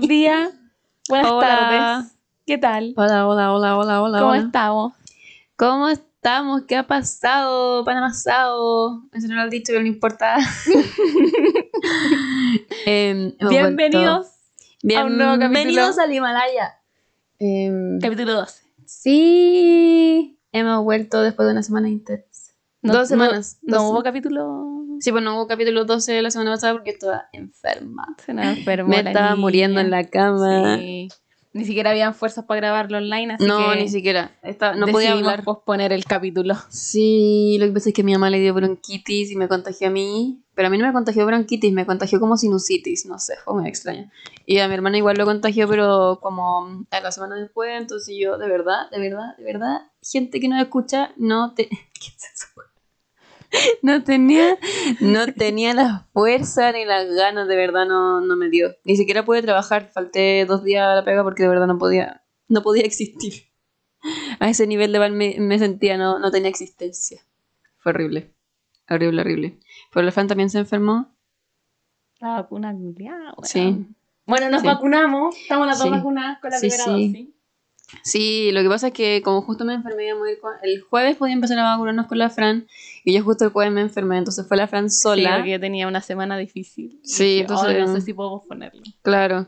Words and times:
buenos 0.00 0.08
días, 0.08 0.50
buenas 1.08 1.30
Hola. 1.30 1.46
tardes. 1.46 2.12
¿Qué 2.46 2.56
tal? 2.58 2.94
Hola, 2.96 3.26
hola, 3.28 3.52
hola, 3.54 3.76
hola, 3.76 4.02
hola. 4.02 4.18
¿Cómo 4.18 4.30
hola. 4.32 4.40
estamos? 4.42 4.92
¿Cómo 5.56 5.88
estamos? 5.90 6.62
¿Qué 6.66 6.76
ha 6.76 6.86
pasado? 6.86 7.84
Pan 7.84 7.98
amasado. 7.98 9.02
Eso 9.12 9.28
no 9.28 9.34
lo 9.34 9.42
has 9.42 9.50
dicho, 9.50 9.66
pero 9.72 9.82
no 9.82 9.86
importa. 9.88 10.36
Hemos 12.86 13.34
Bienvenidos 13.50 14.26
a 14.96 15.04
un 15.04 15.18
nuevo 15.18 15.32
capítulo. 15.32 15.50
Bienvenidos 15.50 15.98
al 15.98 16.12
Himalaya. 16.12 16.78
Em, 17.38 17.98
capítulo 18.00 18.32
12. 18.34 18.62
sí, 18.86 20.38
hemos 20.52 20.82
vuelto 20.84 21.20
después 21.22 21.46
de 21.46 21.52
una 21.52 21.62
semana 21.62 21.88
intensa. 21.90 22.52
No- 22.82 22.94
Dos 22.94 23.08
semanas. 23.08 23.58
No, 23.62 23.76
dos- 23.76 23.82
no 23.84 23.90
hubo 23.90 24.02
capítulo. 24.02 24.79
Sí, 25.00 25.10
pues 25.12 25.24
no 25.24 25.34
hubo 25.36 25.46
capítulo 25.46 25.84
12 25.84 26.22
la 26.22 26.30
semana 26.30 26.52
pasada 26.52 26.74
porque 26.74 26.90
estaba 26.90 27.24
enferma. 27.32 28.06
Se 28.24 28.32
nos 28.34 28.44
enfermó 28.58 28.90
Me 28.90 29.02
la 29.02 29.10
estaba 29.10 29.30
niña. 29.30 29.40
muriendo 29.40 29.80
en 29.80 29.90
la 29.90 30.04
cama. 30.08 30.76
Sí. 30.78 31.08
Ni 31.52 31.64
siquiera 31.64 31.90
habían 31.90 32.14
fuerzas 32.14 32.44
para 32.44 32.60
grabarlo 32.60 32.98
online, 32.98 33.34
así 33.34 33.44
no, 33.44 33.70
que 33.72 33.80
ni 33.80 33.88
siquiera. 33.88 34.38
Estaba- 34.42 34.76
no 34.76 34.86
podía 34.86 35.12
hablar. 35.12 35.42
posponer 35.42 35.92
el 35.92 36.04
capítulo. 36.04 36.54
Sí, 36.68 37.56
lo 37.58 37.66
que 37.66 37.72
pasa 37.72 37.88
es 37.88 37.94
que 37.94 38.04
mi 38.04 38.12
mamá 38.12 38.30
le 38.30 38.38
dio 38.38 38.54
bronquitis 38.54 39.32
y 39.32 39.36
me 39.36 39.48
contagió 39.48 39.88
a 39.88 39.90
mí. 39.90 40.44
Pero 40.54 40.68
a 40.68 40.70
mí 40.70 40.78
no 40.78 40.86
me 40.86 40.92
contagió 40.92 41.26
bronquitis, 41.26 41.72
me 41.72 41.86
contagió 41.86 42.20
como 42.20 42.36
sinusitis, 42.36 43.06
no 43.06 43.18
sé, 43.18 43.34
fue 43.44 43.54
muy 43.54 43.68
extraño. 43.68 44.10
Y 44.46 44.58
a 44.58 44.68
mi 44.68 44.74
hermana 44.74 44.98
igual 44.98 45.16
lo 45.16 45.24
contagió, 45.24 45.66
pero 45.66 46.20
como 46.22 46.84
a 46.90 47.00
la 47.00 47.10
semana 47.10 47.34
después, 47.36 47.70
entonces 47.80 48.14
yo, 48.20 48.38
de 48.38 48.46
verdad, 48.48 48.88
de 48.92 49.00
verdad, 49.00 49.36
de 49.38 49.44
verdad, 49.44 49.80
gente 50.02 50.38
que 50.38 50.48
no 50.48 50.60
escucha, 50.60 51.12
no 51.16 51.54
te... 51.54 51.68
¿Qué 51.68 52.08
es 52.16 52.24
eso? 52.34 52.46
No 53.82 54.04
tenía, 54.04 54.56
no 55.00 55.26
tenía 55.32 55.74
la 55.74 56.06
fuerza 56.12 56.72
ni 56.72 56.84
las 56.84 57.08
ganas, 57.14 57.48
de 57.48 57.56
verdad 57.56 57.86
no, 57.86 58.20
no 58.20 58.36
me 58.36 58.48
dio. 58.48 58.70
Ni 58.84 58.96
siquiera 58.96 59.24
pude 59.24 59.42
trabajar, 59.42 59.88
falté 59.92 60.44
dos 60.46 60.62
días 60.62 60.86
a 60.86 60.94
la 60.94 61.04
pega 61.04 61.22
porque 61.24 61.42
de 61.42 61.48
verdad 61.48 61.66
no 61.66 61.78
podía, 61.78 62.22
no 62.48 62.62
podía 62.62 62.84
existir. 62.84 63.50
A 64.38 64.48
ese 64.48 64.66
nivel 64.66 64.92
de 64.92 64.98
mal 64.98 65.12
me, 65.12 65.36
me 65.38 65.58
sentía, 65.58 65.96
no, 65.98 66.18
no 66.18 66.30
tenía 66.30 66.48
existencia. 66.48 67.20
Fue 67.78 67.90
horrible. 67.90 68.32
Horrible, 68.88 69.20
horrible. 69.22 69.58
Pero 69.92 70.04
la 70.06 70.12
Fran 70.12 70.26
también 70.28 70.50
se 70.50 70.58
enfermó. 70.58 71.14
La 72.20 72.34
vacuna 72.34 72.70
weón. 72.72 73.34
Sí. 73.44 73.86
Bueno, 74.26 74.50
nos 74.50 74.60
Sí. 74.60 74.66
vacunamos. 74.66 75.36
Estamos 75.36 75.66
las 75.66 75.78
dos 75.78 75.88
Sí. 75.88 75.90
vacunadas 75.94 76.38
con 76.40 76.50
la 76.50 76.58
Sí, 76.58 76.68
primera 76.68 76.84
sí. 76.84 76.90
dosis. 76.90 77.28
Sí, 78.02 78.50
lo 78.52 78.62
que 78.62 78.68
pasa 78.68 78.88
es 78.88 78.92
que 78.92 79.20
como 79.22 79.42
justo 79.42 79.64
me 79.64 79.74
enfermé, 79.74 80.08
el 80.62 80.80
jueves 80.82 81.16
podía 81.16 81.34
empezar 81.34 81.58
a 81.58 81.64
vacunarnos 81.72 82.06
con 82.06 82.18
la 82.18 82.30
Fran 82.30 82.66
y 83.04 83.12
yo 83.14 83.22
justo 83.22 83.44
el 83.44 83.50
jueves 83.50 83.72
me 83.72 83.80
enfermé, 83.80 84.18
entonces 84.18 84.46
fue 84.46 84.56
la 84.56 84.66
Fran 84.66 84.90
Sí, 84.90 85.00
sola. 85.02 85.36
porque 85.36 85.50
yo 85.52 85.60
tenía 85.60 85.86
una 85.88 86.00
semana 86.00 86.36
difícil. 86.38 87.00
Sí, 87.04 87.24
Dije, 87.24 87.40
entonces- 87.40 87.68
"Ay, 87.68 87.80
no 87.80 87.94
sé 87.94 88.00
si 88.00 88.12
podemos 88.14 88.42
ponerlo. 88.48 88.82
Claro. 89.02 89.46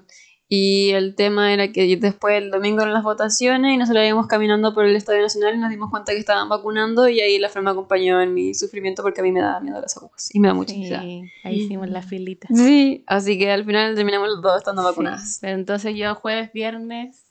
Y 0.55 0.91
el 0.91 1.15
tema 1.15 1.51
era 1.55 1.73
que 1.73 1.97
después 1.97 2.35
el 2.43 2.51
domingo 2.51 2.83
eran 2.83 2.93
las 2.93 3.03
votaciones 3.05 3.73
y 3.73 3.79
nosotros 3.79 4.05
íbamos 4.07 4.27
caminando 4.27 4.75
por 4.75 4.85
el 4.85 4.95
Estadio 4.95 5.23
Nacional 5.23 5.55
y 5.55 5.59
nos 5.59 5.71
dimos 5.71 5.89
cuenta 5.89 6.13
que 6.13 6.19
estaban 6.19 6.47
vacunando 6.51 7.09
y 7.09 7.21
ahí 7.21 7.39
la 7.39 7.49
Fran 7.49 7.65
me 7.65 7.71
acompañó 7.71 8.21
en 8.21 8.35
mi 8.35 8.53
sufrimiento 8.53 9.03
porque 9.03 9.23
a 9.23 9.25
mí 9.25 9.33
me 9.33 9.41
da 9.41 9.61
miedo 9.61 9.81
las 9.81 9.97
agujas 9.97 10.29
y 10.35 10.41
me 10.41 10.49
da 10.49 10.55
mucha 10.55 10.75
ansiedad. 10.75 11.01
Sí, 11.01 11.23
ahí 11.45 11.57
hicimos 11.63 11.89
la 11.89 12.03
filita. 12.03 12.49
Sí, 12.55 13.03
así 13.07 13.39
que 13.39 13.51
al 13.51 13.65
final 13.65 13.95
terminamos 13.95 14.29
los 14.29 14.43
dos 14.43 14.59
estando 14.59 14.83
Sí, 14.83 14.89
vacunadas. 14.89 15.39
Pero 15.41 15.55
entonces 15.55 15.95
yo 15.97 16.15
jueves, 16.17 16.53
viernes, 16.53 17.25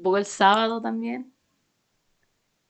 un 0.00 0.04
poco 0.04 0.16
el 0.16 0.24
sábado 0.24 0.80
también. 0.80 1.30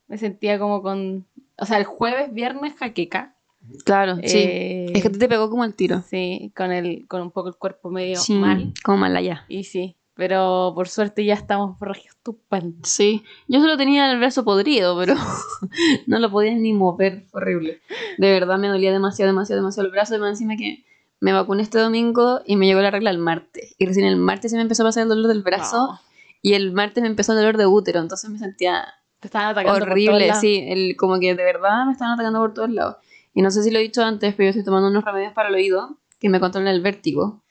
Me 0.08 0.18
sentía 0.18 0.58
como 0.58 0.82
con. 0.82 1.26
O 1.56 1.64
sea, 1.66 1.78
el 1.78 1.84
jueves, 1.84 2.32
viernes, 2.34 2.74
jaqueca. 2.74 3.36
Claro, 3.84 4.16
sí. 4.16 4.38
Eh, 4.38 4.92
Es 4.94 5.02
que 5.02 5.10
te 5.10 5.28
pegó 5.28 5.48
como 5.50 5.64
el 5.64 5.74
tiro. 5.74 6.02
Sí, 6.08 6.52
con, 6.56 6.72
el, 6.72 7.06
con 7.06 7.22
un 7.22 7.30
poco 7.30 7.48
el 7.48 7.56
cuerpo 7.56 7.90
medio 7.90 8.16
Sí, 8.18 8.34
mal. 8.34 8.72
como 8.82 8.98
malaya. 8.98 9.44
Y 9.48 9.64
sí, 9.64 9.96
pero 10.14 10.72
por 10.74 10.88
suerte 10.88 11.24
ya 11.24 11.34
estamos 11.34 11.78
regios 11.78 12.16
estupendos. 12.16 12.88
Sí, 12.88 13.22
yo 13.46 13.60
solo 13.60 13.76
tenía 13.76 14.10
el 14.10 14.18
brazo 14.18 14.44
podrido, 14.44 14.98
pero 14.98 15.14
no 16.06 16.18
lo 16.18 16.30
podía 16.30 16.54
ni 16.54 16.72
mover, 16.72 17.26
horrible. 17.32 17.80
De 18.18 18.32
verdad 18.32 18.58
me 18.58 18.66
dolía 18.68 18.90
demasiado, 18.92 19.30
demasiado, 19.30 19.60
demasiado 19.62 19.86
el 19.86 19.92
brazo, 19.92 20.16
y 20.16 20.18
más 20.18 20.30
encima 20.30 20.56
que 20.56 20.84
me 21.20 21.32
vacuné 21.34 21.62
este 21.62 21.78
domingo 21.78 22.40
y 22.46 22.56
me 22.56 22.66
llegó 22.66 22.80
la 22.80 22.90
regla 22.90 23.10
el 23.10 23.18
martes. 23.18 23.76
Y 23.78 23.84
recién 23.86 24.06
el 24.06 24.16
martes 24.16 24.50
se 24.50 24.56
me 24.56 24.62
empezó 24.62 24.82
a 24.82 24.86
pasar 24.86 25.02
el 25.04 25.10
dolor 25.10 25.28
del 25.28 25.42
brazo 25.42 25.76
No, 25.92 26.00
y 26.42 26.54
el 26.54 26.72
martes 26.72 27.02
me 27.02 27.08
empezó 27.08 27.32
el 27.32 27.38
dolor 27.38 27.56
de 27.56 27.66
útero, 27.66 28.00
entonces 28.00 28.30
me 28.30 28.38
sentía 28.38 28.94
te 29.20 29.28
estaban 29.28 29.50
atacando 29.50 29.78
por 29.78 29.80
todos 29.80 29.92
horrible, 29.92 30.34
sí, 30.34 30.64
el, 30.66 30.96
como 30.96 31.20
que 31.20 31.34
de 31.34 31.44
verdad 31.44 31.84
me 31.84 31.92
estaban 31.92 32.14
atacando 32.14 32.40
por 32.40 32.54
todos 32.54 32.70
lados. 32.70 32.96
Y 33.34 33.42
no 33.42 33.50
sé 33.50 33.62
si 33.62 33.70
lo 33.70 33.78
he 33.78 33.82
dicho 33.82 34.02
antes, 34.02 34.34
pero 34.34 34.46
yo 34.46 34.50
estoy 34.50 34.64
tomando 34.64 34.88
unos 34.88 35.04
remedios 35.04 35.34
para 35.34 35.50
el 35.50 35.54
oído 35.54 35.98
que 36.18 36.30
me 36.30 36.40
controlan 36.40 36.74
el 36.74 36.80
vértigo. 36.80 37.42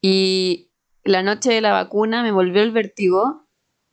Y 0.00 0.70
la 1.04 1.22
noche 1.22 1.52
de 1.52 1.60
la 1.60 1.72
vacuna 1.72 2.22
me 2.22 2.32
volvió 2.32 2.62
el 2.62 2.72
vértigo, 2.72 3.46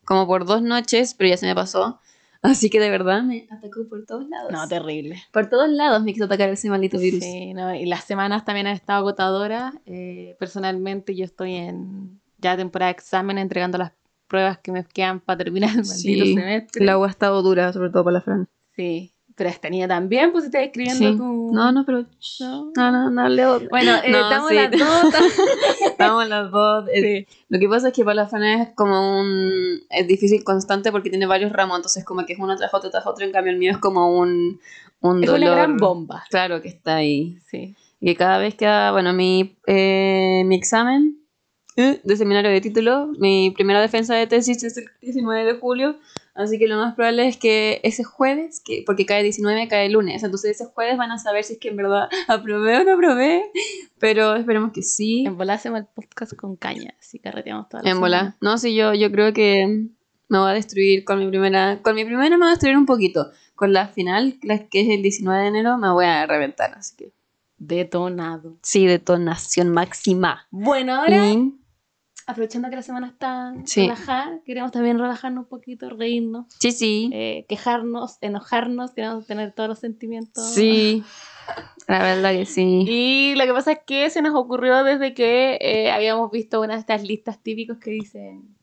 como 0.05 0.25
por 0.25 0.45
dos 0.45 0.63
noches, 0.63 1.13
pero 1.13 1.29
ya 1.29 1.37
se 1.37 1.45
me 1.45 1.53
pasó. 1.53 1.99
Así 2.41 2.69
que 2.69 2.79
de 2.79 2.89
verdad 2.89 3.21
me 3.21 3.47
atacó 3.51 3.87
por 3.87 4.05
todos 4.05 4.27
lados. 4.27 4.51
No, 4.51 4.67
terrible. 4.67 5.21
por 5.31 5.49
todos 5.49 5.69
lados 5.69 6.03
me 6.03 6.13
quiso 6.13 6.25
atacar 6.25 6.49
ese 6.49 6.69
maldito 6.69 6.97
virus. 6.97 7.21
Sí, 7.21 7.53
no, 7.53 7.75
y 7.75 7.85
las 7.85 8.05
semanas 8.05 8.43
también 8.43 8.65
han 8.67 8.73
estado 8.73 8.99
agotadoras. 8.99 9.75
Eh, 9.85 10.35
personalmente 10.39 11.15
yo 11.15 11.25
estoy 11.25 11.55
en 11.55 12.21
ya 12.37 12.55
temporada 12.55 12.87
de 12.87 12.97
examen 12.97 13.37
entregando 13.37 13.77
las 13.77 13.91
pruebas 14.29 14.59
que 14.59 14.71
me 14.71 14.85
quedan 14.85 15.19
para 15.19 15.39
terminar 15.39 15.71
el 15.71 15.77
maldito 15.85 15.93
Sí, 16.25 16.33
semestre. 16.35 16.83
El 16.83 16.89
agua 16.89 17.07
ha 17.07 17.09
estado 17.09 17.41
dura, 17.41 17.73
sobre 17.73 17.89
todo 17.89 18.05
para 18.05 18.13
la 18.13 18.21
Fran. 18.21 18.47
Sí, 18.75 19.11
pero 19.35 19.49
tenía 19.61 19.87
también, 19.87 20.31
pues 20.33 20.45
estás 20.45 20.63
escribiendo 20.63 21.11
Sí. 21.11 21.17
tu... 21.17 21.51
No, 21.53 21.71
no, 21.71 21.85
pero... 21.85 22.05
No. 22.41 22.71
No, 22.75 22.91
no, 22.91 23.09
no, 23.09 23.29
Leo. 23.29 23.61
Bueno, 23.69 23.93
eh, 24.03 24.09
No, 24.11 24.17
estamos 24.21 24.49
sí. 24.49 24.55
las 24.55 24.71
dos. 24.71 25.13
Estamos 25.91 26.27
las 26.29 26.51
dos. 26.51 26.85
eh, 26.93 27.25
Sí. 27.27 27.37
Lo 27.49 27.59
que 27.59 27.67
pasa 27.69 27.87
es 27.89 27.93
que 27.93 28.03
para 28.03 28.15
la 28.15 28.27
Fran 28.27 28.43
es 28.43 28.69
como 28.75 29.19
un... 29.19 29.79
Es 29.89 30.07
difícil 30.07 30.43
constante 30.43 30.91
porque 30.91 31.09
tiene 31.09 31.25
varios 31.25 31.51
ramos, 31.51 31.77
entonces 31.77 32.03
como 32.05 32.25
que 32.25 32.33
es 32.33 32.39
uno 32.39 32.55
tras 32.57 32.73
otro 32.73 32.89
tras 32.89 33.05
otro, 33.07 33.25
en 33.25 33.31
cambio 33.31 33.51
el 33.53 33.59
mío 33.59 33.71
es 33.71 33.77
como 33.77 34.17
un, 34.19 34.59
un 35.01 35.23
Es 35.23 35.29
dolor... 35.29 35.47
una 35.47 35.55
gran 35.55 35.77
bomba. 35.77 36.23
Claro 36.29 36.61
que 36.61 36.67
está 36.67 36.97
ahí. 36.97 37.37
Sí. 37.49 37.75
Y 38.01 38.15
cada 38.15 38.37
vez 38.39 38.55
que... 38.55 38.65
Bueno, 38.91 39.13
mi, 39.13 39.55
eh, 39.67 40.43
mi 40.45 40.55
examen 40.55 41.18
de 42.03 42.15
seminario 42.17 42.51
de 42.51 42.61
título, 42.61 43.07
mi 43.19 43.51
primera 43.51 43.81
defensa 43.81 44.15
de 44.15 44.27
tesis 44.27 44.63
es 44.63 44.77
el 44.77 44.85
19 45.01 45.45
de 45.45 45.59
julio, 45.59 45.97
así 46.35 46.57
que 46.59 46.67
lo 46.67 46.77
más 46.77 46.95
probable 46.95 47.27
es 47.27 47.37
que 47.37 47.79
ese 47.83 48.03
jueves, 48.03 48.61
que 48.63 48.83
porque 48.85 49.05
cae 49.05 49.23
19, 49.23 49.67
cae 49.67 49.89
lunes, 49.89 50.23
entonces 50.23 50.51
ese 50.59 50.65
jueves 50.71 50.97
van 50.97 51.11
a 51.11 51.17
saber 51.17 51.43
si 51.43 51.53
es 51.53 51.59
que 51.59 51.69
en 51.69 51.77
verdad 51.77 52.09
aprobé 52.27 52.77
o 52.77 52.83
no 52.83 52.93
aprobé, 52.93 53.43
pero 53.99 54.35
esperemos 54.35 54.71
que 54.71 54.81
sí. 54.81 55.25
En 55.25 55.37
bola 55.37 55.53
hacemos 55.53 55.79
el 55.81 55.85
podcast 55.87 56.35
con 56.35 56.55
caña, 56.55 56.93
así 56.99 57.19
carreteamos 57.19 57.69
toda 57.69 57.83
la 57.83 57.89
En 57.89 57.99
bola. 57.99 58.37
No, 58.41 58.57
sí, 58.57 58.75
yo, 58.75 58.93
yo 58.93 59.11
creo 59.11 59.33
que 59.33 59.87
me 60.27 60.37
voy 60.37 60.51
a 60.51 60.53
destruir 60.53 61.03
con 61.05 61.17
mi 61.19 61.27
primera. 61.27 61.79
Con 61.81 61.95
mi 61.95 62.05
primera 62.05 62.29
me 62.29 62.37
voy 62.37 62.47
a 62.47 62.51
destruir 62.51 62.77
un 62.77 62.85
poquito. 62.85 63.31
Con 63.55 63.73
la 63.73 63.87
final, 63.87 64.37
la 64.43 64.67
que 64.69 64.81
es 64.81 64.89
el 64.89 65.01
19 65.01 65.41
de 65.41 65.47
enero, 65.47 65.77
me 65.79 65.91
voy 65.91 66.05
a 66.05 66.25
reventar. 66.27 66.71
Así 66.75 66.95
que. 66.95 67.11
Detonado. 67.57 68.57
Sí, 68.61 68.85
detonación 68.85 69.69
máxima. 69.69 70.47
Bueno, 70.49 70.95
ahora, 70.95 71.27
Y- 71.27 71.58
aprovechando 72.29 72.69
que 72.69 72.75
la 72.75 72.81
semana 72.81 73.07
está 73.07 73.53
Sí. 73.65 73.81
relajada, 73.81 74.39
queremos 74.45 74.71
también 74.71 74.97
relajarnos 74.99 75.43
un 75.43 75.49
poquito, 75.49 75.89
reírnos, 75.89 76.45
Sí, 76.59 76.71
sí. 76.71 77.09
eh, 77.13 77.45
quejarnos, 77.49 78.17
enojarnos, 78.21 78.91
queremos 78.91 79.25
tener 79.27 79.51
todos 79.53 79.69
los 79.69 79.79
sentimientos. 79.79 80.53
Sí. 80.53 81.03
La 81.87 81.99
verdad 82.03 82.31
que 82.33 82.45
sí. 82.45 82.85
Y 82.87 83.33
lo 83.35 83.43
que 83.45 83.53
pasa 83.53 83.71
es 83.71 83.79
que 83.85 84.09
se 84.11 84.21
nos 84.21 84.35
ocurrió 84.35 84.83
desde 84.83 85.13
que 85.15 85.57
eh, 85.59 85.91
habíamos 85.91 86.29
visto 86.31 86.61
una 86.61 86.75
de 86.75 86.79
estas 86.81 87.03
listas 87.03 87.41
típicas 87.41 87.79
que 87.79 87.89
dicen 87.91 88.55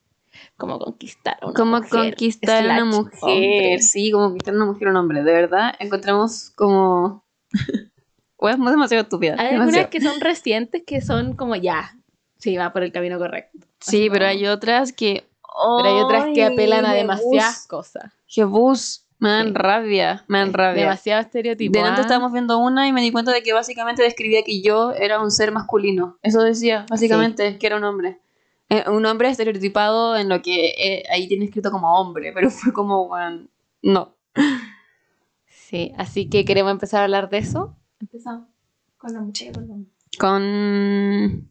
cómo 0.56 0.78
conquistar 0.78 1.36
a 1.40 1.46
una 1.46 1.54
Cómo 1.54 1.76
mujer. 1.78 1.90
conquistar 1.90 2.62
a 2.70 2.74
una 2.74 2.84
mujer. 2.84 3.18
hombre. 3.22 3.78
Sí, 3.80 4.10
como 4.12 4.26
conquistar 4.26 4.54
a 4.54 4.56
una 4.58 4.66
mujer 4.66 4.88
o 4.88 4.90
un 4.92 4.96
hombre. 4.98 5.22
De 5.24 5.32
verdad, 5.32 5.74
encontramos 5.80 6.50
como. 6.54 7.24
o 8.36 8.48
es 8.48 8.56
demasiado 8.58 9.02
estúpida. 9.02 9.34
Hay 9.38 9.46
algunas 9.48 9.66
demasiado. 9.72 9.90
que 9.90 10.00
son 10.00 10.20
recientes 10.20 10.82
que 10.86 11.00
son 11.00 11.34
como 11.34 11.56
ya, 11.56 11.96
sí, 12.38 12.56
va 12.56 12.72
por 12.72 12.82
el 12.82 12.92
camino 12.92 13.18
correcto. 13.18 13.58
Sí, 13.80 14.08
pero 14.10 14.26
hay 14.26 14.46
otras 14.46 14.92
que. 14.92 15.26
pero 15.82 15.88
hay 15.88 16.02
otras 16.02 16.24
que 16.34 16.44
¡Ay, 16.44 16.52
apelan 16.52 16.84
a 16.86 16.92
demasiadas 16.92 17.66
cosas. 17.66 18.12
Jebus, 18.26 19.06
me 19.18 19.30
dan 19.30 19.48
Sí. 19.48 19.52
rabia, 19.54 20.24
me 20.28 20.38
dan 20.38 20.52
rabia. 20.52 20.82
Demasiado 20.82 21.20
estereotipo. 21.22 21.72
Delante 21.72 22.00
¿ah? 22.00 22.02
estábamos 22.02 22.32
viendo 22.32 22.58
una 22.58 22.86
y 22.86 22.92
me 22.92 23.00
di 23.00 23.10
cuenta 23.12 23.32
de 23.32 23.42
que 23.42 23.52
básicamente 23.52 24.02
describía 24.02 24.42
que 24.42 24.60
yo 24.60 24.92
era 24.92 25.20
un 25.20 25.30
ser 25.30 25.52
masculino. 25.52 26.18
Eso 26.22 26.42
decía, 26.42 26.86
básicamente, 26.90 27.58
que 27.58 27.66
era 27.66 27.76
un 27.76 27.84
hombre. 27.84 28.20
Eh, 28.68 28.84
un 28.90 29.06
hombre 29.06 29.28
estereotipado 29.28 30.16
en 30.16 30.28
lo 30.28 30.42
que 30.42 30.74
eh, 30.76 31.04
ahí 31.10 31.28
tiene 31.28 31.44
escrito 31.44 31.70
como 31.70 31.98
hombre, 31.98 32.32
pero 32.34 32.50
fue 32.50 32.72
como, 32.72 33.06
bueno, 33.08 33.46
no. 33.82 34.14
Sí, 35.46 35.92
así 35.96 36.28
que 36.28 36.44
queremos 36.44 36.72
empezar 36.72 37.00
a 37.00 37.04
hablar 37.04 37.28
de 37.30 37.38
eso. 37.38 37.76
Empezamos 38.00 38.48
con 38.98 39.12
la 39.12 39.20
mujer, 39.20 39.52
perdón. 39.52 39.88
Con... 40.18 41.50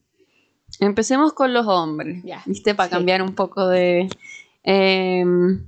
Empecemos 0.79 1.33
con 1.33 1.53
los 1.53 1.67
hombres, 1.67 2.23
Ya, 2.23 2.41
¿viste? 2.45 2.75
Para 2.75 2.89
sí. 2.89 2.95
cambiar 2.95 3.21
un 3.21 3.33
poco 3.35 3.67
de... 3.67 4.09
em, 4.63 5.65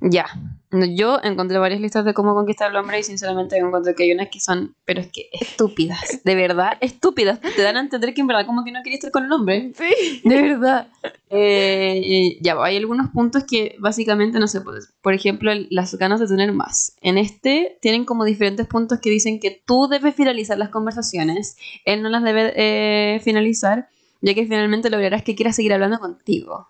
Ya. 0.00 0.26
No, 0.72 0.86
Yo 0.86 1.18
encontré 1.24 1.58
varias 1.58 1.80
listas 1.80 2.04
de 2.04 2.14
cómo 2.14 2.32
conquistar 2.32 2.70
al 2.70 2.76
hombre 2.76 3.00
y 3.00 3.02
sinceramente 3.02 3.56
encontré 3.58 3.92
que 3.96 4.04
hay 4.04 4.12
unas 4.12 4.28
que 4.28 4.38
son, 4.38 4.76
pero 4.84 5.00
es 5.00 5.08
que 5.08 5.28
estúpidas, 5.32 6.20
de 6.24 6.34
verdad, 6.36 6.78
estúpidas. 6.80 7.40
Te 7.40 7.62
dan 7.62 7.76
a 7.76 7.80
entender 7.80 8.14
que 8.14 8.20
en 8.20 8.28
verdad 8.28 8.46
como 8.46 8.62
que 8.64 8.70
no 8.70 8.80
quería 8.84 8.94
estar 8.96 9.10
con 9.10 9.24
el 9.24 9.32
hombre. 9.32 9.72
Sí. 9.74 10.20
De 10.24 10.42
verdad. 10.42 10.86
Eh, 11.28 12.38
ya, 12.40 12.54
hay 12.62 12.76
algunos 12.76 13.10
puntos 13.10 13.42
que 13.44 13.74
básicamente, 13.80 14.38
no 14.38 14.46
sé, 14.46 14.60
pues, 14.60 14.92
por 15.02 15.12
ejemplo, 15.12 15.50
las 15.70 15.94
ganas 15.96 16.20
de 16.20 16.28
tener 16.28 16.52
más. 16.52 16.94
En 17.00 17.18
este 17.18 17.78
tienen 17.82 18.04
como 18.04 18.24
diferentes 18.24 18.66
puntos 18.68 19.00
que 19.00 19.10
dicen 19.10 19.40
que 19.40 19.60
tú 19.66 19.88
debes 19.88 20.14
finalizar 20.14 20.56
las 20.56 20.68
conversaciones, 20.68 21.56
él 21.84 22.00
no 22.02 22.10
las 22.10 22.22
debe 22.22 22.52
eh, 22.54 23.20
finalizar, 23.24 23.88
ya 24.20 24.34
que 24.34 24.44
finalmente 24.44 24.90
lograrás 24.90 25.22
que 25.22 25.34
quiera 25.34 25.52
seguir 25.52 25.72
hablando 25.72 25.98
contigo. 25.98 26.68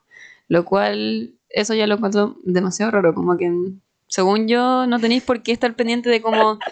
Lo 0.48 0.64
cual, 0.64 1.34
eso 1.48 1.74
ya 1.74 1.86
lo 1.86 1.94
encuentro 1.96 2.36
demasiado 2.44 2.90
raro, 2.92 3.14
como 3.14 3.36
que 3.36 3.50
según 4.08 4.48
yo 4.48 4.86
no 4.86 4.98
tenéis 4.98 5.22
por 5.22 5.42
qué 5.42 5.52
estar 5.52 5.74
pendiente 5.74 6.10
de 6.10 6.20
cómo... 6.22 6.58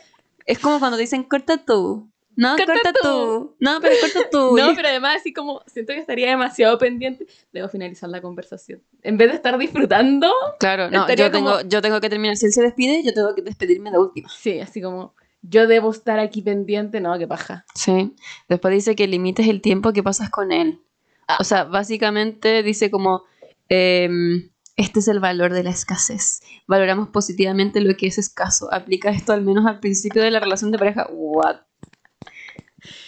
Es 0.46 0.58
como 0.58 0.78
cuando 0.78 0.96
dicen 0.96 1.24
corta 1.24 1.58
tú. 1.58 2.10
No, 2.34 2.56
Corta 2.56 2.72
corta, 2.72 2.92
tú. 2.94 3.00
tú. 3.02 3.56
No, 3.60 3.80
pero 3.82 3.96
corta 4.00 4.30
tú. 4.30 4.56
No, 4.56 4.72
pero 4.74 4.88
además 4.88 5.16
así 5.16 5.32
como 5.34 5.60
siento 5.66 5.92
que 5.92 5.98
estaría 5.98 6.30
demasiado 6.30 6.78
pendiente. 6.78 7.26
Debo 7.52 7.68
finalizar 7.68 8.08
la 8.08 8.22
conversación. 8.22 8.80
En 9.02 9.18
vez 9.18 9.28
de 9.28 9.34
estar 9.34 9.58
disfrutando, 9.58 10.32
Claro, 10.58 10.88
no, 10.90 11.06
yo 11.14 11.30
tengo, 11.30 11.50
como- 11.50 11.68
yo 11.68 11.82
tengo 11.82 12.00
que 12.00 12.08
terminar. 12.08 12.36
Si 12.38 12.46
él 12.46 12.52
se 12.52 12.62
despide, 12.62 13.02
yo 13.02 13.12
tengo 13.12 13.34
que 13.34 13.42
despedirme 13.42 13.90
de 13.90 13.98
última. 13.98 14.28
sí, 14.30 14.58
así 14.60 14.80
como 14.80 15.14
yo 15.42 15.66
debo 15.66 15.90
estar 15.90 16.18
aquí 16.18 16.42
pendiente, 16.42 17.00
no, 17.00 17.16
qué 17.18 17.26
paja. 17.26 17.64
Sí. 17.74 18.14
Después 18.48 18.74
dice 18.74 18.96
que 18.96 19.06
limites 19.06 19.46
el 19.48 19.60
tiempo 19.60 19.92
que 19.92 20.02
pasas 20.02 20.30
con 20.30 20.52
él. 20.52 20.80
Ah. 21.28 21.36
O 21.40 21.44
sea, 21.44 21.64
básicamente 21.64 22.62
dice 22.62 22.90
como, 22.90 23.22
em, 23.68 24.50
este 24.76 25.00
es 25.00 25.08
el 25.08 25.20
valor 25.20 25.52
de 25.52 25.62
la 25.62 25.70
escasez. 25.70 26.40
Valoramos 26.66 27.08
positivamente 27.08 27.80
lo 27.80 27.96
que 27.96 28.06
es 28.06 28.18
escaso. 28.18 28.72
Aplica 28.72 29.10
esto 29.10 29.32
al 29.32 29.42
menos 29.42 29.66
al 29.66 29.80
principio 29.80 30.22
de 30.22 30.30
la 30.30 30.40
relación 30.40 30.70
de 30.70 30.78
pareja. 30.78 31.06
What? 31.10 31.56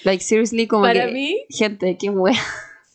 Like, 0.04 0.22
seriously, 0.22 0.66
como 0.66 0.82
Para 0.84 1.06
que... 1.06 1.12
mí, 1.12 1.44
Gente, 1.48 1.96
qué 1.98 2.10
wea. 2.10 2.34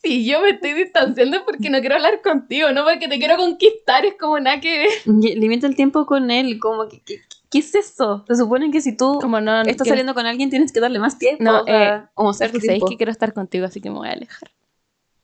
si 0.02 0.26
yo 0.26 0.40
me 0.42 0.50
estoy 0.50 0.72
distanciando 0.74 1.44
porque 1.44 1.70
no 1.70 1.80
quiero 1.80 1.96
hablar 1.96 2.20
contigo, 2.22 2.70
no 2.72 2.84
porque 2.84 3.08
te 3.08 3.18
quiero 3.18 3.36
conquistar, 3.36 4.04
es 4.04 4.14
como 4.18 4.38
nada 4.38 4.60
que 4.60 4.78
ver. 4.78 4.88
Limita 5.36 5.66
el 5.66 5.74
tiempo 5.76 6.06
con 6.06 6.30
él. 6.30 6.58
Como 6.60 6.88
que, 6.88 7.00
que- 7.02 7.20
¿Qué 7.56 7.60
es 7.60 7.74
eso? 7.74 8.22
Se 8.28 8.36
supone 8.36 8.70
que 8.70 8.82
si 8.82 8.94
tú 8.94 9.18
Como 9.18 9.40
no, 9.40 9.62
estás 9.62 9.88
saliendo 9.88 10.12
con 10.12 10.26
alguien 10.26 10.50
tienes 10.50 10.72
que 10.72 10.80
darle 10.80 10.98
más 10.98 11.18
tiempo. 11.18 11.42
No, 11.42 11.62
o 11.62 11.64
sea, 11.64 11.96
eh, 11.96 12.08
como 12.12 12.34
sabéis 12.34 12.84
que 12.86 12.96
quiero 12.98 13.10
estar 13.10 13.32
contigo, 13.32 13.64
así 13.64 13.80
que 13.80 13.88
me 13.88 13.96
voy 13.96 14.08
a 14.08 14.12
alejar. 14.12 14.50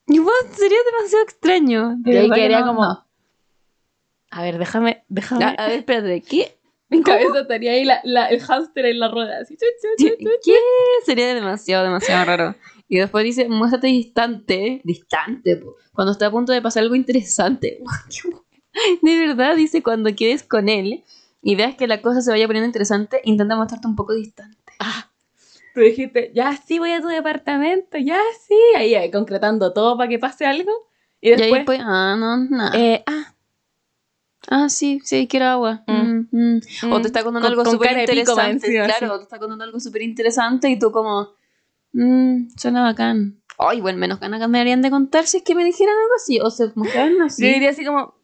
Igual 0.06 0.34
sería 0.52 0.78
demasiado 0.96 1.24
extraño. 1.24 1.96
De 1.98 2.12
Y 2.12 2.16
ahí 2.16 2.30
quedaría 2.30 2.60
no, 2.60 2.66
como, 2.68 2.84
no. 2.86 3.06
A 4.30 4.42
ver, 4.42 4.56
déjame, 4.56 5.04
déjame. 5.08 5.44
A, 5.58 5.66
ver, 5.66 5.80
espérate, 5.80 6.22
¿qué? 6.22 6.56
Mi 6.88 7.02
cabeza 7.02 7.40
estaría 7.42 7.72
ahí 7.72 7.84
la, 7.84 8.00
la- 8.02 8.28
el 8.28 8.40
hámster 8.40 8.86
en 8.86 8.98
la 8.98 9.08
rueda, 9.08 9.40
así. 9.42 9.54
chu, 9.58 9.66
chu, 9.82 10.08
chu. 10.18 10.30
¿Qué? 10.42 10.54
Sería 11.04 11.34
demasiado, 11.34 11.84
demasiado 11.84 12.24
raro. 12.24 12.54
Y 12.88 12.96
después 12.96 13.24
dice, 13.24 13.46
muéstrate 13.46 13.88
distante, 13.88 14.80
distante, 14.84 15.58
po, 15.58 15.76
cuando 15.92 16.12
está 16.12 16.28
a 16.28 16.30
punto 16.30 16.52
de 16.52 16.62
pasar 16.62 16.82
algo 16.82 16.94
interesante. 16.94 17.78
De 19.02 19.18
verdad, 19.18 19.54
dice, 19.54 19.82
cuando 19.82 20.14
quedes 20.16 20.42
con 20.42 20.70
él 20.70 21.04
y 21.42 21.56
veas 21.56 21.74
que 21.74 21.86
la 21.86 22.00
cosa 22.00 22.20
se 22.22 22.30
vaya 22.30 22.46
poniendo 22.46 22.66
interesante, 22.66 23.20
intenta 23.24 23.56
mostrarte 23.56 23.86
un 23.88 23.96
poco 23.96 24.14
distante. 24.14 24.58
Ah, 24.78 25.10
tú 25.74 25.80
dijiste, 25.80 26.30
ya 26.34 26.56
sí 26.56 26.78
voy 26.78 26.92
a 26.92 27.00
tu 27.00 27.08
departamento, 27.08 27.98
ya 27.98 28.18
sí. 28.46 28.54
Ahí, 28.76 28.94
ahí, 28.94 29.10
concretando 29.10 29.72
todo 29.72 29.96
para 29.96 30.08
que 30.08 30.18
pase 30.18 30.46
algo. 30.46 30.70
Y 31.20 31.28
Y 31.28 31.32
ahí 31.32 31.38
después, 31.38 31.60
después, 31.60 31.80
ah, 31.82 32.16
no, 32.18 32.36
nada. 32.48 32.78
eh, 32.78 33.02
ah, 33.06 33.34
ah, 34.48 34.68
sí, 34.68 35.00
sí, 35.04 35.26
quiero 35.28 35.46
agua. 35.46 35.82
Mm. 35.86 36.26
Mm, 36.32 36.60
mm. 36.84 36.92
O 36.92 37.00
te 37.00 37.06
está 37.08 37.22
contando 37.22 37.46
con- 37.46 37.52
algo 37.52 37.64
con 37.64 37.72
súper 37.72 37.90
pico 37.90 38.00
interesante. 38.12 38.66
Claro, 38.84 39.16
te 39.18 39.22
está 39.24 39.38
contando 39.38 39.64
algo 39.64 39.80
súper 39.80 40.02
interesante 40.02 40.68
y 40.68 40.78
tú 40.78 40.90
como, 40.92 41.30
suena 42.56 42.82
bacán. 42.82 43.40
Ay, 43.58 43.80
bueno, 43.80 43.98
menos 43.98 44.18
ganas 44.18 44.40
que 44.40 44.48
me 44.48 44.58
darían 44.58 44.82
de 44.82 44.90
contar 44.90 45.26
si 45.26 45.38
es 45.38 45.42
que 45.42 45.54
me 45.54 45.64
dijeran 45.64 45.94
algo 45.94 46.14
así. 46.16 46.40
O 46.40 46.50
se 46.50 46.72
mostraran 46.74 47.16
Yo 47.18 47.24
así. 47.24 47.46
diría 47.46 47.70
así 47.70 47.84
como, 47.84 48.14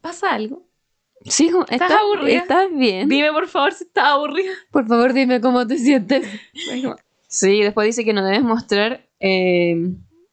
¿pasa 0.00 0.32
algo? 0.32 0.66
Sí, 1.24 1.46
¿Estás 1.48 1.70
¿estás 1.70 1.90
aburrida? 2.00 2.38
¿Estás 2.38 2.68
bien? 2.74 3.08
Dime 3.08 3.32
por 3.32 3.48
favor 3.48 3.72
si 3.72 3.84
estás 3.84 4.04
aburrida. 4.08 4.52
Por 4.70 4.86
favor, 4.86 5.12
dime 5.12 5.40
cómo 5.40 5.66
te 5.66 5.78
sientes. 5.78 6.26
Sí, 7.28 7.62
después 7.62 7.86
dice 7.86 8.04
que 8.04 8.12
no 8.12 8.24
debes 8.24 8.42
mostrar, 8.42 9.08
eh, 9.20 9.74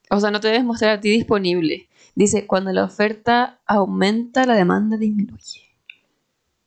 o 0.09 0.19
sea, 0.19 0.31
no 0.31 0.39
te 0.39 0.49
debes 0.49 0.63
mostrar 0.63 0.97
a 0.97 0.99
ti 1.01 1.09
disponible. 1.09 1.87
Dice, 2.13 2.45
cuando 2.45 2.71
la 2.73 2.83
oferta 2.83 3.61
aumenta, 3.65 4.45
la 4.45 4.55
demanda 4.55 4.97
disminuye. 4.97 5.61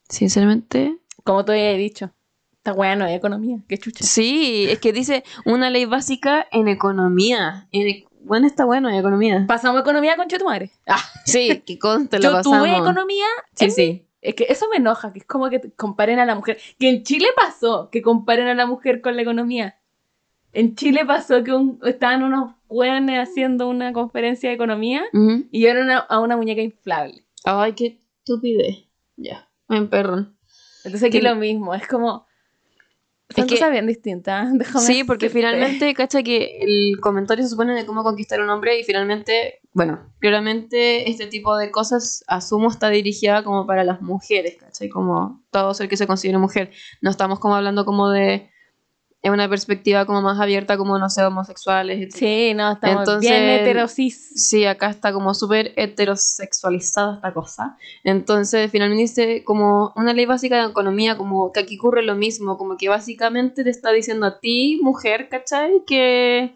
Sinceramente, 0.09 0.99
Como 1.23 1.45
te 1.45 1.53
había 1.53 1.73
dicho, 1.75 2.11
esta 2.55 2.73
weá 2.73 2.97
no 2.97 3.07
es 3.07 3.17
economía, 3.17 3.59
qué 3.69 3.79
chucha. 3.79 4.05
Sí, 4.05 4.67
es 4.69 4.79
que 4.79 4.93
dice 4.93 5.25
una 5.45 5.71
ley 5.71 5.85
básica 5.85 6.47
en 6.51 6.69
economía. 6.69 7.69
En 7.73 7.89
e- 7.89 8.07
bueno, 8.23 8.47
está 8.47 8.65
bueno 8.65 8.89
en 8.89 8.95
economía. 8.97 9.45
Pasamos 9.47 9.83
economía 9.83 10.17
con 10.17 10.27
madre. 10.47 10.71
Ah, 10.87 11.03
Sí, 11.27 11.63
que 11.67 11.79
conste, 11.79 12.19
lo 12.19 12.23
yo 12.25 12.33
pasamos. 12.33 12.59
tuve 12.61 12.77
economía 12.77 13.27
Sí, 13.55 13.65
en 13.67 13.71
sí. 13.71 14.07
Es 14.25 14.35
que 14.35 14.47
eso 14.49 14.67
me 14.71 14.79
enoja, 14.79 15.13
que 15.13 15.19
es 15.21 15.25
como 15.27 15.51
que 15.51 15.61
comparen 15.77 16.19
a 16.19 16.25
la 16.27 16.35
mujer. 16.35 16.59
Que 16.79 16.89
en 16.89 17.03
Chile 17.05 17.27
pasó 17.37 17.91
que 17.91 18.03
comparen 18.03 18.49
a 18.49 18.55
la 18.55 18.67
mujer 18.67 19.01
con 19.01 19.17
la 19.17 19.23
economía. 19.23 19.79
En 20.53 20.77
Chile 20.77 21.05
pasó 21.07 21.43
que 21.45 21.53
un- 21.53 21.79
estaban 21.85 22.23
unos 22.23 22.55
hueones 22.69 23.29
haciendo 23.29 23.69
una 23.69 23.93
conferencia 23.93 24.49
de 24.49 24.55
economía 24.55 25.03
y 25.13 25.59
vieron 25.61 25.91
a, 25.91 25.99
a 25.99 26.21
una 26.21 26.37
muñeca 26.37 26.63
inflable. 26.63 27.25
Ay, 27.45 27.73
qué 27.75 28.01
estupidez. 28.21 28.85
Ya, 29.17 29.49
me 29.69 29.83
perro. 29.83 30.27
Entonces 30.85 31.03
aquí 31.09 31.19
Que- 31.21 31.29
lo 31.29 31.35
mismo, 31.37 31.75
es 31.75 31.87
como... 31.87 32.27
Son 33.31 33.45
Es 33.45 33.51
que- 33.51 33.55
cosas 33.57 33.71
bien 33.73 33.87
distintas. 33.87 34.49
déjame 34.59 34.87
Sí, 34.87 35.03
porque 35.05 35.27
decirte. 35.27 35.47
finalmente, 35.49 35.93
cacha 35.95 36.23
que 36.23 36.59
el 36.61 37.01
comentario 37.01 37.43
se 37.45 37.51
supone 37.51 37.75
de 37.75 37.85
cómo 37.87 38.03
conquistar 38.05 38.41
a 38.41 38.45
un 38.45 38.51
hombre 38.51 38.79
y 38.79 38.85
finalmente, 38.85 39.61
bueno, 39.75 39.99
claramente 40.21 41.11
este 41.11 41.27
tipo 41.27 41.57
de 41.57 41.71
cosas 41.73 42.25
asumo 42.29 42.71
está 42.71 42.89
dirigida 42.91 43.43
como 43.43 43.67
para 43.67 43.85
las 43.85 44.01
mujeres, 44.01 44.57
¿cachai? 44.59 44.89
Como 44.89 45.43
todo 45.51 45.75
ser 45.75 45.89
que 45.89 45.97
se 45.97 46.07
considere 46.07 46.39
mujer. 46.39 46.71
No 47.03 47.11
estamos 47.11 47.41
como 47.41 47.57
hablando 47.57 47.85
como 47.85 48.09
de 48.09 48.51
en 49.23 49.33
una 49.33 49.49
perspectiva 49.49 50.05
como 50.05 50.21
más 50.21 50.39
abierta 50.39 50.77
como, 50.77 50.99
no 50.99 51.09
sé, 51.09 51.25
homosexuales, 51.25 51.99
etc. 51.99 52.15
Sí, 52.15 52.53
no, 52.55 52.73
estamos 52.73 52.99
Entonces- 53.01 53.31
bien 53.31 53.43
heterosis. 53.43 54.33
Sí, 54.37 54.67
acá 54.67 54.91
está 54.91 55.15
como 55.15 55.33
súper 55.33 55.73
heterosexualizada 55.77 57.15
esta 57.17 57.33
cosa. 57.33 57.77
Entonces, 58.05 58.71
finalmente 58.71 59.01
dice 59.03 59.43
como 59.45 59.93
una 59.97 60.13
ley 60.13 60.27
básica 60.27 60.63
de 60.63 60.71
economía, 60.71 61.17
como 61.17 61.53
que 61.53 61.61
aquí 61.61 61.79
ocurre 61.79 62.03
lo 62.03 62.15
mismo, 62.15 62.59
como 62.59 62.77
que 62.77 62.89
básicamente 62.91 63.65
te 63.65 63.71
está 63.71 63.93
diciendo 63.93 64.27
a 64.27 64.41
ti, 64.41 64.79
mujer, 64.83 65.29
¿cachai? 65.31 65.83
Que 65.87 66.55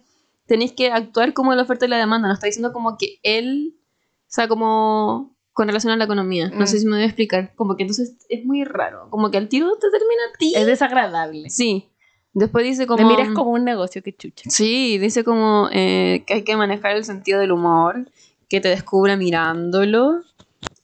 tenéis 0.49 0.73
que 0.73 0.91
actuar 0.91 1.33
como 1.35 1.55
la 1.55 1.63
oferta 1.63 1.87
y 1.87 1.89
la 1.89 1.99
demanda. 1.99 2.27
No 2.27 2.35
está 2.35 2.47
diciendo 2.47 2.73
como 2.73 2.97
que 2.99 3.21
él, 3.23 3.77
o 3.77 4.27
sea, 4.27 4.49
como 4.49 5.37
con 5.53 5.69
relación 5.69 5.93
a 5.93 5.97
la 5.97 6.05
economía. 6.05 6.51
No 6.51 6.65
Mm. 6.65 6.67
sé 6.67 6.79
si 6.81 6.87
me 6.87 6.93
voy 6.97 7.03
a 7.03 7.07
explicar. 7.07 7.53
Como 7.55 7.77
que 7.77 7.83
entonces 7.85 8.17
es 8.29 8.45
muy 8.45 8.65
raro. 8.65 9.09
Como 9.11 9.31
que 9.31 9.39
al 9.39 9.49
tiro 9.49 9.71
te 9.79 9.91
termina 9.91 10.23
a 10.35 10.39
ti. 10.39 10.53
Es 10.57 10.67
desagradable. 10.67 11.51
Sí. 11.51 11.89
Después 12.33 12.65
dice 12.65 12.87
como... 12.87 13.03
Me 13.03 13.09
miras 13.17 13.31
como 13.35 13.51
un 13.51 13.65
negocio, 13.65 14.03
qué 14.03 14.15
chucha. 14.15 14.49
Sí, 14.51 14.99
dice 14.99 15.25
como 15.25 15.69
eh, 15.73 16.23
que 16.27 16.35
hay 16.35 16.45
que 16.45 16.57
manejar 16.57 16.97
el 16.97 17.05
sentido 17.05 17.41
del 17.41 17.51
humor, 17.53 18.09
que 18.49 18.61
te 18.61 18.69
descubra 18.69 19.17
mirándolo. 19.17 20.23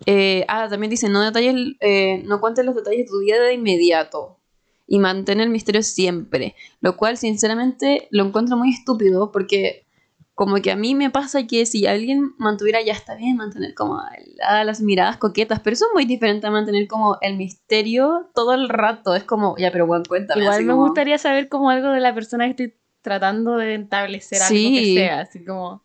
Eh, 0.07 0.45
ah, 0.49 0.69
también 0.69 0.91
dice, 0.91 1.09
no 1.09 1.21
detalles, 1.23 1.55
eh, 1.81 2.23
no 2.27 2.41
cuentes 2.41 2.65
los 2.65 2.75
detalles 2.75 3.01
de 3.01 3.07
tu 3.07 3.21
vida 3.21 3.41
de 3.41 3.55
inmediato 3.55 4.39
y 4.87 4.99
mantén 4.99 5.41
el 5.41 5.51
misterio 5.51 5.83
siempre. 5.83 6.55
Lo 6.81 6.97
cual, 6.97 7.17
sinceramente, 7.17 8.09
lo 8.11 8.25
encuentro 8.25 8.57
muy 8.57 8.71
estúpido 8.71 9.33
porque 9.33 9.85
como 10.35 10.57
que 10.57 10.73
a 10.73 10.77
mí 10.77 10.95
me 10.97 11.11
pasa 11.11 11.47
que 11.47 11.65
si 11.65 11.87
alguien 11.87 12.35
mantuviera, 12.39 12.83
ya 12.83 12.93
está 12.93 13.15
bien 13.15 13.37
mantener 13.37 13.73
como 13.75 14.01
ah, 14.43 14.65
las 14.65 14.81
miradas 14.81 15.17
coquetas, 15.17 15.61
pero 15.61 15.75
eso 15.75 15.87
es 15.87 15.93
muy 15.95 16.07
diferente 16.07 16.47
a 16.47 16.51
mantener 16.51 16.89
como 16.89 17.19
el 17.21 17.37
misterio 17.37 18.31
todo 18.35 18.53
el 18.53 18.69
rato. 18.69 19.15
Es 19.15 19.23
como, 19.23 19.57
ya, 19.57 19.71
pero 19.71 19.87
buen 19.87 20.05
cuenta. 20.05 20.37
Igual 20.37 20.65
me 20.65 20.75
gustaría 20.75 21.19
saber 21.19 21.49
como 21.49 21.71
algo 21.71 21.91
de 21.91 22.01
la 22.01 22.15
persona 22.15 22.47
que 22.47 22.51
estoy 22.51 22.75
tratando 23.01 23.57
de 23.59 23.77
establecer 23.77 24.43
algo 24.43 24.55
que 24.55 24.95
sea, 24.95 25.21
así 25.21 25.45
como, 25.45 25.85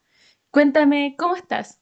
cuéntame, 0.49 1.15
¿cómo 1.17 1.35
estás? 1.35 1.79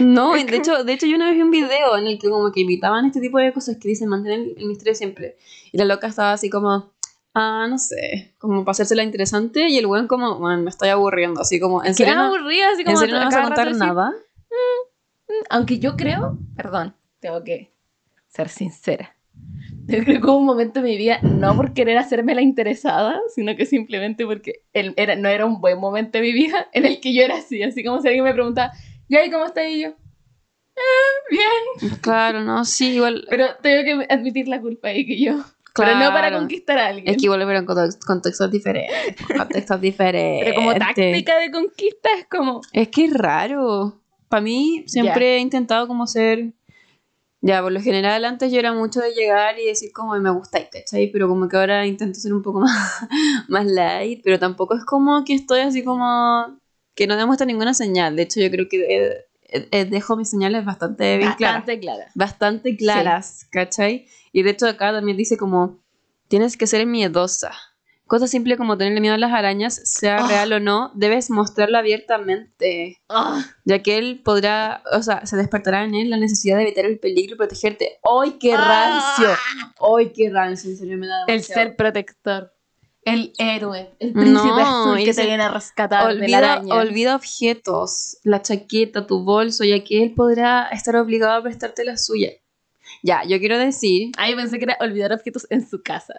No, 0.00 0.32
de 0.32 0.56
hecho, 0.56 0.84
de 0.84 0.92
hecho 0.92 1.06
yo 1.06 1.16
una 1.16 1.26
vez 1.26 1.36
vi 1.36 1.42
un 1.42 1.50
video 1.50 1.96
en 1.96 2.06
el 2.06 2.18
que 2.18 2.28
como 2.28 2.52
que 2.52 2.60
invitaban 2.60 3.06
este 3.06 3.20
tipo 3.20 3.38
de 3.38 3.52
cosas 3.52 3.76
que 3.76 3.88
dicen 3.88 4.08
mantener 4.08 4.54
el, 4.56 4.66
misterio 4.66 4.94
siempre. 4.94 5.36
Y 5.72 5.78
la 5.78 5.84
loca 5.84 6.06
estaba 6.06 6.32
así 6.32 6.50
como, 6.50 6.92
ah, 7.34 7.66
no 7.68 7.78
sé, 7.78 8.34
como 8.38 8.64
para 8.64 8.72
hacérsela 8.72 9.02
interesante 9.02 9.68
y 9.68 9.78
el 9.78 9.86
buen 9.86 10.06
como, 10.06 10.38
bueno, 10.38 10.62
me 10.62 10.70
estoy 10.70 10.88
aburriendo, 10.88 11.40
así 11.40 11.60
como, 11.60 11.84
¿en 11.84 11.94
serio, 11.94 12.14
aburrida, 12.14 12.70
así 12.72 12.82
¿en 12.82 12.86
como 12.86 12.98
serio 12.98 13.18
no 13.18 13.24
vas 13.24 13.34
a 13.34 13.42
contar 13.42 13.74
nada? 13.76 14.12
Aunque 15.50 15.78
yo 15.78 15.96
creo, 15.96 16.38
perdón, 16.54 16.94
tengo 17.20 17.42
que 17.42 17.70
ser 18.28 18.48
sincera. 18.48 19.16
Yo 19.88 19.98
creo 20.04 20.20
que 20.20 20.26
hubo 20.26 20.38
un 20.38 20.46
momento 20.46 20.78
en 20.78 20.84
mi 20.86 20.96
vida, 20.96 21.18
no 21.22 21.56
por 21.56 21.72
querer 21.72 21.98
hacerme 21.98 22.34
la 22.34 22.40
interesada, 22.42 23.20
sino 23.34 23.56
que 23.56 23.66
simplemente 23.66 24.24
porque 24.24 24.62
el- 24.72 24.94
era, 24.96 25.16
no 25.16 25.28
era 25.28 25.44
un 25.44 25.60
buen 25.60 25.78
momento 25.78 26.18
de 26.18 26.22
mi 26.22 26.32
vida 26.32 26.68
en 26.72 26.86
el 26.86 27.00
que 27.00 27.12
yo 27.12 27.22
era 27.22 27.36
así. 27.36 27.62
Así 27.62 27.82
como 27.84 28.00
si 28.00 28.08
alguien 28.08 28.24
me 28.24 28.32
preguntaba, 28.32 28.72
¿y 29.08 29.16
ahí 29.16 29.30
cómo 29.30 29.44
estás? 29.46 29.66
Y 29.68 29.82
yo, 29.82 29.94
bien. 31.30 31.90
Claro, 32.00 32.40
no, 32.42 32.64
sí, 32.64 32.94
igual. 32.94 33.26
Pero 33.28 33.46
tengo 33.62 33.84
que 33.84 34.06
admitir 34.12 34.48
la 34.48 34.60
culpa 34.60 34.88
ahí 34.88 35.06
que 35.06 35.20
yo. 35.22 35.38
Pero 35.74 35.94
no 35.94 36.00
para 36.12 36.28
Claro. 36.28 36.38
conquistar 36.40 36.78
a 36.78 36.88
alguien. 36.88 37.08
Es 37.08 37.16
que 37.16 37.24
igual 37.24 37.40
context- 37.64 38.04
contextos 38.04 38.50
diferentes. 38.50 39.16
Contextos 39.36 39.80
diferentes. 39.80 40.44
Pero 40.44 40.56
como 40.56 40.74
táctica 40.74 41.38
de 41.38 41.50
conquista 41.50 42.10
es 42.18 42.26
como. 42.30 42.60
Es 42.72 42.88
que 42.88 43.06
es 43.06 43.14
raro. 43.14 44.02
Para 44.28 44.42
mí, 44.42 44.84
siempre 44.86 45.36
he 45.36 45.38
intentado 45.38 45.86
como 45.88 46.06
ser. 46.06 46.52
Ya, 47.44 47.60
por 47.60 47.72
lo 47.72 47.80
general, 47.80 48.24
antes 48.24 48.52
yo 48.52 48.58
era 48.60 48.72
mucho 48.72 49.00
de 49.00 49.12
llegar 49.14 49.58
y 49.58 49.64
decir 49.66 49.90
como 49.92 50.14
me 50.20 50.30
gusta, 50.30 50.60
¿cachai? 50.70 51.10
Pero 51.10 51.26
como 51.26 51.48
que 51.48 51.56
ahora 51.56 51.84
intento 51.86 52.20
ser 52.20 52.32
un 52.34 52.42
poco 52.42 52.60
más, 52.60 53.06
más 53.48 53.66
light, 53.66 54.20
pero 54.22 54.38
tampoco 54.38 54.76
es 54.76 54.84
como 54.84 55.24
que 55.24 55.34
estoy 55.34 55.60
así 55.60 55.82
como. 55.82 56.60
Que 56.94 57.06
no 57.06 57.16
demuestra 57.16 57.46
ninguna 57.46 57.74
señal. 57.74 58.16
De 58.16 58.22
hecho, 58.22 58.40
yo 58.40 58.50
creo 58.50 58.68
que 58.68 58.78
eh, 58.96 59.26
eh, 59.70 59.84
dejo 59.84 60.16
mis 60.16 60.30
señales 60.30 60.64
bastante 60.64 61.18
bien 61.18 61.32
claras. 61.34 61.60
Bastante 61.60 61.80
clara. 61.80 62.06
Bastante 62.14 62.76
claras, 62.76 63.46
¿cachai? 63.50 64.06
Y 64.32 64.42
de 64.42 64.50
hecho, 64.50 64.66
acá 64.66 64.92
también 64.92 65.16
dice 65.16 65.36
como: 65.36 65.78
tienes 66.28 66.56
que 66.56 66.66
ser 66.66 66.86
miedosa. 66.86 67.52
Cosa 68.06 68.26
simple 68.26 68.58
como 68.58 68.76
tenerle 68.76 69.00
miedo 69.00 69.14
a 69.14 69.18
las 69.18 69.32
arañas, 69.32 69.80
sea 69.84 70.18
Ah. 70.18 70.28
real 70.28 70.52
o 70.52 70.60
no, 70.60 70.90
debes 70.94 71.30
mostrarlo 71.30 71.78
abiertamente 71.78 73.00
Ah, 73.08 73.42
ya 73.64 73.78
que 73.78 73.96
él 73.96 74.20
podrá, 74.22 74.82
o 74.92 75.02
sea, 75.02 75.24
se 75.24 75.36
despertará 75.36 75.84
en 75.84 75.94
él 75.94 76.10
la 76.10 76.18
necesidad 76.18 76.56
de 76.56 76.64
evitar 76.64 76.84
el 76.84 76.98
peligro 76.98 77.34
y 77.34 77.38
protegerte. 77.38 78.00
¡Ay, 78.02 78.32
qué 78.38 78.52
Ah. 78.54 79.14
rancio! 79.16 79.34
¡Ay, 79.96 80.12
qué 80.14 80.28
rancio! 80.30 80.70
En 80.70 80.76
serio, 80.76 80.98
me 80.98 81.06
da 81.06 81.24
el 81.26 81.42
ser 81.42 81.74
protector. 81.74 82.51
El 83.04 83.32
héroe. 83.38 83.94
El 83.98 84.12
príncipe 84.12 84.30
No, 84.48 84.56
azul 84.58 85.04
que 85.04 85.12
te 85.14 85.26
viene 85.26 85.42
a 85.42 85.48
rescatar 85.50 86.06
de 86.08 86.14
la 86.14 86.22
Olvida, 86.38 86.38
araña. 86.54 86.74
olvida 86.76 87.16
objetos, 87.16 88.18
la 88.22 88.42
chaqueta, 88.42 89.06
tu 89.06 89.24
bolso, 89.24 89.64
ya 89.64 89.82
que 89.82 90.02
él 90.02 90.14
podrá 90.14 90.68
estar 90.68 90.94
obligado 90.96 91.32
a 91.38 91.42
prestarte 91.42 91.84
la 91.84 91.96
suya. 91.96 92.30
Ya, 93.02 93.24
yo 93.24 93.38
quiero 93.40 93.58
decir, 93.58 94.12
Ay, 94.16 94.34
pensé 94.36 94.58
que 94.58 94.64
era 94.64 94.76
olvidar 94.80 95.12
objetos 95.12 95.46
en 95.50 95.68
su 95.68 95.82
casa. 95.82 96.14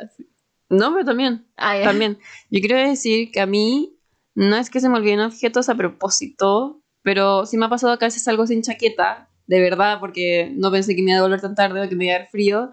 no, 0.70 0.92
pero 0.94 1.06
también, 1.06 1.46
Ay, 1.56 1.84
también, 1.84 2.18
yo 2.50 2.60
quiero 2.60 2.78
decir 2.78 3.32
que 3.32 3.40
a 3.40 3.46
mí 3.46 3.96
no 4.36 4.58
es 4.58 4.70
que 4.70 4.80
se 4.82 4.90
me 4.90 4.98
olviden 4.98 5.22
objetos 5.22 5.70
a 5.70 5.76
propósito, 5.76 6.82
pero 7.02 7.46
sí 7.46 7.58
me 7.58 7.66
ha 7.68 7.70
pasado 7.70 7.98
que 7.98 8.06
a 8.06 8.08
veces 8.08 8.24
salgo 8.24 8.46
sin 8.48 8.62
chaqueta, 8.62 9.30
de 9.48 9.62
verdad, 9.62 10.00
porque 10.00 10.52
no 10.56 10.72
pensé 10.72 10.96
que 10.96 11.04
me 11.04 11.12
iba 11.12 11.20
a 11.20 11.22
devolver 11.22 11.42
tan 11.42 11.56
tarde 11.56 11.82
o 11.86 11.88
que 11.90 11.96
me 11.96 12.06
iba 12.06 12.16
a 12.16 12.20
dar 12.20 12.30
frío. 12.30 12.72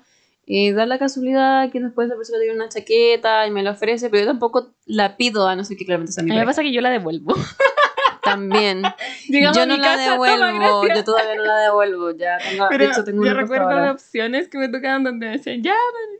Y 0.52 0.72
da 0.72 0.84
la 0.84 0.98
casualidad 0.98 1.70
que 1.70 1.78
después 1.78 2.08
la 2.08 2.16
persona 2.16 2.40
tiene 2.40 2.56
una 2.56 2.68
chaqueta 2.68 3.46
y 3.46 3.52
me 3.52 3.62
la 3.62 3.70
ofrece, 3.70 4.10
pero 4.10 4.24
yo 4.24 4.26
tampoco 4.26 4.74
la 4.84 5.16
pido, 5.16 5.46
a 5.46 5.54
no 5.54 5.62
ser 5.62 5.76
que 5.76 5.84
claramente 5.86 6.10
sea 6.10 6.22
A 6.22 6.24
mi 6.24 6.32
mí 6.32 6.36
me 6.36 6.44
pasa 6.44 6.62
que 6.62 6.72
yo 6.72 6.80
la 6.80 6.90
devuelvo. 6.90 7.36
También. 8.24 8.82
Llegamos 9.28 9.56
yo 9.56 9.62
a 9.62 9.66
no 9.66 9.76
la 9.76 9.82
casa, 9.84 10.10
devuelvo, 10.10 10.88
yo 10.92 11.04
todavía 11.04 11.36
no 11.36 11.44
la 11.44 11.56
devuelvo. 11.58 12.10
Ya 12.16 12.38
tengo, 12.38 12.66
Pero 12.68 12.84
de 12.84 12.90
hecho, 12.90 13.04
tengo 13.04 13.24
yo 13.24 13.32
recuerdo 13.32 13.80
de 13.80 13.90
opciones 13.90 14.48
que 14.48 14.58
me 14.58 14.68
tocaban 14.68 15.04
donde 15.04 15.26
me 15.26 15.32
decían, 15.38 15.62
ya, 15.62 15.76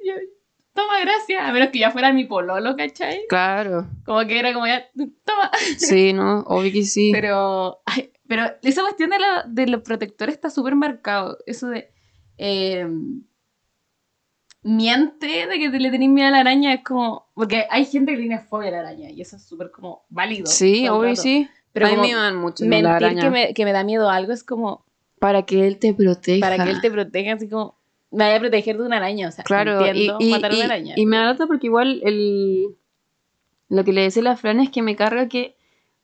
ya, 0.06 0.14
toma, 0.74 1.00
gracias. 1.00 1.42
A 1.42 1.50
menos 1.50 1.70
que 1.70 1.80
ya 1.80 1.90
fuera 1.90 2.12
mi 2.12 2.24
pololo, 2.24 2.76
¿cachai? 2.76 3.22
Claro, 3.28 3.88
Como 4.04 4.24
que 4.28 4.38
era 4.38 4.52
como 4.52 4.68
ya, 4.68 4.88
toma. 5.24 5.50
sí, 5.76 6.12
¿no? 6.12 6.42
Obvio 6.42 6.70
que 6.70 6.84
sí. 6.84 7.10
Pero, 7.12 7.82
ay, 7.84 8.12
pero 8.28 8.44
esa 8.62 8.82
cuestión 8.82 9.10
de, 9.10 9.18
la, 9.18 9.44
de 9.48 9.66
los 9.66 9.82
protectores 9.82 10.36
está 10.36 10.50
súper 10.50 10.76
marcado. 10.76 11.36
Eso 11.46 11.66
de. 11.66 11.90
eh, 12.38 12.86
miente 14.62 15.46
de 15.46 15.58
que 15.58 15.70
te 15.70 15.80
le 15.80 15.90
tenés 15.90 16.10
miedo 16.10 16.28
a 16.28 16.32
la 16.32 16.40
araña 16.40 16.74
es 16.74 16.84
como. 16.84 17.26
Porque 17.34 17.66
hay 17.70 17.84
gente 17.84 18.12
que 18.12 18.18
tiene 18.18 18.38
fobia 18.40 18.68
a 18.68 18.72
la 18.72 18.80
araña 18.80 19.10
y 19.10 19.20
eso 19.20 19.36
es 19.36 19.42
súper 19.44 19.70
como 19.70 20.02
válido. 20.08 20.46
sí, 20.46 20.88
obvio 20.88 21.16
sí. 21.16 21.48
Pero 21.72 21.86
a 21.86 21.90
mí 21.90 21.96
me 21.96 22.14
dan 22.14 22.36
mucho 22.36 22.64
miedo 22.64 22.82
la 22.82 22.90
mentir 22.90 23.06
araña. 23.06 23.22
que 23.22 23.30
me, 23.30 23.54
que 23.54 23.64
me 23.64 23.72
da 23.72 23.84
miedo 23.84 24.08
a 24.10 24.16
algo 24.16 24.32
es 24.32 24.42
como 24.42 24.84
Para 25.20 25.42
que 25.44 25.66
él 25.66 25.78
te 25.78 25.94
proteja. 25.94 26.40
para 26.40 26.64
que 26.64 26.70
él 26.70 26.80
te 26.80 26.90
proteja, 26.90 27.34
así 27.34 27.48
como. 27.48 27.78
Me 28.12 28.24
vaya 28.24 28.38
a 28.38 28.40
proteger 28.40 28.76
de 28.76 28.82
una 28.84 28.96
araña, 28.96 29.28
o 29.28 29.30
sea, 29.30 29.44
Claro, 29.44 29.86
y, 29.86 29.88
entiendo 29.88 30.16
y, 30.18 30.30
matar 30.32 30.50
a 30.50 30.54
una 30.56 30.64
araña. 30.64 30.94
y 30.96 31.06
me 31.06 31.16
alata 31.16 31.46
porque 31.46 31.68
igual 31.68 32.00
el, 32.02 32.76
lo 33.68 33.84
que 33.84 33.92
le 33.92 34.02
decía 34.02 34.20
la 34.24 34.36
Fran 34.36 34.58
es 34.58 34.68
que 34.70 34.82
me 34.82 34.96
carga 34.96 35.28
que 35.28 35.54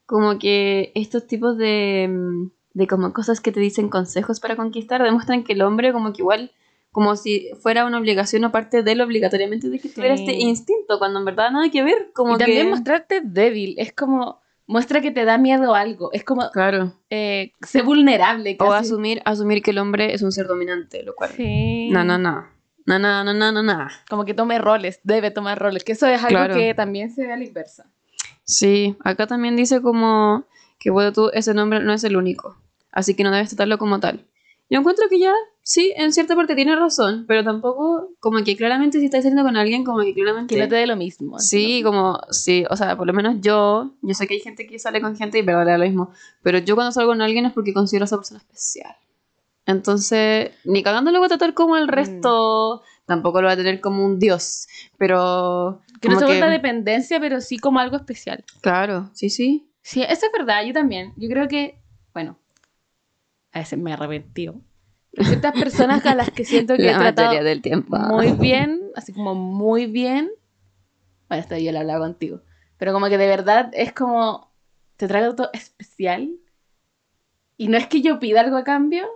como 0.07 0.39
que 0.39 0.93
estos 0.95 1.27
tipos 1.27 1.59
de, 1.59 2.07
mm, 2.09 2.51
de 2.75 2.87
como 2.87 3.13
cosas 3.13 3.41
que 3.41 3.51
te 3.51 3.59
dicen 3.59 3.89
consejos 3.89 4.39
para 4.39 4.55
conquistar 4.55 5.03
demuestran 5.03 5.43
que 5.43 5.55
el 5.55 5.63
hombre 5.63 5.93
como 5.93 6.13
que 6.13 6.23
igual 6.23 6.53
como 6.97 7.15
si 7.15 7.51
fuera 7.61 7.85
una 7.85 7.99
obligación 7.99 8.43
o 8.45 8.51
parte 8.51 8.83
de 8.83 8.93
él 8.93 9.03
obligatoriamente 9.03 9.69
de 9.69 9.79
que 9.79 9.89
sí. 9.89 9.95
tuviera 9.95 10.15
este 10.15 10.33
instinto, 10.33 10.99
cuando 10.99 11.19
en 11.19 11.27
verdad 11.27 11.51
nada 11.51 11.71
que 11.71 11.83
ver. 11.83 12.11
Como 12.15 12.37
y 12.37 12.39
que... 12.39 12.45
también 12.47 12.71
mostrarte 12.71 13.21
débil, 13.23 13.75
es 13.77 13.93
como 13.93 14.41
muestra 14.67 15.03
que 15.03 15.11
te 15.11 15.27
da 15.27 15.37
miedo 15.37 15.75
algo. 15.75 16.11
Es 16.15 16.25
como 16.25 16.51
claro. 16.53 16.95
Eh, 17.11 17.53
ser 17.61 17.83
vulnerable. 17.83 18.57
Casi. 18.57 18.71
O 18.71 18.73
asumir, 18.73 19.21
asumir 19.27 19.63
que 19.63 19.73
el 19.73 19.79
hombre 19.79 20.15
es 20.15 20.23
un 20.23 20.33
ser 20.33 20.47
dominante, 20.47 21.03
lo 21.03 21.15
cual. 21.15 21.33
Sí. 21.37 21.91
No, 21.91 22.03
no, 22.03 22.17
no. 22.17 22.47
No, 22.87 22.99
no, 22.99 23.23
no, 23.25 23.35
no, 23.35 23.63
no, 23.63 23.89
Como 24.09 24.25
que 24.25 24.33
tome 24.33 24.59
roles, 24.59 25.01
debe 25.03 25.31
tomar 25.31 25.59
roles. 25.59 25.85
Que 25.85 25.93
eso 25.93 26.07
es 26.07 26.25
algo 26.25 26.39
claro. 26.39 26.55
que 26.55 26.73
también 26.73 27.11
se 27.11 27.27
ve 27.27 27.33
a 27.35 27.37
la 27.37 27.45
inversa. 27.45 27.91
Sí, 28.45 28.97
acá 29.05 29.27
también 29.27 29.55
dice 29.55 29.83
como 29.83 30.47
que 30.79 30.89
bueno, 30.89 31.13
tú, 31.13 31.29
ese 31.35 31.53
nombre 31.53 31.81
no 31.81 31.93
es 31.93 32.05
el 32.05 32.17
único. 32.17 32.57
Así 32.91 33.15
que 33.15 33.23
no 33.23 33.33
debes 33.33 33.51
tratarlo 33.51 33.77
como 33.77 34.01
tal. 34.01 34.25
Yo 34.71 34.79
encuentro 34.79 35.11
que 35.11 35.19
ya 35.19 35.35
sí, 35.67 35.93
en 35.97 36.13
cierta 36.13 36.37
parte 36.37 36.55
tiene 36.55 36.77
razón, 36.77 37.25
pero 37.27 37.43
tampoco, 37.43 38.13
como 38.21 38.45
que 38.45 38.57
claramente 38.57 39.01
si 39.01 39.07
estás 39.07 39.25
saliendo 39.25 39.43
con 39.43 39.57
alguien, 39.57 39.83
como 39.83 39.99
que 40.03 40.15
claramente... 40.15 40.55
Que 40.55 40.61
no 40.61 40.69
te 40.69 40.77
dé 40.77 40.87
lo 40.87 40.95
mismo. 40.95 41.41
Sí, 41.41 41.83
como, 41.83 42.21
sí, 42.31 42.65
o 42.71 42.77
sea, 42.77 42.97
por 42.97 43.05
lo 43.05 43.13
menos 43.13 43.39
yo, 43.41 43.91
yo 44.01 44.15
sé 44.15 44.29
que 44.29 44.35
hay 44.35 44.41
gente 44.41 44.69
que 44.69 44.79
sale 44.79 45.01
con 45.01 45.17
gente 45.17 45.41
y 45.41 45.43
le 45.43 45.53
da 45.53 45.77
lo 45.77 45.85
mismo, 45.85 46.13
pero 46.41 46.59
yo 46.59 46.77
cuando 46.77 46.93
salgo 46.93 47.11
con 47.11 47.21
alguien 47.21 47.47
es 47.47 47.53
porque 47.53 47.75
considero 47.75 48.05
a 48.05 48.07
esa 48.07 48.17
persona 48.17 48.39
especial. 48.39 48.95
Entonces, 49.67 50.53
ni 50.65 50.85
cagando 50.85 51.11
lo 51.11 51.19
voy 51.19 51.27
a 51.27 51.31
tratar 51.31 51.53
como 51.53 51.77
el 51.77 51.89
resto, 51.89 52.83
tampoco 53.05 53.43
lo 53.43 53.49
voy 53.49 53.55
a 53.55 53.57
tener 53.57 53.81
como 53.81 54.07
un 54.07 54.21
dios, 54.21 54.69
pero... 54.99 55.83
¿no? 55.83 56.01
Que 56.01 56.09
no 56.09 56.21
se 56.21 56.27
vuelva 56.27 56.49
dependencia, 56.49 57.19
pero 57.19 57.41
sí 57.41 57.59
como 57.59 57.81
algo 57.81 57.97
especial. 57.97 58.45
Claro, 58.61 59.11
sí, 59.15 59.31
sí. 59.31 59.69
Sí, 59.83 60.03
eso 60.03 60.27
es 60.27 60.33
verdad, 60.33 60.65
yo 60.65 60.73
también. 60.73 61.13
Yo 61.17 61.29
creo 61.29 61.49
que, 61.49 61.81
bueno, 62.15 62.39
a 63.51 63.59
veces 63.59 63.77
me 63.81 63.91
he 63.91 63.95
arrepentido. 63.95 64.61
Ciertas 65.25 65.53
personas 65.53 66.05
a 66.07 66.15
las 66.15 66.31
que 66.31 66.45
siento 66.45 66.77
que 66.77 66.83
he 66.89 66.93
La 66.93 66.99
tratado 66.99 67.29
materia 67.29 67.49
del 67.49 67.63
tiempo. 67.63 67.97
muy 67.99 68.33
bien, 68.33 68.81
así 68.95 69.13
como 69.13 69.35
muy 69.35 69.87
bien. 69.87 70.31
Bueno, 71.29 71.41
esto 71.43 71.57
yo 71.57 71.73
lo 71.73 71.79
hablaba 71.79 72.01
contigo. 72.01 72.43
Pero 72.77 72.93
como 72.93 73.09
que 73.09 73.19
de 73.19 73.27
verdad 73.27 73.71
es 73.73 73.93
como, 73.93 74.53
te 74.97 75.09
trato 75.09 75.51
especial. 75.53 76.31
Y 77.57 77.69
no 77.69 77.79
es 77.79 77.87
que 77.87 78.03
yo 78.03 78.19
pida 78.19 78.41
algo 78.43 78.57
a 78.57 78.65
cambio, 78.65 79.09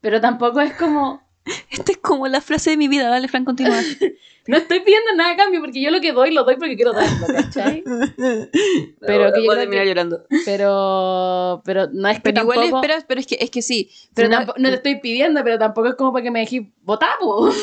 pero 0.00 0.20
tampoco 0.20 0.60
es 0.60 0.72
como, 0.74 1.22
Esta 1.70 1.92
es 1.92 1.98
como 1.98 2.26
la 2.28 2.40
frase 2.40 2.70
de 2.70 2.76
mi 2.76 2.88
vida, 2.88 3.08
dale, 3.08 3.28
Fran, 3.28 3.44
continúa. 3.44 3.76
no 4.46 4.56
estoy 4.56 4.80
pidiendo 4.80 5.12
nada 5.16 5.32
a 5.32 5.36
cambio, 5.36 5.60
porque 5.60 5.80
yo 5.82 5.90
lo 5.90 6.00
que 6.00 6.12
doy, 6.12 6.32
lo 6.32 6.44
doy 6.44 6.56
porque 6.56 6.76
quiero 6.76 6.92
darlo, 6.92 7.26
¿cachai? 7.26 7.82
Pero 9.00 9.32
que 9.32 9.42
yo 9.44 9.50
creo 9.50 9.60
terminar 9.60 9.84
que- 9.84 9.88
llorando. 9.88 10.24
Pero, 10.44 11.62
pero 11.64 11.88
no 11.92 12.08
es 12.08 12.16
que 12.16 12.22
Pero 12.32 12.42
igual 12.42 12.58
tampoco... 12.60 12.76
esperas, 12.82 13.04
pero 13.06 13.20
es 13.20 13.26
que, 13.26 13.36
es 13.40 13.50
que 13.50 13.62
sí. 13.62 13.90
Pero 14.14 14.28
Si 14.28 14.34
no- 14.46 14.54
no 14.56 14.68
te 14.70 14.74
estoy 14.76 15.00
pidiendo, 15.00 15.42
pero 15.44 15.58
tampoco 15.58 15.88
es 15.88 15.94
como 15.94 16.12
para 16.12 16.22
que 16.22 16.30
me 16.30 16.40
dejes 16.40 16.62
votar. 16.82 17.10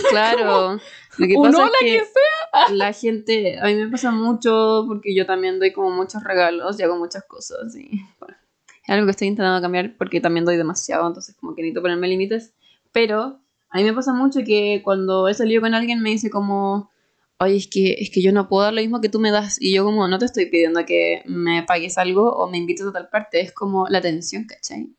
Claro. 0.09 0.79
Lo 1.17 1.27
que 1.27 1.35
Un 1.35 1.51
pasa 1.51 1.57
hola, 1.63 1.71
es 1.73 1.79
que 1.79 1.85
quien 1.87 2.03
sea. 2.05 2.75
la 2.75 2.93
gente, 2.93 3.59
a 3.59 3.65
mí 3.65 3.75
me 3.75 3.87
pasa 3.89 4.11
mucho 4.11 4.85
porque 4.87 5.13
yo 5.15 5.25
también 5.25 5.59
doy 5.59 5.71
como 5.73 5.89
muchos 5.91 6.23
regalos 6.23 6.79
y 6.79 6.83
hago 6.83 6.97
muchas 6.97 7.23
cosas. 7.25 7.75
Y, 7.75 7.89
bueno, 8.19 8.35
es 8.83 8.89
algo 8.89 9.05
que 9.05 9.11
estoy 9.11 9.27
intentando 9.27 9.61
cambiar 9.61 9.95
porque 9.97 10.21
también 10.21 10.45
doy 10.45 10.57
demasiado, 10.57 11.05
entonces 11.07 11.35
como 11.35 11.55
que 11.55 11.61
necesito 11.63 11.81
ponerme 11.81 12.07
límites. 12.07 12.53
Pero 12.93 13.39
a 13.71 13.77
mí 13.77 13.83
me 13.83 13.93
pasa 13.93 14.13
mucho 14.13 14.41
que 14.45 14.81
cuando 14.83 15.27
he 15.29 15.33
salido 15.33 15.61
con 15.61 15.73
alguien 15.73 16.01
me 16.01 16.09
dice 16.09 16.29
como, 16.29 16.91
oye, 17.39 17.55
es 17.55 17.67
que, 17.67 17.93
es 17.99 18.11
que 18.11 18.21
yo 18.21 18.33
no 18.33 18.49
puedo 18.49 18.63
dar 18.63 18.73
lo 18.73 18.81
mismo 18.81 18.99
que 18.99 19.09
tú 19.09 19.19
me 19.19 19.31
das. 19.31 19.57
Y 19.61 19.73
yo 19.73 19.85
como, 19.85 20.07
no 20.09 20.19
te 20.19 20.25
estoy 20.25 20.47
pidiendo 20.47 20.85
que 20.85 21.23
me 21.25 21.63
pagues 21.63 21.97
algo 21.97 22.31
o 22.33 22.49
me 22.49 22.57
invites 22.57 22.85
a 22.85 22.91
tal 22.91 23.09
parte, 23.09 23.39
es 23.39 23.53
como 23.53 23.87
la 23.87 23.99
atención, 23.99 24.45
¿cachai? 24.45 24.93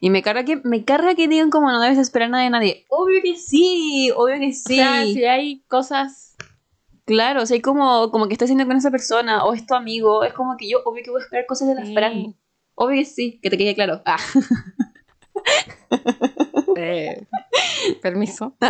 Y 0.00 0.10
me 0.10 0.22
carga 0.22 0.44
que, 0.44 0.56
me 0.64 0.84
carga 0.84 1.14
que 1.14 1.28
digan 1.28 1.50
como 1.50 1.70
no 1.70 1.80
debes 1.80 1.98
esperar 1.98 2.30
nada 2.30 2.44
de 2.44 2.50
nadie. 2.50 2.86
Obvio 2.88 3.20
que 3.22 3.36
sí, 3.36 4.10
obvio 4.16 4.38
que 4.40 4.52
sí. 4.52 4.80
O 4.80 4.82
sea, 4.82 5.04
si 5.04 5.24
hay 5.24 5.62
cosas... 5.68 6.36
Claro, 7.04 7.42
o 7.42 7.46
sea, 7.46 7.54
hay 7.54 7.60
como, 7.60 8.10
como 8.10 8.26
que 8.26 8.32
estás 8.32 8.46
haciendo 8.46 8.66
con 8.66 8.76
esa 8.76 8.90
persona 8.90 9.44
o 9.44 9.54
es 9.54 9.64
tu 9.64 9.74
amigo, 9.74 10.24
es 10.24 10.32
como 10.32 10.56
que 10.56 10.68
yo, 10.68 10.80
obvio 10.84 11.04
que 11.04 11.10
voy 11.10 11.20
a 11.20 11.24
esperar 11.24 11.46
cosas 11.46 11.68
de 11.68 11.74
la 11.76 11.84
Sí. 11.84 12.34
Obvio 12.74 12.98
que 12.98 13.04
sí, 13.04 13.40
que 13.40 13.48
te 13.48 13.56
quede 13.56 13.74
claro. 13.74 14.02
Ah, 14.04 14.18
eh, 16.76 17.26
permiso. 18.02 18.56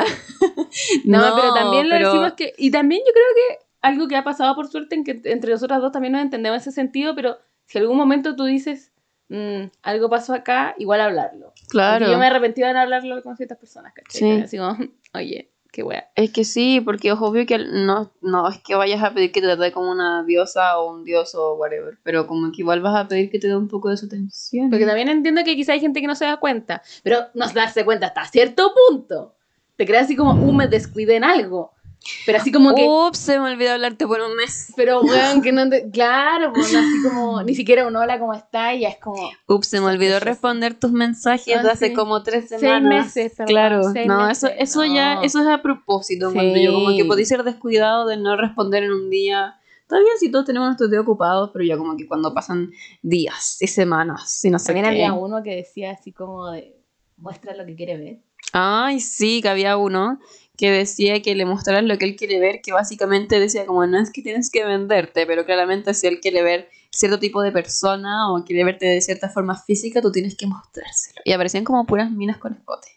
No, 1.05 1.19
no, 1.31 1.37
pero 1.37 1.55
también 1.55 1.89
lo 1.89 1.97
pero- 1.97 2.09
decimos 2.11 2.33
que... 2.35 2.53
Y 2.59 2.71
también 2.71 3.01
yo 3.07 3.13
creo 3.13 3.25
que 3.35 3.65
algo 3.81 4.09
que 4.09 4.17
ha 4.17 4.25
pasado 4.25 4.55
por 4.55 4.69
suerte 4.69 4.95
en 4.95 5.05
que 5.05 5.21
entre 5.25 5.53
nosotras 5.53 5.81
dos 5.81 5.91
también 5.93 6.13
nos 6.13 6.21
entendemos 6.23 6.57
en 6.57 6.61
ese 6.61 6.73
sentido, 6.73 7.15
pero 7.15 7.39
si 7.67 7.79
algún 7.79 7.97
momento 7.97 8.37
tú 8.37 8.45
dices, 8.45 8.93
"Mm, 9.29 9.69
algo 9.83 10.11
pasó 10.11 10.35
acá, 10.35 10.75
igual 10.79 11.01
hablarlo. 11.01 11.55
Claro. 11.69 12.01
Porque 12.01 12.13
yo 12.13 12.19
me 12.19 12.27
he 12.27 12.29
arrepentido 12.29 12.69
de 12.69 12.75
no 12.75 12.81
hablarlo 12.81 13.23
con 13.23 13.37
ciertas 13.37 13.57
personas, 13.59 13.95
¿cachai? 13.95 14.21
Sí. 14.21 14.31
Así 14.43 14.59
como, 14.59 14.77
oye, 15.15 15.51
Qué 15.73 15.83
wea. 15.83 16.09
Es 16.15 16.33
que 16.33 16.45
sí, 16.45 16.81
porque 16.81 17.09
es 17.09 17.17
obvio 17.21 17.45
que 17.45 17.59
no, 17.59 18.11
no 18.23 18.49
es 18.49 18.59
que 18.59 18.75
vayas 18.75 19.03
a 19.03 19.13
pedir 19.13 19.33
que 19.33 19.41
te 19.41 19.47
trate 19.47 19.73
como 19.73 19.91
una 19.91 20.25
diosa 20.25 20.79
o 20.79 20.91
un 20.91 21.05
dios 21.05 21.35
o 21.35 21.55
whatever, 21.55 21.99
pero 22.03 22.27
como 22.27 22.51
que 22.51 22.63
igual 22.63 22.81
vas 22.81 22.97
a 22.97 23.09
pedir 23.09 23.31
que 23.31 23.39
te 23.39 23.49
dé 23.49 23.57
un 23.57 23.69
poco 23.69 23.91
de 23.91 23.97
su 23.97 24.07
atención. 24.07 24.71
Porque 24.71 24.87
también 24.87 25.09
entiendo 25.09 25.43
que 25.45 25.55
quizá 25.55 25.73
hay 25.73 25.81
gente 25.81 26.01
que 26.01 26.07
no 26.07 26.15
se 26.15 26.25
da 26.25 26.39
cuenta, 26.39 26.83
pero 27.03 27.27
no 27.35 27.47
se 27.47 27.55
darse 27.55 27.85
cuenta 27.85 28.07
hasta 28.07 28.25
cierto 28.25 28.73
punto. 28.89 29.35
Te 29.77 29.85
creas 29.85 30.05
así 30.05 30.17
como, 30.17 30.33
uh, 30.33 30.53
me 30.53 30.69
descuidé 30.69 31.17
en 31.17 31.25
algo. 31.25 31.76
Pero 32.25 32.39
así 32.39 32.53
como 32.53 32.75
que, 32.75 32.85
Ups, 32.87 33.19
se 33.19 33.39
me 33.41 33.51
olvidó 33.53 33.73
hablarte 33.73 34.07
por 34.07 34.21
un 34.21 34.37
mes. 34.37 34.73
pero 34.77 35.01
weón, 35.03 35.43
que 35.43 35.51
no 35.53 35.69
te, 35.69 35.91
claro, 35.91 36.53
pues, 36.53 36.73
no, 36.73 36.79
así 36.79 37.03
como, 37.03 37.43
ni 37.43 37.55
siquiera 37.55 37.87
un 37.87 37.97
hola, 37.97 38.19
¿cómo 38.21 38.33
está? 38.33 38.75
Y 38.75 38.81
ya 38.81 38.91
es 38.91 38.99
como, 38.99 39.29
Ups, 39.49 39.67
se 39.67 39.81
me 39.81 39.87
olvidó 39.87 40.21
responder 40.21 40.75
tus 40.75 40.93
mensajes 40.93 41.57
Ah, 41.57 41.63
de 41.63 41.71
hace 41.71 41.93
como 41.93 42.23
tres 42.23 42.47
Seis 42.49 42.61
semanas. 42.61 43.07
meses, 43.07 43.33
perdón, 43.37 43.47
claro, 43.49 43.93
seis 43.93 44.07
no, 44.07 44.27
meses, 44.27 44.45
eso, 44.51 44.55
eso 44.59 44.85
ya, 44.85 45.17
no. 45.17 45.23
eso 45.23 45.41
es 45.43 45.49
a 45.49 45.63
propósito. 45.63 46.29
Sí. 46.31 46.35
Cuando 46.35 46.59
yo 46.61 46.73
como 46.73 46.97
que 46.97 47.05
podéis 47.05 47.29
ser 47.29 47.43
descuidado 47.43 48.07
de 48.07 48.17
no 48.17 48.37
responder 48.37 48.85
en 48.85 48.93
un 48.93 49.11
día. 49.11 49.59
Está 49.83 49.99
bien 49.99 50.11
si 50.19 50.31
todos 50.33 50.45
tenemos 50.45 50.67
nuestros 50.67 50.91
días 50.91 51.03
ocupados, 51.03 51.51
pero 51.53 51.65
ya 51.65 51.77
como 51.79 51.97
que 51.97 52.07
cuando 52.09 52.35
pasan 52.35 52.71
días 53.03 53.57
y 53.61 53.69
semanas 53.69 54.45
y 54.45 54.51
no 54.51 54.59
sé 54.59 54.67
también 54.67 54.85
qué. 54.85 54.91
había 54.91 55.13
uno 55.13 55.43
que 55.45 55.55
decía 55.55 55.93
así 55.93 56.11
como 56.13 56.51
de, 56.51 56.77
muestra 57.17 57.55
lo 57.57 57.65
que 57.65 57.77
quiere 57.77 57.97
ver. 57.97 58.19
Ay, 58.53 58.99
sí, 59.01 59.41
que 59.43 59.49
había 59.49 59.77
uno 59.77 60.19
que 60.57 60.71
decía 60.71 61.21
que 61.23 61.35
le 61.35 61.45
mostraras 61.45 61.85
lo 61.85 61.99
que 61.99 62.05
él 62.07 62.17
quiere 62.17 62.41
ver, 62.41 62.61
que 62.63 62.73
básicamente 62.73 63.39
decía 63.39 63.67
como 63.67 63.87
no 63.87 63.99
es 63.99 64.11
que 64.11 64.23
tienes 64.23 64.51
que 64.51 64.65
venderte, 64.65 65.27
pero 65.27 65.45
claramente 65.45 65.93
si 65.95 66.07
él 66.07 66.21
quiere 66.21 66.43
ver 66.43 66.71
cierto 66.91 67.19
tipo 67.19 67.43
de 67.43 67.53
persona 67.53 68.33
o 68.33 68.43
quiere 68.45 68.65
verte 68.65 68.87
de 68.87 69.01
cierta 69.01 69.29
forma 69.29 69.57
física, 69.57 70.01
tú 70.01 70.11
tienes 70.11 70.37
que 70.37 70.47
mostrárselo. 70.47 71.21
Y 71.25 71.33
aparecían 71.33 71.65
como 71.65 71.85
puras 71.87 72.11
minas 72.11 72.39
con 72.39 72.55
escote. 72.55 72.89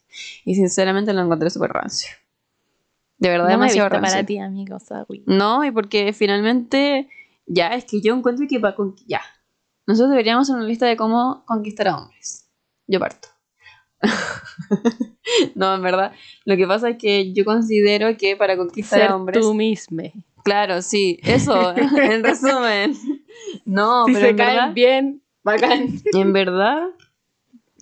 Y 0.45 0.55
sinceramente 0.55 1.13
lo 1.13 1.21
encontré 1.21 1.49
súper 1.49 1.71
rancio. 1.71 2.09
De 3.17 3.27
verdad, 3.29 3.49
No 3.49 3.49
me 3.49 3.53
he 3.53 3.57
demasiado 3.57 3.89
visto 3.89 4.01
rancio. 4.01 4.15
para 4.15 4.25
ti, 4.25 4.37
amigo, 4.39 4.79
sorry. 4.79 5.23
No, 5.27 5.65
y 5.65 5.71
porque 5.71 6.13
finalmente, 6.13 7.09
ya, 7.45 7.67
es 7.75 7.83
que 7.83 7.99
yo 8.01 8.15
encuentro 8.15 8.47
que 8.49 8.59
para 8.59 8.75
ya. 9.05 9.21
Nosotros 9.85 10.11
deberíamos 10.11 10.47
hacer 10.47 10.55
una 10.55 10.65
lista 10.67 10.85
de 10.85 10.95
cómo 10.95 11.43
conquistar 11.45 11.89
a 11.89 11.97
hombres. 11.97 12.47
Yo 12.87 12.99
parto. 12.99 13.27
no, 15.55 15.75
en 15.75 15.81
verdad, 15.81 16.11
lo 16.45 16.55
que 16.57 16.67
pasa 16.67 16.89
es 16.89 16.97
que 16.97 17.33
yo 17.33 17.45
considero 17.45 18.15
que 18.17 18.35
para 18.35 18.57
conquistar 18.57 18.99
Ser 18.99 19.09
a 19.09 19.15
hombres. 19.15 19.41
tú 19.41 19.53
mismo. 19.53 20.03
Claro, 20.43 20.81
sí, 20.81 21.19
eso, 21.23 21.75
en 21.77 22.23
resumen. 22.23 22.95
No, 23.65 24.05
si 24.05 24.13
pero 24.13 24.25
se 24.25 24.29
en 24.31 24.37
caen 24.37 24.55
verdad, 24.55 24.73
bien, 24.73 25.21
bacán. 25.43 25.87
en 26.13 26.33
verdad, 26.33 26.87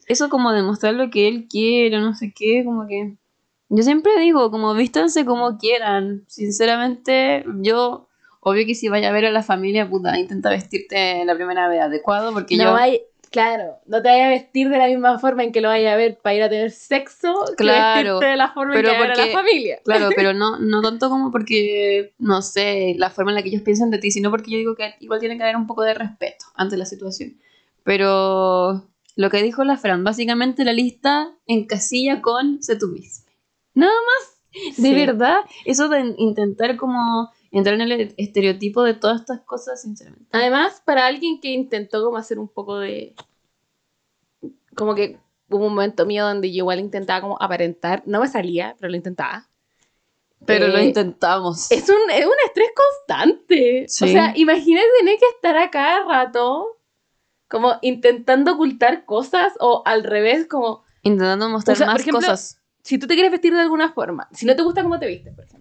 eso 0.07 0.29
como 0.29 0.51
demostrar 0.51 0.93
lo 0.93 1.09
que 1.09 1.27
él 1.27 1.47
quiere, 1.50 2.00
no 2.00 2.13
sé 2.15 2.33
qué, 2.36 2.63
como 2.65 2.88
que. 2.88 3.15
Yo 3.69 3.83
siempre 3.83 4.17
digo, 4.19 4.50
como 4.50 4.74
vístanse 4.74 5.25
como 5.25 5.57
quieran. 5.57 6.24
Sinceramente, 6.27 7.43
yo, 7.62 8.07
obvio 8.39 8.65
que 8.65 8.75
si 8.75 8.88
vaya 8.88 9.09
a 9.09 9.12
ver 9.12 9.25
a 9.25 9.31
la 9.31 9.43
familia, 9.43 9.89
puta, 9.89 10.17
intenta 10.17 10.50
vestirte 10.50 11.25
la 11.25 11.36
primera 11.36 11.67
vez 11.67 11.81
adecuado, 11.81 12.31
porque 12.33 12.55
no 12.55 12.63
yo. 12.63 12.75
hay, 12.75 13.01
claro, 13.29 13.77
no 13.86 14.01
te 14.01 14.10
vayas 14.10 14.25
a 14.25 14.29
vestir 14.29 14.69
de 14.69 14.77
la 14.77 14.88
misma 14.88 15.19
forma 15.19 15.43
en 15.43 15.51
que 15.51 15.62
lo 15.62 15.67
vayas 15.69 15.93
a 15.93 15.98
ver 15.98 16.17
para 16.22 16.36
ir 16.36 16.43
a 16.43 16.50
tener 16.50 16.72
sexo, 16.72 17.34
que 17.50 17.55
Claro, 17.55 18.15
vestirte 18.15 18.31
de 18.31 18.38
la 18.38 18.51
forma 18.53 18.74
pero 18.74 18.89
en 18.89 18.93
que 18.96 19.00
va 19.00 19.03
a 19.05 19.07
ver 19.07 19.12
a 19.12 19.15
porque- 19.24 19.34
la 19.34 19.39
familia. 19.41 19.79
Claro, 19.84 20.10
pero 20.15 20.34
no, 20.34 20.60
no 20.60 20.81
tanto 20.81 21.10
como 21.10 21.31
porque, 21.31 22.13
no 22.19 22.41
sé, 22.41 22.96
la 22.98 23.10
forma 23.10 23.31
en 23.31 23.36
la 23.36 23.43
que 23.43 23.50
ellos 23.50 23.62
piensan 23.63 23.89
de 23.91 23.98
ti, 24.00 24.12
sino 24.12 24.29
porque 24.31 24.51
yo 24.51 24.57
digo 24.57 24.75
que 24.75 24.96
igual 25.00 25.19
tiene 25.19 25.38
que 25.38 25.43
haber 25.43 25.55
un 25.55 25.67
poco 25.67 25.84
de 25.84 25.93
respeto 25.93 26.46
ante 26.55 26.77
la 26.77 26.86
situación. 26.86 27.38
Pero 27.84 28.86
lo 29.15 29.29
que 29.29 29.41
dijo 29.41 29.63
la 29.63 29.77
Fran, 29.77 30.03
básicamente 30.03 30.63
la 30.65 30.74
lista 30.74 31.31
encasilla 31.48 32.22
con 32.22 32.62
sé 32.62 32.75
tú 32.75 32.88
mismo. 32.89 33.25
Nada 33.74 33.93
más, 33.93 34.75
de 34.77 34.89
Sí. 34.89 34.93
verdad, 34.93 35.38
eso 35.65 35.88
de 35.88 36.13
intentar 36.17 36.75
como 36.77 37.31
entrar 37.51 37.75
en 37.75 37.82
el 37.82 38.13
estereotipo 38.18 38.84
de 38.84 38.94
todas 38.94 39.22
estas 39.22 39.42
cosas, 39.42 39.82
sinceramente. 39.82 40.25
Además, 40.32 40.82
para 40.86 41.06
alguien 41.06 41.39
que 41.39 41.50
intentó 41.50 42.04
como 42.04 42.18
hacer 42.18 42.39
un 42.39 42.48
poco 42.48 42.80
de... 42.80 43.16
Como 44.75 44.94
que 44.96 45.20
hubo 45.50 45.66
un 45.68 45.74
momento 45.75 46.06
mío 46.06 46.25
donde 46.25 46.51
yo 46.51 46.58
igual 46.58 46.80
intentaba 46.80 47.22
como 47.22 47.42
aparentar, 47.42 48.03
no 48.05 48.20
me 48.20 48.27
salía, 48.27 48.75
pero 48.79 48.90
lo 48.92 48.98
intentaba. 48.98 49.48
Pero 50.46 50.68
lo 50.68 50.77
Eh, 50.77 50.86
intentamos. 50.86 51.72
Es 51.72 51.90
un, 51.90 52.10
es 52.12 52.25
un 52.25 52.33
estrés 52.46 52.70
constante. 52.75 53.86
Sí. 53.88 54.05
O 54.05 54.07
sea, 54.07 54.33
imagínate 54.36 54.86
tener 55.00 55.18
que 55.18 55.25
estar 55.36 55.57
a 55.57 55.72
cada 55.72 56.03
rato 56.05 56.77
como 57.50 57.74
intentando 57.81 58.53
ocultar 58.53 59.05
cosas 59.05 59.53
o 59.60 59.81
al 59.86 60.03
revés, 60.03 60.48
como 60.48 60.83
Intentando 61.01 61.50
mostrar 61.50 61.75
O 61.75 61.77
sea, 61.77 61.86
por 61.88 61.94
más 61.94 62.01
ejemplo, 62.01 62.20
cosas. 62.20 62.62
si 62.83 62.98
tú 63.00 63.07
te 63.07 63.14
quieres 63.14 63.31
vestir 63.31 63.53
de 63.53 63.62
alguna 63.62 63.94
forma, 63.94 64.27
si 64.33 64.46
no 64.46 64.55
te 64.55 64.62
gusta 64.62 64.83
cómo 64.83 65.00
te 65.00 65.07
vistes, 65.07 65.33
por 65.33 65.46
ejemplo. 65.46 65.56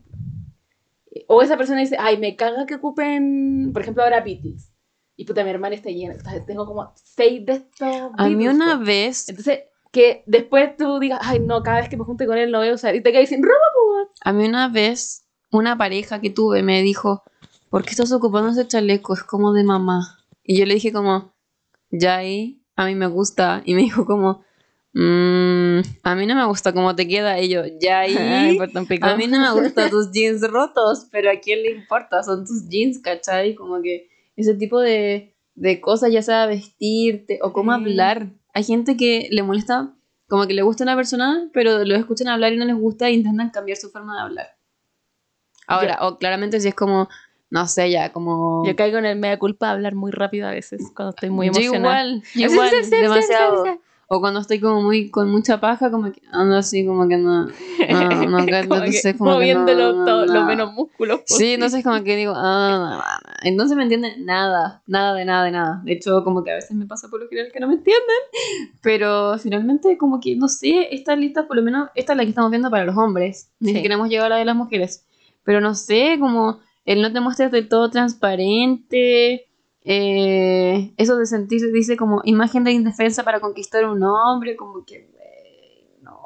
O 1.26 1.42
esa 1.42 1.56
persona 1.56 1.80
dice, 1.80 1.96
ay, 1.98 2.18
me 2.18 2.36
caga 2.36 2.66
que 2.66 2.76
ocupen, 2.76 3.70
por 3.72 3.82
ejemplo, 3.82 4.02
ahora 4.02 4.22
pitis. 4.22 4.72
Y 5.16 5.24
puta, 5.24 5.42
mi 5.44 5.50
hermana 5.50 5.74
está 5.74 5.90
llena. 5.90 6.14
Entonces, 6.14 6.44
tengo 6.46 6.66
como 6.66 6.92
seis 6.94 7.44
de 7.46 7.52
estos. 7.54 7.88
A 8.16 8.28
mí 8.28 8.36
Beatles, 8.36 8.54
una 8.54 8.78
po. 8.78 8.84
vez 8.84 9.28
Entonces, 9.28 9.60
que 9.90 10.22
después 10.26 10.76
tú 10.76 10.98
digas, 10.98 11.20
ay, 11.22 11.40
no, 11.40 11.62
cada 11.62 11.80
vez 11.80 11.88
que 11.88 11.96
me 11.96 12.04
junte 12.04 12.26
con 12.26 12.36
él 12.36 12.50
lo 12.50 12.58
voy 12.58 12.68
a 12.68 12.74
usar. 12.74 12.94
Y 12.94 13.02
te 13.02 13.12
caes 13.12 13.30
sin 13.30 13.42
ropa, 13.42 13.54
pues. 13.74 14.08
A 14.20 14.32
mí 14.32 14.46
una 14.46 14.68
vez 14.68 15.26
una 15.50 15.78
pareja 15.78 16.20
que 16.20 16.30
tuve 16.30 16.62
me 16.62 16.82
dijo, 16.82 17.22
¿por 17.70 17.82
qué 17.82 17.90
estás 17.90 18.12
ocupando 18.12 18.50
ese 18.50 18.66
chaleco? 18.66 19.14
Es 19.14 19.22
como 19.22 19.52
de 19.52 19.64
mamá. 19.64 20.18
Y 20.42 20.58
yo 20.58 20.66
le 20.66 20.74
dije 20.74 20.92
como, 20.92 21.34
ya 21.90 22.16
ahí, 22.16 22.62
a 22.76 22.84
mí 22.84 22.94
me 22.94 23.06
gusta. 23.06 23.62
Y 23.64 23.74
me 23.74 23.80
dijo 23.80 24.04
como, 24.04 24.44
"Mm, 24.98 25.80
a 26.04 26.14
mí 26.14 26.26
no 26.26 26.35
me 26.35 26.46
gusta 26.46 26.72
cómo 26.72 26.96
te 26.96 27.06
queda. 27.06 27.38
Y 27.40 27.50
yo, 27.50 27.62
ya 27.80 28.00
ahí, 28.00 28.16
a 28.16 29.16
mí 29.16 29.26
no 29.26 29.40
me 29.40 29.62
gustan 29.62 29.90
tus 29.90 30.11
jeans 30.11 30.40
rotos, 30.50 31.06
pero 31.11 31.30
a 31.30 31.37
quién 31.40 31.62
le 31.62 31.70
importa, 31.72 32.22
son 32.22 32.46
tus 32.46 32.66
jeans, 32.68 32.98
¿cachai? 33.00 33.54
Como 33.54 33.82
que 33.82 34.09
ese 34.37 34.54
tipo 34.54 34.80
de, 34.80 35.35
de 35.54 35.80
cosas, 35.80 36.11
ya 36.12 36.22
sea 36.22 36.46
vestirte 36.46 37.38
o 37.42 37.52
cómo 37.52 37.72
Sí. 37.72 37.82
hablar. 37.82 38.28
Hay 38.54 38.64
gente 38.64 38.96
que 38.96 39.28
le 39.30 39.42
molesta, 39.42 39.92
como 40.28 40.46
que 40.46 40.54
le 40.54 40.62
gusta 40.62 40.85
una 40.85 40.96
persona, 40.96 41.50
pero 41.52 41.85
lo 41.85 41.94
escuchan 41.94 42.28
hablar 42.28 42.54
y 42.54 42.56
no 42.56 42.64
les 42.64 42.76
gusta 42.76 43.09
e 43.09 43.12
intentan 43.12 43.50
cambiar 43.50 43.76
su 43.76 43.90
forma 43.90 44.14
de 44.16 44.22
hablar. 44.22 44.46
Ahora, 45.66 45.98
o 46.02 46.16
claramente 46.18 46.59
si 46.61 46.68
es 46.68 46.74
como, 46.74 47.09
no 47.50 47.66
sé, 47.66 47.90
ya, 47.90 48.12
como... 48.12 48.64
Yo 48.66 48.76
caigo 48.76 48.98
en 48.98 49.04
el 49.04 49.18
media 49.18 49.38
culpa 49.38 49.66
de 49.66 49.72
hablar 49.72 49.94
muy 49.94 50.11
rápido 50.12 50.46
a 50.46 50.52
veces 50.52 50.80
cuando 50.94 51.11
estoy 51.11 51.28
muy 51.30 51.46
Yo 51.48 51.52
emocionada. 51.52 52.02
igual, 52.02 52.22
yo 52.35 52.46
igual, 52.50 52.70
sí, 52.70 52.85
sí, 52.85 52.96
demasiado. 52.96 53.64
Sí, 54.07 54.11
sí. 54.11 54.14
O 54.16 54.21
cuando 54.21 54.40
estoy 54.40 54.61
como 54.61 54.83
muy 54.83 55.11
con 55.11 55.31
mucha 55.31 55.59
paja, 55.61 55.90
como 55.90 56.12
que 56.12 56.23
ando 56.31 56.57
así, 56.57 56.87
como 56.87 57.09
que 57.09 57.16
no, 57.16 57.47
no, 57.47 57.51
no, 58.29 58.38
entonces 58.47 58.66
como 58.66 58.81
que 58.85 59.12
moviéndolo 59.19 59.92
no, 59.95 60.05
todo- 60.05 60.27
los 60.27 60.45
menos 60.47 60.73
músculos 60.73 61.21
Sí, 61.25 61.33
posibles. 61.35 61.55
entonces 61.55 61.85
como 61.85 62.05
que 62.05 62.16
digo, 62.16 62.33
ah, 62.37 63.03
entonces 63.42 63.77
me 63.77 63.83
entienden 63.83 64.25
nada, 64.25 64.83
nada 64.87 65.14
de 65.14 65.25
nada 65.25 65.45
de 65.45 65.51
nada. 65.51 65.81
De 65.85 65.92
hecho, 65.92 66.23
como 66.23 66.45
que 66.45 66.53
a 66.53 66.55
veces 66.55 66.77
me 66.77 66.87
pasa 66.87 67.09
por 67.09 67.21
lo 67.21 67.29
general 67.29 67.51
que 67.53 67.59
no 67.61 67.66
me 67.69 67.75
entienden, 67.75 68.03
pero 68.83 69.37
finalmente 69.38 69.99
como 69.99 70.21
que, 70.21 70.37
no 70.37 70.49
sé, 70.49 70.95
esta 70.95 71.16
lista, 71.16 71.47
por 71.49 71.57
lo 71.57 71.62
menos, 71.62 71.88
esta 71.95 72.12
es 72.12 72.16
la 72.16 72.23
que 72.25 72.31
estamos 72.31 72.51
viendo 72.51 72.71
para 72.71 72.85
los 72.85 72.97
hombres, 72.97 73.51
ni 73.61 73.71
Sí. 73.71 73.75
siquiera 73.77 73.97
hemos 73.97 74.09
llegado 74.09 74.27
a 74.27 74.31
la 74.31 74.37
de 74.37 74.45
las 74.45 74.57
mujeres, 74.57 75.05
pero 75.45 75.61
no 75.61 75.75
sé, 75.75 76.16
como 76.21 76.61
el 76.85 77.03
no 77.03 77.12
te 77.12 77.19
muestres 77.21 77.51
del 77.51 77.69
todo 77.69 77.90
transparente, 77.90 79.47
eh, 79.88 80.92
eso 80.96 81.16
de 81.16 81.27
sentirse, 81.27 81.70
dice 81.70 81.96
como 81.96 82.20
imagen 82.25 82.64
de 82.64 82.72
indefensa 82.72 83.22
para 83.22 83.38
conquistar 83.40 83.85
un 83.87 84.03
hombre, 84.03 84.57
como 84.57 84.85
que, 84.85 85.09
güey, 85.12 86.03
no. 86.03 86.18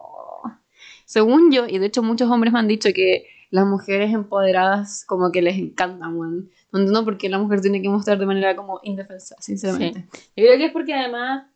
Según 1.04 1.52
yo, 1.52 1.66
y 1.68 1.78
de 1.78 1.86
hecho 1.86 2.02
muchos 2.02 2.30
hombres 2.30 2.52
me 2.54 2.58
han 2.58 2.68
dicho 2.68 2.88
que 2.94 3.26
las 3.50 3.66
mujeres 3.66 4.14
empoderadas 4.14 5.04
como 5.04 5.30
que 5.30 5.42
les 5.42 5.58
encantan, 5.58 6.16
weón. 6.16 6.50
No 6.72 6.78
entiendo 6.78 7.04
por 7.04 7.18
qué 7.18 7.28
la 7.28 7.38
mujer 7.38 7.60
tiene 7.60 7.82
que 7.82 7.88
mostrar 7.90 8.16
de 8.18 8.24
manera 8.26 8.56
como 8.56 8.80
indefensa, 8.82 9.36
sinceramente. 9.40 10.06
Yo 10.36 10.44
creo 10.44 10.56
que 10.56 10.64
es 10.66 10.72
porque 10.72 10.94
además 10.94 11.46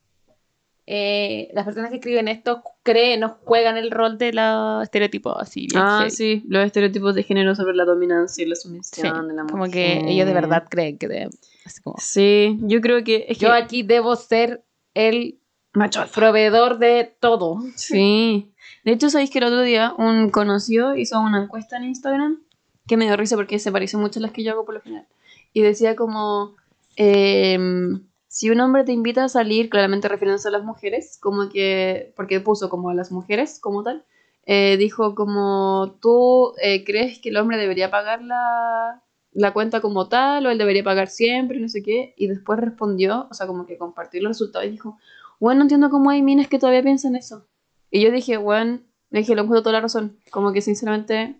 eh, 0.86 1.48
las 1.54 1.64
personas 1.64 1.88
que 1.90 1.96
escriben 1.96 2.28
esto 2.28 2.62
creen 2.82 3.24
o 3.24 3.38
juegan 3.44 3.76
el 3.78 3.90
rol 3.90 4.18
de 4.18 4.32
los 4.34 4.82
estereotipos 4.82 5.34
así 5.38 5.66
bien 5.70 5.80
Ah, 5.82 5.98
heavy. 6.00 6.10
sí, 6.10 6.42
los 6.48 6.66
estereotipos 6.66 7.14
de 7.14 7.22
género 7.22 7.54
sobre 7.54 7.74
la 7.74 7.84
dominancia 7.86 8.44
y 8.44 8.48
la 8.48 8.56
sumisión 8.56 9.06
Sí, 9.22 9.28
de 9.28 9.34
la 9.34 9.42
mujer. 9.44 9.50
Como 9.52 9.70
que 9.70 10.02
ellos 10.10 10.26
de 10.26 10.34
verdad 10.34 10.64
creen 10.68 10.98
que 10.98 11.08
deben. 11.08 11.30
Así 11.64 11.82
como, 11.82 11.96
Sí, 11.98 12.58
yo 12.62 12.80
creo 12.80 13.02
que 13.04 13.26
es 13.28 13.38
que 13.38 13.46
yo 13.46 13.52
aquí 13.52 13.82
debo 13.82 14.16
ser 14.16 14.64
el 14.94 15.38
macho 15.72 16.02
alfa. 16.02 16.14
proveedor 16.14 16.78
de 16.78 17.16
todo. 17.20 17.58
Sí. 17.76 18.52
De 18.84 18.92
hecho, 18.92 19.10
sabéis 19.10 19.30
que 19.30 19.38
el 19.38 19.44
otro 19.44 19.62
día 19.62 19.94
un 19.96 20.30
conocido 20.30 20.94
hizo 20.96 21.20
una 21.20 21.42
encuesta 21.44 21.76
en 21.76 21.84
Instagram 21.84 22.40
que 22.86 22.96
me 22.96 23.06
dio 23.06 23.16
risa 23.16 23.36
porque 23.36 23.58
se 23.58 23.72
parece 23.72 23.96
mucho 23.96 24.18
a 24.20 24.22
las 24.22 24.32
que 24.32 24.42
yo 24.42 24.52
hago 24.52 24.64
por 24.64 24.74
lo 24.74 24.80
general. 24.82 25.06
Y 25.52 25.62
decía 25.62 25.96
como, 25.96 26.54
em, 26.96 28.06
si 28.28 28.50
un 28.50 28.60
hombre 28.60 28.84
te 28.84 28.92
invita 28.92 29.24
a 29.24 29.28
salir, 29.28 29.70
claramente 29.70 30.08
refiriéndose 30.08 30.48
a 30.48 30.50
las 30.50 30.64
mujeres, 30.64 31.18
como 31.20 31.48
que, 31.48 32.12
porque 32.16 32.40
puso 32.40 32.68
como 32.68 32.90
a 32.90 32.94
las 32.94 33.10
mujeres 33.12 33.58
como 33.60 33.82
tal, 33.82 34.04
eh, 34.46 34.76
dijo 34.76 35.14
como, 35.14 35.96
¿tú 36.02 36.52
eh, 36.60 36.84
crees 36.84 37.20
que 37.20 37.30
el 37.30 37.36
hombre 37.38 37.56
debería 37.56 37.90
pagar 37.90 38.22
la, 38.22 39.02
la 39.34 39.52
cuenta 39.52 39.80
como 39.80 40.08
tal 40.08 40.46
o 40.46 40.50
él 40.50 40.58
debería 40.58 40.84
pagar 40.84 41.08
siempre, 41.08 41.58
no 41.58 41.68
sé 41.68 41.82
qué? 41.82 42.14
Y 42.16 42.28
después 42.28 42.58
respondió, 42.58 43.26
o 43.30 43.34
sea, 43.34 43.46
como 43.46 43.66
que 43.66 43.76
compartió 43.76 44.22
los 44.22 44.30
resultados 44.30 44.66
y 44.66 44.70
dijo, 44.70 44.98
bueno, 45.40 45.58
no 45.58 45.62
entiendo 45.64 45.90
cómo 45.90 46.10
hay 46.10 46.22
minas 46.22 46.48
que 46.48 46.58
todavía 46.58 46.82
piensan 46.82 47.16
eso. 47.16 47.46
Y 47.90 48.00
yo 48.00 48.10
dije, 48.10 48.36
bueno, 48.36 48.80
le 49.10 49.20
dije, 49.20 49.34
lo 49.34 49.42
encuentro 49.42 49.62
toda 49.62 49.74
la 49.74 49.80
razón. 49.82 50.16
Como 50.30 50.52
que 50.52 50.60
sinceramente, 50.60 51.36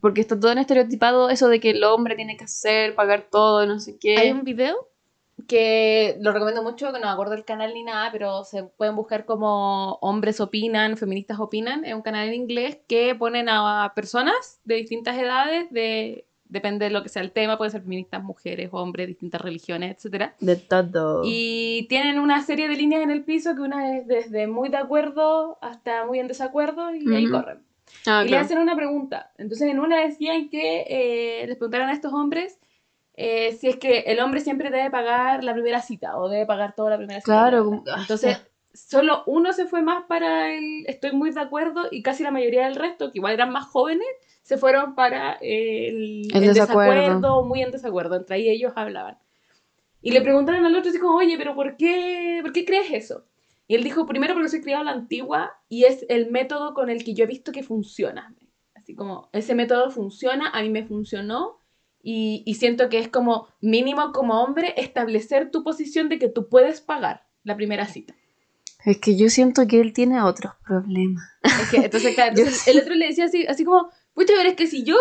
porque 0.00 0.20
está 0.20 0.38
todo 0.38 0.52
en 0.52 0.58
estereotipado 0.58 1.30
eso 1.30 1.48
de 1.48 1.60
que 1.60 1.70
el 1.70 1.84
hombre 1.84 2.16
tiene 2.16 2.36
que 2.36 2.44
hacer, 2.44 2.94
pagar 2.94 3.26
todo, 3.30 3.64
no 3.66 3.80
sé 3.80 3.96
qué. 3.98 4.18
Hay 4.18 4.32
un 4.32 4.44
video 4.44 4.88
que 5.46 6.16
lo 6.20 6.32
recomiendo 6.32 6.62
mucho, 6.62 6.92
que 6.92 6.98
no 6.98 7.06
me 7.06 7.12
acuerdo 7.12 7.32
del 7.32 7.44
canal 7.44 7.72
ni 7.72 7.84
nada, 7.84 8.10
pero 8.12 8.44
se 8.44 8.64
pueden 8.64 8.96
buscar 8.96 9.24
como 9.24 9.94
hombres 10.00 10.40
opinan, 10.40 10.96
feministas 10.96 11.38
opinan, 11.38 11.84
es 11.84 11.94
un 11.94 12.02
canal 12.02 12.28
en 12.28 12.34
inglés 12.34 12.78
que 12.88 13.14
ponen 13.14 13.48
a 13.48 13.92
personas 13.94 14.60
de 14.64 14.74
distintas 14.74 15.16
edades, 15.16 15.70
de 15.70 16.27
depende 16.48 16.86
de 16.86 16.90
lo 16.90 17.02
que 17.02 17.08
sea 17.08 17.22
el 17.22 17.32
tema, 17.32 17.56
pueden 17.56 17.72
ser 17.72 17.82
feministas, 17.82 18.22
mujeres, 18.22 18.70
hombres, 18.72 19.06
distintas 19.06 19.40
religiones, 19.40 19.96
etcétera. 19.96 20.34
De 20.40 20.56
todo. 20.56 21.22
Y 21.24 21.86
tienen 21.88 22.18
una 22.18 22.42
serie 22.42 22.68
de 22.68 22.76
líneas 22.76 23.02
en 23.02 23.10
el 23.10 23.24
piso 23.24 23.54
que 23.54 23.62
una 23.62 23.96
es 23.96 24.06
desde 24.06 24.46
muy 24.46 24.68
de 24.68 24.76
acuerdo 24.76 25.58
hasta 25.60 26.06
muy 26.06 26.18
en 26.18 26.28
desacuerdo 26.28 26.94
y 26.94 27.14
ahí 27.14 27.24
Ujú. 27.26 27.34
corren. 27.34 27.62
Ah, 28.06 28.22
y 28.24 28.28
le 28.28 28.36
hacen 28.36 28.58
una 28.58 28.76
pregunta. 28.76 29.32
Entonces 29.38 29.68
en 29.68 29.78
una 29.78 30.00
decían 30.00 30.48
que 30.48 30.84
eh, 30.88 31.46
les 31.46 31.56
preguntaron 31.56 31.88
a 31.88 31.92
estos 31.92 32.12
hombres 32.12 32.58
eh, 33.20 33.52
si 33.58 33.66
es 33.68 33.76
que 33.76 34.00
el 34.06 34.20
hombre 34.20 34.40
siempre 34.40 34.70
debe 34.70 34.90
pagar 34.90 35.42
la 35.42 35.52
primera 35.52 35.82
cita 35.82 36.16
o 36.18 36.28
debe 36.28 36.46
pagar 36.46 36.76
toda 36.76 36.90
la 36.90 36.98
primera 36.98 37.20
cita. 37.20 37.32
Claro, 37.32 37.82
ah, 37.90 37.96
Entonces 38.00 38.38
solo 38.86 39.22
uno 39.26 39.52
se 39.52 39.66
fue 39.66 39.82
más 39.82 40.04
para 40.04 40.54
el 40.54 40.84
estoy 40.86 41.12
muy 41.12 41.30
de 41.30 41.40
acuerdo 41.40 41.88
y 41.90 42.02
casi 42.02 42.22
la 42.22 42.30
mayoría 42.30 42.64
del 42.64 42.76
resto, 42.76 43.10
que 43.10 43.18
igual 43.18 43.34
eran 43.34 43.50
más 43.50 43.66
jóvenes, 43.66 44.06
se 44.42 44.56
fueron 44.56 44.94
para 44.94 45.32
el, 45.40 46.28
El 46.32 46.44
el 46.44 46.54
desacuerdo. 46.54 47.44
muy 47.44 47.62
en 47.62 47.70
desacuerdo. 47.70 48.16
Entre 48.16 48.36
ahí 48.36 48.48
ellos 48.48 48.72
hablaban. 48.76 49.18
Y 50.00 50.12
le 50.12 50.20
preguntaron 50.20 50.64
al 50.64 50.76
otro 50.76 50.90
como, 51.00 51.16
oye, 51.16 51.36
pero 51.36 51.54
¿por 51.54 51.76
qué, 51.76 52.38
¿por 52.42 52.52
qué 52.52 52.64
crees 52.64 52.90
eso? 52.92 53.26
Y 53.66 53.74
él 53.74 53.84
dijo, 53.84 54.06
primero 54.06 54.32
porque 54.32 54.48
soy 54.48 54.62
criado 54.62 54.82
a 54.82 54.84
la 54.84 54.92
antigua 54.92 55.52
y 55.68 55.84
es 55.84 56.06
el 56.08 56.30
método 56.30 56.72
con 56.72 56.88
el 56.88 57.04
que 57.04 57.14
yo 57.14 57.24
he 57.24 57.26
visto 57.26 57.52
que 57.52 57.62
funciona. 57.62 58.34
Así 58.74 58.94
como, 58.94 59.28
ese 59.32 59.54
método 59.54 59.90
funciona, 59.90 60.48
a 60.48 60.62
mí 60.62 60.70
me 60.70 60.86
funcionó 60.86 61.58
y, 62.02 62.42
y 62.46 62.54
siento 62.54 62.88
que 62.88 63.00
es 63.00 63.08
como 63.08 63.48
mínimo 63.60 64.12
como 64.12 64.42
hombre 64.42 64.72
establecer 64.78 65.50
tu 65.50 65.62
posición 65.64 66.08
de 66.08 66.18
que 66.18 66.28
tú 66.28 66.48
puedes 66.48 66.80
pagar 66.80 67.26
la 67.42 67.56
primera 67.56 67.86
cita. 67.86 68.14
Es 68.84 68.98
que 68.98 69.16
yo 69.16 69.28
siento 69.28 69.66
que 69.66 69.80
él 69.80 69.92
tiene 69.92 70.22
otros 70.22 70.52
problemas. 70.66 71.24
Es 71.42 71.68
que, 71.70 71.76
entonces, 71.78 72.14
claro, 72.14 72.30
entonces 72.36 72.68
el 72.68 72.78
otro 72.80 72.94
le 72.94 73.06
decía 73.08 73.24
así, 73.26 73.46
así 73.46 73.64
como, 73.64 73.90
pucha, 74.14 74.32
pero 74.36 74.48
es 74.48 74.54
que 74.56 74.66
si 74.66 74.84
yo, 74.84 74.96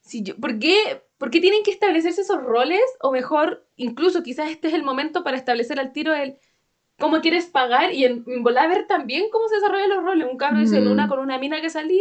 si 0.00 0.22
yo, 0.22 0.36
¿por 0.36 0.58
qué, 0.58 1.02
¿por 1.18 1.30
qué 1.30 1.40
tienen 1.40 1.62
que 1.64 1.70
establecerse 1.72 2.20
esos 2.20 2.42
roles? 2.42 2.80
O 3.00 3.10
mejor, 3.10 3.66
incluso 3.76 4.22
quizás 4.22 4.50
este 4.50 4.68
es 4.68 4.74
el 4.74 4.82
momento 4.84 5.24
para 5.24 5.36
establecer 5.36 5.80
al 5.80 5.92
tiro 5.92 6.14
el 6.14 6.38
cómo 6.98 7.20
quieres 7.20 7.46
pagar 7.46 7.92
y 7.92 8.04
en, 8.04 8.24
en 8.26 8.42
volar 8.42 8.66
a 8.66 8.68
ver 8.74 8.86
también 8.86 9.24
cómo 9.30 9.48
se 9.48 9.56
desarrollan 9.56 9.90
los 9.90 10.02
roles. 10.04 10.28
Un 10.30 10.38
cabro 10.38 10.60
dice, 10.60 10.78
en 10.78 10.86
Mm. 10.88 10.92
una 10.92 11.08
con 11.08 11.18
una 11.18 11.38
mina 11.38 11.60
que 11.60 11.68
salí, 11.68 12.00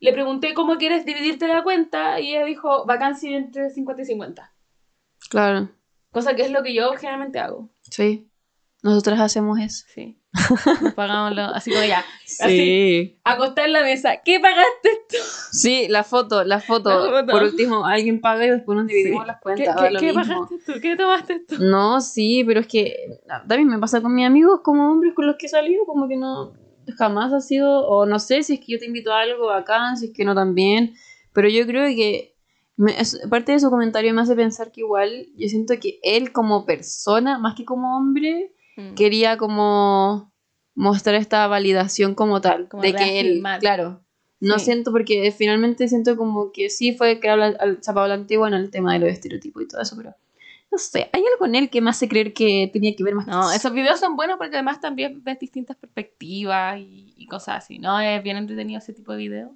le 0.00 0.12
pregunté 0.12 0.52
cómo 0.54 0.78
quieres 0.78 1.04
dividirte 1.04 1.46
la 1.46 1.62
cuenta 1.62 2.18
y 2.18 2.34
ella 2.34 2.44
dijo, 2.46 2.84
vacancia 2.86 3.36
entre 3.36 3.70
50 3.70 4.02
y 4.02 4.06
50. 4.06 4.52
Claro, 5.30 5.68
Cosa 6.10 6.34
que 6.34 6.42
es 6.42 6.50
lo 6.50 6.62
que 6.62 6.74
yo 6.74 6.92
generalmente 6.94 7.38
hago. 7.38 7.70
sí. 7.82 8.28
Nosotras 8.82 9.20
hacemos 9.20 9.58
eso. 9.60 9.84
Sí. 9.94 10.18
Nos 10.82 10.94
pagamos 10.94 11.36
lo- 11.36 11.42
así 11.54 11.70
como 11.70 11.84
ya. 11.84 12.04
Así, 12.40 13.20
acostar 13.22 13.66
en 13.66 13.72
la 13.74 13.82
mesa. 13.82 14.16
¿Qué 14.24 14.40
pagaste 14.40 14.90
tú? 15.08 15.16
Sí, 15.52 15.86
la 15.88 16.02
foto, 16.04 16.42
la 16.42 16.58
foto. 16.60 16.90
La 16.90 17.20
foto. 17.20 17.32
Por 17.32 17.42
último, 17.44 17.84
alguien 17.86 18.20
paga 18.20 18.46
y 18.46 18.50
después 18.50 18.76
nos 18.76 18.86
dividimos 18.86 19.22
Sí. 19.22 19.26
las 19.28 19.36
¿Qué, 19.36 19.42
cuentas. 19.42 19.76
qué- 19.76 19.96
qué 19.98 20.12
mismo. 20.12 20.22
pagaste 20.48 20.58
tú? 20.72 20.80
¿Qué 20.80 20.96
tomaste 20.96 21.38
tú? 21.46 21.56
No, 21.60 22.00
sí, 22.00 22.42
pero 22.44 22.60
es 22.60 22.66
que 22.66 22.96
también 23.46 23.68
me 23.68 23.78
pasa 23.78 24.00
con 24.00 24.14
mis 24.14 24.26
amigos 24.26 24.60
como 24.64 24.90
hombres 24.90 25.12
con 25.14 25.26
los 25.26 25.36
que 25.36 25.46
he 25.46 25.50
salido, 25.50 25.84
como 25.86 26.08
que 26.08 26.16
no, 26.16 26.54
jamás 26.96 27.32
ha 27.32 27.40
sido, 27.40 27.86
o 27.86 28.06
no 28.06 28.18
sé 28.18 28.42
si 28.42 28.54
es 28.54 28.60
que 28.60 28.72
yo 28.72 28.78
te 28.78 28.86
invito 28.86 29.12
a 29.12 29.20
algo 29.20 29.46
bacán, 29.46 29.96
si 29.96 30.06
es 30.06 30.12
que 30.12 30.24
no 30.24 30.34
también, 30.34 30.94
pero 31.32 31.48
yo 31.48 31.66
creo 31.66 31.86
que 31.88 32.34
me- 32.76 32.98
es- 32.98 33.20
parte 33.30 33.52
de 33.52 33.60
su 33.60 33.68
comentario 33.70 34.12
me 34.14 34.22
hace 34.22 34.34
pensar 34.34 34.72
que 34.72 34.80
igual 34.80 35.26
yo 35.36 35.46
siento 35.48 35.74
que 35.80 36.00
él 36.02 36.32
como 36.32 36.64
persona, 36.64 37.38
más 37.38 37.54
que 37.54 37.64
como 37.66 37.96
hombre, 37.98 38.54
Mm. 38.76 38.94
quería 38.94 39.36
como 39.36 40.32
mostrar 40.74 41.16
esta 41.16 41.46
validación 41.46 42.14
como 42.14 42.40
tal, 42.40 42.68
Como 42.68 42.82
de 42.82 42.94
que 42.94 43.20
él, 43.20 43.26
reafirmar. 43.26 43.60
claro, 43.60 44.00
no 44.40 44.58
Sí. 44.58 44.64
siento 44.66 44.90
porque 44.92 45.30
finalmente 45.32 45.86
siento 45.88 46.16
como 46.16 46.50
que 46.52 46.70
sí 46.70 46.94
fue 46.94 47.20
que 47.20 47.28
habla 47.28 47.54
al 47.60 47.80
chapado 47.80 48.08
la 48.08 48.14
antigua 48.14 48.48
en 48.48 48.54
el 48.54 48.70
tema 48.70 48.94
de 48.94 49.00
los 49.00 49.10
estereotipos 49.10 49.62
y 49.62 49.68
todo 49.68 49.80
eso, 49.82 49.96
pero 49.96 50.14
no 50.70 50.78
sé, 50.78 51.10
hay 51.12 51.22
algo 51.34 51.44
en 51.44 51.54
él 51.54 51.68
que 51.68 51.82
me 51.82 51.90
hace 51.90 52.08
creer 52.08 52.32
que 52.32 52.70
tenía 52.72 52.96
que 52.96 53.04
ver 53.04 53.14
más 53.14 53.26
No, 53.26 53.50
eso. 53.50 53.56
esos 53.56 53.72
videos 53.74 54.00
son 54.00 54.16
buenos 54.16 54.38
porque 54.38 54.56
además 54.56 54.80
también 54.80 55.22
ves 55.22 55.38
distintas 55.38 55.76
perspectivas 55.76 56.78
y, 56.78 57.12
y 57.16 57.26
cosas 57.26 57.58
así, 57.64 57.78
¿no? 57.78 58.00
Es 58.00 58.22
bien 58.22 58.38
entretenido 58.38 58.78
ese 58.78 58.94
tipo 58.94 59.12
de 59.12 59.18
videos. 59.18 59.50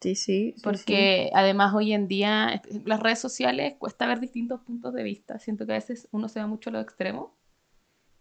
Sí, 0.00 0.14
sí, 0.14 0.54
sí, 0.56 0.62
Porque 0.62 1.30
además 1.34 1.74
hoy 1.74 1.92
en 1.94 2.08
día 2.08 2.50
este, 2.54 2.82
las 2.84 3.00
redes 3.00 3.18
sociales 3.18 3.74
cuesta 3.78 4.06
ver 4.06 4.20
distintos 4.20 4.60
puntos 4.60 4.92
de 4.92 5.02
vista. 5.02 5.38
Siento 5.38 5.64
que 5.66 5.72
a 5.72 5.76
veces 5.76 6.08
uno 6.10 6.28
se 6.28 6.40
va 6.40 6.46
mucho 6.46 6.68
a 6.70 6.74
los 6.74 6.82
extremos 6.82 7.28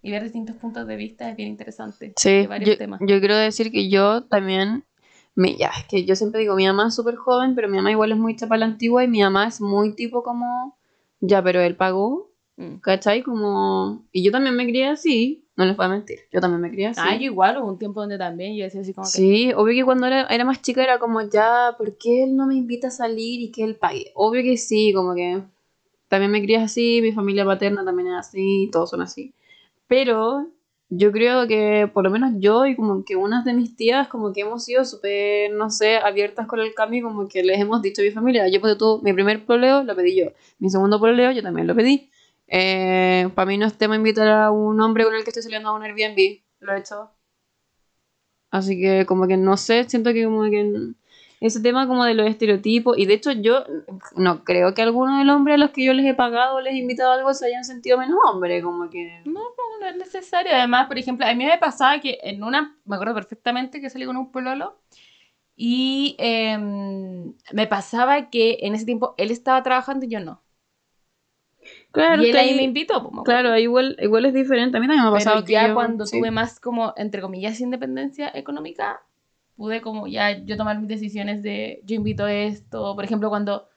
y 0.04 0.12
ver 0.12 0.22
distintos 0.22 0.56
puntos 0.58 0.86
de 0.86 0.96
vista 0.96 1.30
es 1.30 1.36
bien 1.36 1.50
interesante. 1.50 2.14
Sí, 2.18 2.30
de 2.30 2.48
varios 2.48 2.70
yo, 2.72 2.78
temas. 2.78 3.00
yo 3.02 3.20
quiero 3.20 3.36
decir 3.36 3.72
que 3.72 3.90
yo 3.90 4.26
también, 4.26 4.84
me, 5.34 5.56
ya, 5.56 5.72
es 5.80 5.86
que 5.90 6.06
yo 6.06 6.16
siempre 6.16 6.42
digo, 6.42 6.56
mi 6.56 6.68
mamá 6.68 6.90
es 6.90 6.96
súper 6.96 7.16
joven, 7.16 7.56
pero 7.56 7.68
mi 7.70 7.78
mamá 7.78 7.90
igual 7.90 8.12
es 8.12 8.18
muy 8.20 8.36
chapa 8.36 8.58
la 8.58 8.66
antigua 8.66 9.04
y 9.04 9.08
mi 9.08 9.22
mamá 9.22 9.48
es 9.48 9.60
muy 9.62 9.96
tipo 9.96 10.22
como, 10.22 10.78
ya, 11.22 11.42
pero 11.42 11.62
él 11.62 11.76
pagó, 11.76 12.30
Mm. 12.56 12.76
¿cachai? 12.82 13.24
Como, 13.24 14.06
y 14.12 14.24
yo 14.24 14.32
también 14.32 14.56
me 14.56 14.68
crié 14.68 14.86
así, 14.88 15.44
no 15.56 15.66
les 15.66 15.76
voy 15.76 15.88
a 15.88 15.90
mentir, 15.90 16.20
yo 16.32 16.40
también 16.40 16.62
me 16.62 16.70
crié 16.70 16.88
así. 16.88 17.02
Ah, 17.04 17.16
yo 17.16 17.24
igual, 17.24 17.58
hubo 17.58 17.68
un 17.68 17.80
tiempo 17.80 18.00
donde 18.02 18.18
también 18.18 18.56
yo 18.56 18.64
decía 18.64 18.82
así 18.82 18.94
como 18.94 19.06
que... 19.06 19.12
Sí, 19.18 19.52
obvio 19.56 19.74
que 19.74 19.84
cuando 19.84 20.06
era, 20.06 20.28
era 20.28 20.46
más 20.46 20.62
chica 20.62 20.84
era 20.84 21.00
como, 21.00 21.22
ya, 21.22 21.74
¿por 21.78 21.98
qué 21.98 22.26
él 22.26 22.36
no 22.36 22.46
me 22.46 22.56
invita 22.56 22.90
a 22.90 22.92
salir 22.92 23.42
y 23.42 23.52
que 23.52 23.64
él 23.64 23.76
pague? 23.76 24.12
Obvio 24.14 24.44
que 24.44 24.58
sí, 24.58 24.94
como 24.94 25.16
que 25.16 25.42
también 26.10 26.32
me 26.32 26.44
crié 26.44 26.58
así, 26.58 27.00
mi 27.02 27.12
familia 27.12 27.44
paterna 27.44 27.84
también 27.84 28.10
es 28.10 28.20
así, 28.20 28.70
todos 28.72 28.92
son 28.92 29.02
así. 29.02 29.34
Pero 29.88 30.48
yo 30.90 31.12
creo 31.12 31.48
que 31.48 31.90
por 31.94 32.04
lo 32.04 32.12
menos 32.12 32.34
yo 32.38 32.66
y 32.66 32.76
como 32.76 33.04
que 33.04 33.16
unas 33.16 33.46
de 33.46 33.54
mis 33.54 33.76
tías 33.76 34.08
como 34.08 34.34
que 34.34 34.42
hemos 34.42 34.64
sido 34.64 34.86
súper, 34.86 35.52
no 35.54 35.70
sé, 35.70 35.98
abiertas 35.98 36.48
con 36.48 36.60
el 36.60 36.74
cambio, 36.74 37.04
como 37.04 37.28
que 37.28 37.44
les 37.44 37.60
hemos 37.60 37.82
dicho 37.82 38.02
a 38.02 38.06
mi 38.06 38.12
familia, 38.12 38.48
yo 38.50 38.62
pues 38.62 38.78
tú, 38.78 39.00
mi 39.04 39.14
primer 39.14 39.46
poleo 39.46 39.84
lo 39.84 39.96
pedí 39.96 40.16
yo, 40.16 40.32
mi 40.60 40.70
segundo 40.70 41.00
poleo 41.00 41.32
yo 41.32 41.42
también 41.42 41.68
lo 41.68 41.76
pedí. 41.76 42.10
para 43.36 43.46
mí 43.46 43.58
no 43.58 43.66
es 43.66 43.78
tema 43.78 43.96
invitar 43.96 44.28
a 44.28 44.52
un 44.52 44.80
hombre 44.82 45.04
con 45.04 45.16
el 45.16 45.24
que 45.24 45.32
estoy 45.32 45.44
saliendo 45.44 45.70
a 45.70 45.74
un 45.76 45.84
Airbnb, 45.84 46.42
lo 46.60 46.74
he 46.74 46.80
hecho. 46.80 47.12
Así 48.52 48.80
que 48.80 49.06
como 49.08 49.28
que 49.28 49.38
no 49.38 49.58
sé, 49.58 49.90
siento 49.90 50.14
que 50.14 50.26
como 50.26 50.44
que 50.44 50.94
ese 51.46 51.62
tema 51.62 51.88
como 51.88 52.06
de 52.06 52.14
los 52.14 52.28
estereotipos, 52.28 52.98
y 52.98 53.06
de 53.06 53.14
hecho 53.16 53.32
yo 53.32 53.64
no 54.16 54.44
creo 54.44 54.74
que 54.74 54.82
alguno 54.82 55.18
de 55.20 55.26
los 55.26 55.36
hombres 55.36 55.56
a 55.56 55.58
los 55.58 55.72
que 55.72 55.84
yo 55.84 55.94
les 55.94 56.06
he 56.06 56.14
pagado 56.14 56.56
o 56.56 56.62
les 56.62 56.74
he 56.74 56.78
invitado 56.78 57.12
a 57.12 57.16
algo 57.16 57.34
se 57.34 57.46
hayan 57.48 57.64
sentido 57.66 57.98
menos 57.98 58.18
hombre, 58.26 58.62
como 58.62 58.90
que... 58.90 59.22
No, 59.26 59.42
pues, 59.56 59.68
no 59.82 59.88
es 59.88 59.96
necesario. 59.98 60.52
Además, 60.54 60.88
por 60.88 60.98
ejemplo, 60.98 61.26
a 61.26 61.34
mí 61.34 61.46
me 61.46 61.58
pasaba 61.58 62.00
que 62.00 62.18
en 62.24 62.44
una, 62.44 62.76
me 62.86 62.96
acuerdo 62.96 63.14
perfectamente 63.14 63.82
que 63.82 63.90
salí 63.90 64.06
con 64.06 64.18
un 64.18 64.32
pololo 64.32 64.78
y 65.56 66.16
em, 66.18 67.34
me 67.52 67.68
pasaba 67.68 68.30
que 68.30 68.58
en 68.62 68.76
ese 68.76 68.86
tiempo 68.86 69.14
él 69.18 69.30
estaba 69.30 69.62
trabajando 69.64 70.06
y 70.06 70.10
yo 70.10 70.20
no. 70.20 70.42
Claro, 71.92 72.24
y 72.24 72.30
él 72.32 72.38
ahí 72.38 72.50
ahí- 72.50 72.56
me 72.56 72.64
invitó. 72.64 73.10
pues, 73.10 73.24
claro, 73.24 73.58
igual, 73.58 73.96
igual 74.00 74.26
es 74.26 74.34
diferente, 74.34 74.78
a 74.78 74.80
mí 74.80 74.88
también 74.88 75.04
me 75.04 75.08
ha 75.10 75.12
Pero 75.12 75.20
pasado 75.26 75.46
que 75.46 75.54
ya 75.54 75.68
yo- 75.68 75.74
cuando 75.76 76.06
sí. 76.06 76.18
tuve 76.18 76.32
más 76.32 76.60
como, 76.60 76.94
entre 76.98 77.22
comillas, 77.22 77.60
independencia 77.62 78.32
económica, 78.34 79.02
pude 79.56 79.82
como 79.82 80.08
ya 80.08 80.38
yo 80.44 80.58
tomar 80.58 80.80
mis 80.80 80.88
decisiones 80.88 81.44
de 81.44 81.82
yo 81.86 81.96
invito 81.96 82.28
esto. 82.28 82.96
Por 82.96 83.04
ejemplo, 83.04 83.30
cuando, 83.30 83.68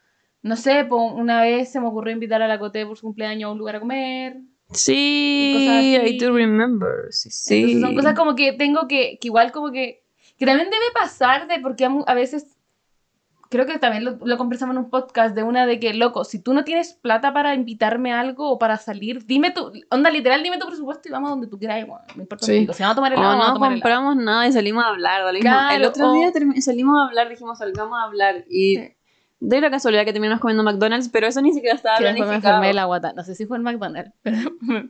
no 0.42 0.56
sé, 0.56 0.86
una 0.90 1.42
vez 1.42 1.70
se 1.70 1.80
me 1.80 1.86
ocurrió 1.86 2.12
invitar 2.12 2.42
a 2.42 2.48
la 2.48 2.58
Coté 2.58 2.86
por 2.86 2.96
su 2.96 3.06
cumpleaños 3.06 3.48
a 3.48 3.52
un 3.52 3.58
lugar 3.58 3.76
a 3.76 3.80
comer. 3.80 4.40
Sí. 4.72 5.96
I 6.02 6.18
do 6.18 6.32
remember, 6.32 7.06
sí, 7.10 7.30
sí. 7.30 7.56
Entonces 7.56 7.80
son 7.80 7.94
cosas 7.94 8.14
como 8.14 8.34
que 8.34 8.52
tengo 8.52 8.88
que, 8.88 9.18
que 9.20 9.28
igual 9.28 9.52
como 9.52 9.70
que, 9.70 10.02
que 10.36 10.46
también 10.46 10.70
debe 10.70 10.84
pasar 10.94 11.46
de 11.46 11.60
porque 11.60 11.84
a 11.84 12.14
veces, 12.14 12.55
creo 13.50 13.66
que 13.66 13.78
también 13.78 14.04
lo, 14.04 14.18
lo 14.24 14.36
conversamos 14.38 14.74
en 14.76 14.82
un 14.84 14.90
podcast 14.90 15.34
de 15.34 15.42
una 15.42 15.66
de 15.66 15.78
que, 15.80 15.94
loco, 15.94 16.24
si 16.24 16.42
tú 16.42 16.52
no 16.54 16.64
tienes 16.64 16.94
plata 16.94 17.32
para 17.32 17.54
invitarme 17.54 18.12
a 18.12 18.20
algo 18.20 18.50
o 18.50 18.58
para 18.58 18.76
salir, 18.76 19.24
dime 19.26 19.50
tu, 19.50 19.72
onda 19.90 20.10
literal, 20.10 20.42
dime 20.42 20.58
tu 20.58 20.66
presupuesto 20.66 21.08
y 21.08 21.12
vamos 21.12 21.30
donde 21.30 21.46
tú 21.46 21.58
quieras, 21.58 21.86
bueno, 21.86 22.04
no 22.14 22.22
importa, 22.22 22.46
Sí. 22.46 22.66
que 22.66 22.72
si 22.72 22.82
vamos 22.82 22.92
a 22.94 22.96
tomar 22.96 23.12
O 23.12 23.16
helado, 23.16 23.28
vamos 23.30 23.44
a 23.44 23.48
no 23.48 23.54
tomar 23.54 23.72
helado. 23.72 23.82
compramos 23.82 24.16
nada 24.24 24.46
y 24.48 24.52
salimos 24.52 24.84
a 24.84 24.88
hablar. 24.88 25.32
mismo. 25.32 25.40
Claro, 25.42 25.76
el 25.76 25.84
otro 25.84 26.10
o- 26.10 26.12
día 26.14 26.32
salimos 26.60 26.98
a 27.00 27.06
hablar, 27.06 27.28
dijimos 27.28 27.58
salgamos 27.58 27.98
a 27.98 28.02
hablar. 28.04 28.44
Y 28.48 28.76
Sí. 28.76 28.92
de 29.38 29.60
la 29.60 29.70
casualidad 29.70 30.04
que 30.06 30.12
terminamos 30.14 30.40
comiendo 30.40 30.62
McDonald's, 30.64 31.10
pero 31.10 31.26
eso 31.26 31.42
ni 31.42 31.52
siquiera 31.52 31.76
estaba 31.76 31.98
Que 31.98 32.04
después 32.04 32.20
me 32.22 32.26
planificado. 32.26 32.54
enfermé 32.54 32.68
de 32.68 32.74
la 32.74 32.84
guata. 32.86 33.12
No 33.14 33.22
sé 33.22 33.34
si 33.34 33.44
fue 33.44 33.58
en 33.58 33.64
McDonald's, 33.64 34.12
pero 34.22 34.38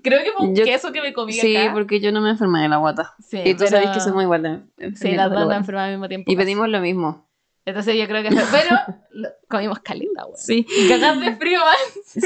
creo 0.05 0.23
que 0.23 0.31
fue 0.37 0.47
un 0.47 0.55
Yo- 0.55 0.65
queso 0.65 0.93
que 0.93 1.03
me 1.03 1.13
comí 1.13 1.33
Sí, 1.33 1.57
acá. 1.57 1.73
porque 1.75 1.99
yo 2.01 2.13
no 2.13 2.21
me 2.21 2.31
enfermé 2.31 2.63
de 2.63 2.69
la 2.69 2.77
guata. 2.77 3.15
Sí, 3.19 3.39
y 3.45 3.53
tú 3.55 3.65
pero- 3.65 3.71
sabes 3.71 3.91
que 3.91 4.01
somos 4.01 4.23
igual 4.23 4.43
de 4.79 4.95
Sí, 4.95 5.13
las 5.17 5.31
dos 5.33 5.47
nos 5.47 5.57
enfermamos 5.57 5.87
al 5.87 5.91
mismo 5.95 6.09
tiempo. 6.09 6.31
Y 6.33 6.37
pedimos 6.37 6.69
lo 6.69 6.81
mismo. 6.81 7.27
Entonces 7.67 7.97
yo 7.97 8.07
creo 8.07 8.23
que 8.23 8.31
fue, 8.31 8.61
pero 8.63 9.29
comimos 9.49 9.81
caleta, 9.81 10.23
güey. 10.23 10.37
Sí. 10.39 10.67
Y 10.71 10.89
cagás 10.89 11.21
de 11.21 11.35
frío, 11.37 11.59
man. 11.59 11.75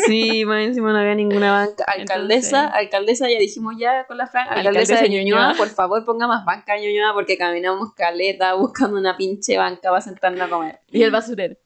Sí, 0.06 0.44
más 0.44 0.62
encima 0.66 0.92
no 0.92 0.98
había 0.98 1.14
ninguna 1.14 1.50
banca. 1.52 1.84
Alcaldesa, 1.86 2.64
Entonces- 2.64 2.78
alcaldesa, 2.84 3.28
ya 3.30 3.38
dijimos 3.38 3.74
ya 3.78 4.06
con 4.06 4.18
la 4.18 4.26
Fran, 4.26 4.46
alcaldesa 4.48 4.68
Alcaldesa 4.68 5.02
de 5.02 5.08
Ñuñoa, 5.08 5.40
Ñuñoa. 5.48 5.56
por 5.56 5.68
favor 5.70 6.04
ponga 6.04 6.26
más 6.28 6.44
banca 6.44 6.76
en 6.76 6.82
Ñuñoa 6.82 7.14
porque 7.14 7.36
caminamos 7.38 7.94
caleta 7.94 8.52
buscando 8.54 8.98
una 8.98 9.16
pinche 9.16 9.56
banca 9.56 9.88
para 9.88 10.00
sentarnos 10.02 10.42
a 10.42 10.48
comer. 10.48 10.80
Y 10.88 11.02
el 11.02 11.10
basurero. 11.10 11.56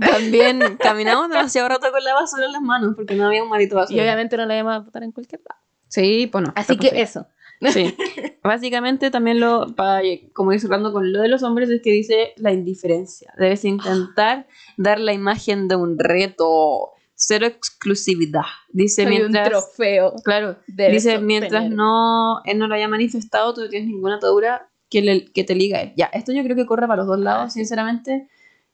También 0.00 0.78
caminamos 0.78 1.28
demasiado 1.28 1.68
rato 1.68 1.90
con 1.90 2.02
la 2.02 2.14
basura 2.14 2.46
en 2.46 2.52
las 2.52 2.62
manos 2.62 2.94
porque 2.96 3.14
no 3.14 3.26
había 3.26 3.42
un 3.42 3.50
marito 3.50 3.74
de 3.76 3.80
Y 3.80 3.84
basura. 3.84 4.02
obviamente 4.02 4.36
no 4.38 4.46
la 4.46 4.54
íbamos 4.56 4.74
a 4.74 4.78
botar 4.78 5.02
en 5.02 5.12
cualquier 5.12 5.42
lado. 5.46 5.60
Sí, 5.88 6.28
pues 6.30 6.44
no. 6.44 6.52
Así 6.56 6.76
que 6.78 7.02
eso. 7.02 7.26
Sí. 7.60 7.94
Básicamente 8.42 9.10
también 9.10 9.38
lo, 9.40 9.74
para 9.76 10.00
como 10.32 10.52
ir 10.52 10.60
cerrando 10.60 10.92
con 10.92 11.12
lo 11.12 11.20
de 11.20 11.28
los 11.28 11.42
hombres, 11.42 11.68
es 11.70 11.82
que 11.82 11.92
dice 11.92 12.32
la 12.36 12.52
indiferencia. 12.52 13.32
Debes 13.38 13.64
intentar 13.64 14.46
dar 14.76 14.98
la 14.98 15.12
imagen 15.12 15.68
de 15.68 15.76
un 15.76 15.98
reto. 15.98 16.90
Cero 17.22 17.44
exclusividad. 17.44 18.46
Dice 18.70 19.02
Soy 19.04 19.12
un 19.16 19.18
mientras... 19.30 19.50
trofeo. 19.50 20.14
Claro, 20.24 20.56
dice 20.66 21.18
mientras 21.18 21.68
no, 21.68 22.40
él 22.46 22.58
no 22.58 22.66
lo 22.66 22.74
haya 22.74 22.88
manifestado, 22.88 23.52
tú 23.52 23.60
no 23.60 23.68
tienes 23.68 23.88
ninguna 23.90 24.16
atadura 24.16 24.70
que, 24.88 25.02
le- 25.02 25.26
que 25.26 25.44
te 25.44 25.54
liga 25.54 25.78
a 25.78 25.82
él. 25.82 25.92
Ya, 25.96 26.06
esto 26.06 26.32
yo 26.32 26.42
creo 26.42 26.56
que 26.56 26.64
corre 26.64 26.86
para 26.86 26.96
los 27.02 27.06
dos 27.06 27.18
lados, 27.20 27.52
sinceramente. 27.52 28.26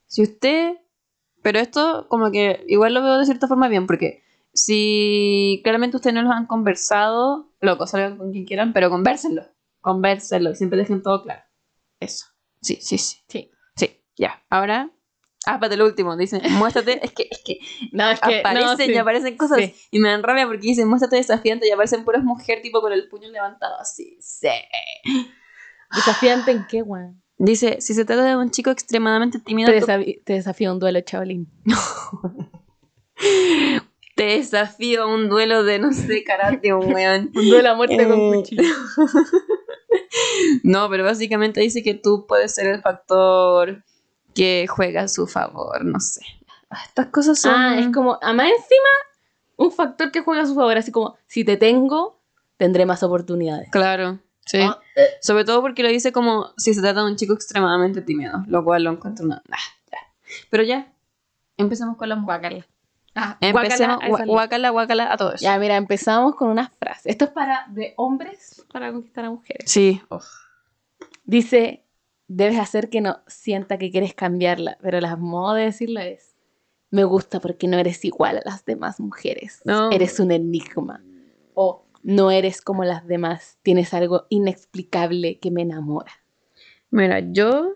Si 0.06 0.22
usted... 0.22 0.74
Pero 1.42 1.58
esto 1.58 2.06
como 2.08 2.30
que 2.30 2.64
igual 2.68 2.94
lo 2.94 3.02
veo 3.02 3.18
de 3.18 3.24
cierta 3.24 3.48
forma 3.48 3.66
bien, 3.68 3.86
porque 3.88 4.22
si 4.56 5.60
claramente 5.62 5.96
ustedes 5.96 6.14
no 6.14 6.22
los 6.22 6.32
han 6.32 6.46
conversado, 6.46 7.52
loco, 7.60 7.86
salgan 7.86 8.18
con 8.18 8.32
quien 8.32 8.44
quieran, 8.46 8.72
pero. 8.72 8.90
Convérsenlo 9.80 10.50
y 10.50 10.56
siempre 10.56 10.78
dejen 10.78 11.02
todo 11.02 11.22
claro. 11.22 11.42
Eso. 12.00 12.26
Sí, 12.60 12.78
sí, 12.80 12.98
sí. 12.98 13.18
Sí. 13.28 13.50
Sí, 13.76 14.00
ya. 14.16 14.42
Ahora... 14.50 14.90
Ah, 15.48 15.54
espérate, 15.54 15.76
lo 15.76 15.86
último. 15.86 16.16
Dice, 16.16 16.40
muéstrate. 16.50 17.04
Es 17.04 17.12
que, 17.12 17.28
es 17.30 17.40
que 17.44 17.58
No, 17.92 18.10
es 18.10 18.18
que. 18.20 18.40
aparecen 18.40 18.66
no, 18.66 18.76
sí. 18.76 18.90
y 18.90 18.96
aparecen 18.96 19.36
cosas 19.36 19.58
Sí. 19.58 19.74
y 19.92 20.00
me 20.00 20.08
dan 20.08 20.24
rabia 20.24 20.44
porque 20.46 20.62
dicen 20.66 20.88
muéstrate 20.88 21.16
desafiante 21.16 21.68
y 21.68 21.70
aparecen 21.70 22.04
puras 22.04 22.24
mujeres 22.24 22.62
tipo 22.62 22.80
con 22.80 22.92
el 22.92 23.08
puño 23.08 23.28
levantado 23.30 23.78
así. 23.78 24.16
Sí. 24.20 24.48
¿Desafiante 25.94 26.50
en 26.50 26.66
qué, 26.66 26.82
weón? 26.82 27.22
Dice, 27.38 27.80
si 27.80 27.94
se 27.94 28.04
trata 28.04 28.24
de 28.24 28.36
un 28.36 28.50
chico 28.50 28.70
extremadamente 28.70 29.38
tímido, 29.38 29.70
Te, 29.70 29.80
tú- 29.82 30.22
desafío 30.32 30.70
a 30.70 30.72
un 30.72 30.80
duelo, 30.80 31.00
chavalín. 31.02 31.48
te 34.16 34.24
desafío 34.24 35.04
a 35.04 35.06
un 35.06 35.28
duelo 35.28 35.62
de, 35.62 35.78
no 35.78 35.92
sé, 35.92 36.24
karate, 36.24 36.74
weón. 36.74 37.30
Un 37.34 37.48
duelo 37.50 37.70
a 37.70 37.74
muerte 37.74 38.08
con 38.08 38.18
Eh. 38.20 38.32
cuchillo. 38.34 38.62
No, 40.62 40.88
pero 40.90 41.04
básicamente 41.04 41.60
dice 41.60 41.82
que 41.82 41.94
tú 41.94 42.26
puedes 42.26 42.54
ser 42.54 42.66
el 42.66 42.80
factor 42.80 43.84
que 44.34 44.66
juega 44.68 45.02
a 45.02 45.08
su 45.08 45.26
favor, 45.26 45.84
no 45.84 46.00
sé. 46.00 46.20
Ah, 46.70 46.82
Estas 46.86 47.06
cosas 47.08 47.38
son... 47.40 47.52
Ah, 47.54 47.78
es 47.78 47.88
como, 47.92 48.18
además 48.20 48.46
encima, 48.48 48.88
un 49.56 49.70
factor 49.72 50.10
que 50.10 50.20
juega 50.20 50.42
a 50.42 50.46
su 50.46 50.54
favor, 50.54 50.76
así 50.76 50.90
como, 50.92 51.16
si 51.26 51.44
te 51.44 51.56
tengo, 51.56 52.20
tendré 52.56 52.84
más 52.86 53.02
oportunidades. 53.02 53.68
Claro, 53.70 54.18
sí. 54.44 54.58
Ah, 54.60 54.78
eh, 54.96 55.06
Sobre 55.22 55.44
todo 55.44 55.60
porque 55.62 55.82
lo 55.82 55.88
dice 55.88 56.12
como 56.12 56.50
si 56.56 56.74
se 56.74 56.80
trata 56.80 57.02
de 57.04 57.10
un 57.10 57.16
chico 57.16 57.34
extremadamente 57.34 58.00
tímido, 58.02 58.42
lo 58.48 58.64
cual 58.64 58.84
lo 58.84 58.90
encuentro 58.92 59.24
una... 59.24 59.42
nah, 59.48 59.56
ya. 59.90 59.98
Pero 60.50 60.62
ya, 60.64 60.92
empecemos 61.56 61.96
con 61.96 62.08
la 62.08 62.16
mujer. 62.16 62.66
Ah, 63.16 63.38
Empecemos, 63.40 63.98
guácala, 63.98 64.26
guácala, 64.26 64.70
guácala 64.70 65.12
a 65.12 65.16
todo 65.16 65.32
eso. 65.32 65.42
Ya, 65.42 65.58
mira, 65.58 65.76
empezamos 65.76 66.36
con 66.36 66.50
unas 66.50 66.70
frases. 66.78 67.06
Esto 67.06 67.24
es 67.24 67.30
para 67.30 67.66
de 67.70 67.94
hombres 67.96 68.64
para 68.72 68.92
conquistar 68.92 69.24
a 69.24 69.30
mujeres. 69.30 69.70
Sí. 69.70 70.02
Dice, 71.24 71.84
debes 72.28 72.58
hacer 72.58 72.90
que 72.90 73.00
no 73.00 73.20
sienta 73.26 73.78
que 73.78 73.90
quieres 73.90 74.14
cambiarla, 74.14 74.76
pero 74.82 75.00
la 75.00 75.16
modo 75.16 75.54
de 75.54 75.64
decirlo 75.64 76.00
es, 76.00 76.36
me 76.90 77.04
gusta 77.04 77.40
porque 77.40 77.66
no 77.66 77.78
eres 77.78 78.04
igual 78.04 78.38
a 78.38 78.42
las 78.44 78.64
demás 78.64 79.00
mujeres. 79.00 79.62
No. 79.64 79.90
Eres 79.90 80.20
un 80.20 80.30
enigma. 80.30 81.02
O 81.54 81.86
no 82.02 82.30
eres 82.30 82.60
como 82.60 82.84
las 82.84 83.06
demás. 83.06 83.58
Tienes 83.62 83.94
algo 83.94 84.26
inexplicable 84.28 85.38
que 85.38 85.50
me 85.50 85.62
enamora. 85.62 86.12
Mira, 86.90 87.20
yo 87.20 87.74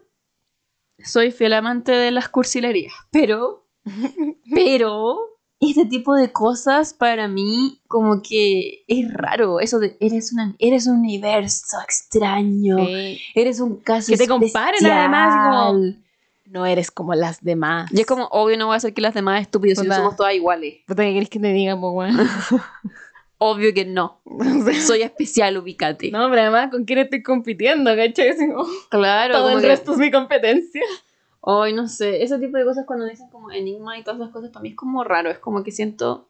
soy 1.03 1.33
fiel 1.33 1.55
amante 1.55 1.92
de 1.92 2.11
las 2.11 2.29
cursilerías, 2.29 2.92
pero, 3.11 3.60
pero, 4.55 5.19
este 5.61 5.85
tipo 5.87 6.14
de 6.14 6.33
cosas 6.33 6.95
para 6.95 7.29
mí 7.29 7.81
como 7.87 8.23
que 8.23 8.85
es 8.88 9.12
raro. 9.12 9.61
Eso 9.61 9.79
de, 9.79 9.97
eres, 10.01 10.33
una, 10.33 10.55
eres 10.59 10.87
un 10.87 10.99
universo 11.01 11.77
extraño, 11.83 12.79
Sí. 12.79 13.21
eres 13.35 13.61
un 13.61 13.77
caso 13.77 14.11
Que 14.12 14.16
te 14.19 14.27
comparen 14.29 14.85
además, 14.87 15.35
como- 15.49 15.79
especial. 15.85 16.05
No 16.47 16.66
eres 16.66 16.90
como 16.90 17.14
las 17.14 17.45
demás. 17.45 17.88
Y 17.93 18.01
es 18.01 18.07
como, 18.07 18.25
obvio, 18.33 18.59
no 18.59 18.66
voy 18.66 18.75
a 18.75 18.79
hacer 18.79 18.93
que 18.93 19.01
las 19.01 19.14
demás 19.14 19.43
estúpidos, 19.43 19.79
si 19.79 19.87
no 19.87 19.95
somos 19.95 20.16
todas 20.16 20.35
iguales. 20.35 20.79
Puta, 20.85 21.05
¿qué 21.05 21.12
querés 21.14 21.29
que 21.29 21.38
te 21.38 21.53
diga, 21.53 21.79
po, 21.81 21.90
weón? 21.93 22.16
Obvio 23.38 23.73
que 23.73 23.85
no. 23.85 24.21
Soy 24.87 25.03
especial, 25.03 25.57
ubicate. 25.59 26.11
No, 26.11 26.29
pero 26.29 26.43
además, 26.43 26.71
¿con 26.73 26.85
quién 26.85 26.99
estoy 26.99 27.23
compitiendo? 27.23 27.95
¿Cachai? 27.95 28.37
Como, 28.37 28.66
Claro, 28.90 29.35
todo 29.35 29.51
el 29.51 29.61
que- 29.61 29.66
resto 29.69 29.93
es 29.93 29.99
mi 29.99 30.11
competencia. 30.11 30.83
Ay, 31.42 31.72
no 31.72 31.88
sé, 31.88 32.22
ese 32.22 32.38
tipo 32.38 32.57
de 32.59 32.64
cosas 32.64 32.85
cuando 32.87 33.07
dicen 33.07 33.29
como 33.31 33.50
enigma 33.50 33.98
y 33.98 34.03
todas 34.05 34.20
esas 34.20 34.33
cosas 34.33 34.50
para 34.50 34.62
mí 34.62 34.70
es 34.70 34.76
como 34.76 35.03
raro, 35.05 35.31
es 35.31 35.38
como 35.38 35.62
que 35.62 35.70
siento 35.72 36.26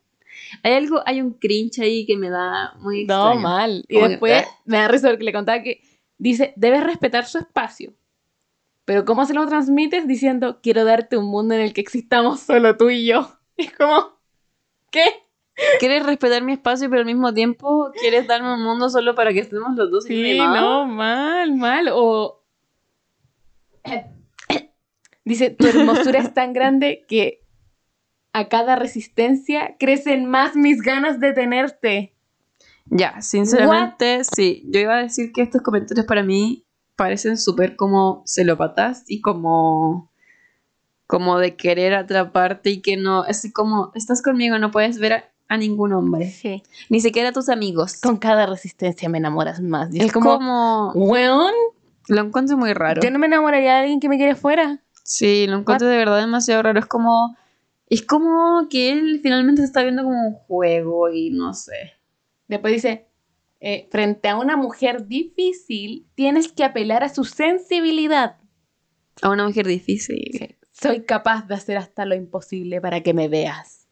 hay 0.62 0.74
algo, 0.74 1.02
hay 1.06 1.20
un 1.20 1.32
cringe 1.32 1.80
ahí 1.80 2.06
que 2.06 2.16
me 2.16 2.30
da 2.30 2.74
muy 2.78 3.04
No, 3.04 3.32
extraño. 3.32 3.40
mal. 3.40 3.84
Y 3.88 3.96
que- 3.98 4.08
después 4.08 4.44
me 4.64 4.76
da 4.78 4.88
risa 4.88 5.08
porque 5.08 5.24
le 5.24 5.32
contaba 5.32 5.62
que 5.62 5.82
dice, 6.18 6.52
debes 6.56 6.84
respetar 6.84 7.26
su 7.26 7.38
espacio. 7.38 7.92
Pero 8.84 9.04
¿cómo 9.04 9.24
se 9.26 9.34
lo 9.34 9.44
transmites? 9.46 10.06
Diciendo, 10.06 10.60
quiero 10.62 10.84
darte 10.84 11.16
un 11.16 11.26
mundo 11.26 11.54
en 11.54 11.60
el 11.60 11.72
que 11.72 11.80
existamos 11.80 12.40
solo 12.40 12.76
tú 12.76 12.90
y 12.90 13.06
yo. 13.06 13.28
Y 13.56 13.62
es 13.66 13.72
como, 13.76 14.14
¿qué? 14.90 15.04
Quieres 15.80 16.06
respetar 16.06 16.42
mi 16.42 16.52
espacio, 16.52 16.88
pero 16.88 17.00
al 17.00 17.06
mismo 17.06 17.34
tiempo 17.34 17.90
quieres 18.00 18.26
darme 18.28 18.54
un 18.54 18.62
mundo 18.62 18.88
solo 18.88 19.14
para 19.16 19.32
que 19.32 19.40
estemos 19.40 19.76
los 19.76 19.90
dos 19.90 20.04
Sí, 20.04 20.38
no, 20.38 20.86
mal, 20.86 21.54
mal. 21.56 21.88
O 21.92 22.40
dice, 25.30 25.50
tu 25.50 25.66
hermosura 25.66 26.18
es 26.20 26.34
tan 26.34 26.52
grande 26.52 27.04
que 27.08 27.42
a 28.32 28.48
cada 28.48 28.76
resistencia 28.76 29.76
crecen 29.78 30.26
más 30.26 30.54
mis 30.56 30.82
ganas 30.82 31.18
de 31.20 31.32
tenerte. 31.32 32.14
Ya, 32.86 33.20
sinceramente, 33.22 34.22
sí. 34.24 34.64
Yo 34.66 34.80
iba 34.80 34.96
a 34.96 35.02
decir 35.02 35.32
que 35.32 35.42
estos 35.42 35.62
comentarios 35.62 36.06
para 36.06 36.22
mí 36.22 36.64
parecen 36.96 37.38
súper 37.38 37.76
como 37.76 38.22
celópatas 38.26 39.04
y 39.08 39.20
como 39.20 40.10
como 41.06 41.38
de 41.40 41.56
querer 41.56 41.94
atraparte 41.94 42.70
y 42.70 42.82
que 42.82 42.96
no, 42.96 43.24
es 43.24 43.50
como, 43.52 43.90
estás 43.96 44.22
conmigo, 44.22 44.58
no 44.60 44.70
puedes 44.70 45.00
ver 45.00 45.12
a, 45.12 45.24
a 45.48 45.56
ningún 45.56 45.92
hombre, 45.92 46.30
Sí. 46.30 46.62
ni 46.88 47.00
siquiera 47.00 47.30
a 47.30 47.32
tus 47.32 47.48
amigos. 47.48 48.00
Con 48.00 48.16
cada 48.16 48.46
resistencia 48.46 49.08
me 49.08 49.18
enamoras 49.18 49.60
más. 49.60 49.92
Y 49.92 49.98
es, 49.98 50.04
es 50.06 50.12
como, 50.12 50.34
como, 50.38 50.92
weón, 50.94 51.52
lo 52.06 52.20
encuentro 52.20 52.56
muy 52.56 52.74
raro. 52.74 53.00
yo 53.02 53.10
no 53.10 53.18
me 53.18 53.26
enamoraría 53.26 53.72
de 53.74 53.80
alguien 53.80 53.98
que 53.98 54.08
me 54.08 54.18
quiere 54.18 54.36
fuera. 54.36 54.84
Sí, 55.10 55.48
lo 55.48 55.58
encuentro 55.58 55.88
de 55.88 55.96
verdad 55.96 56.20
demasiado 56.20 56.62
raro. 56.62 56.78
Es 56.78 56.86
como, 56.86 57.36
es 57.88 58.02
como 58.02 58.68
que 58.70 58.92
él 58.92 59.18
finalmente 59.20 59.60
se 59.60 59.66
está 59.66 59.82
viendo 59.82 60.04
como 60.04 60.28
un 60.28 60.34
juego 60.34 61.12
y 61.12 61.30
no 61.30 61.52
sé. 61.52 61.94
Después 62.46 62.74
dice, 62.74 63.08
eh, 63.58 63.88
frente 63.90 64.28
a 64.28 64.36
una 64.36 64.56
mujer 64.56 65.08
difícil, 65.08 66.06
tienes 66.14 66.52
que 66.52 66.62
apelar 66.62 67.02
a 67.02 67.08
su 67.08 67.24
sensibilidad. 67.24 68.36
A 69.20 69.30
una 69.30 69.44
mujer 69.48 69.66
difícil. 69.66 70.56
Soy 70.70 71.02
capaz 71.02 71.44
de 71.48 71.56
hacer 71.56 71.76
hasta 71.76 72.04
lo 72.04 72.14
imposible 72.14 72.80
para 72.80 73.02
que 73.02 73.12
me 73.12 73.26
veas. 73.26 73.88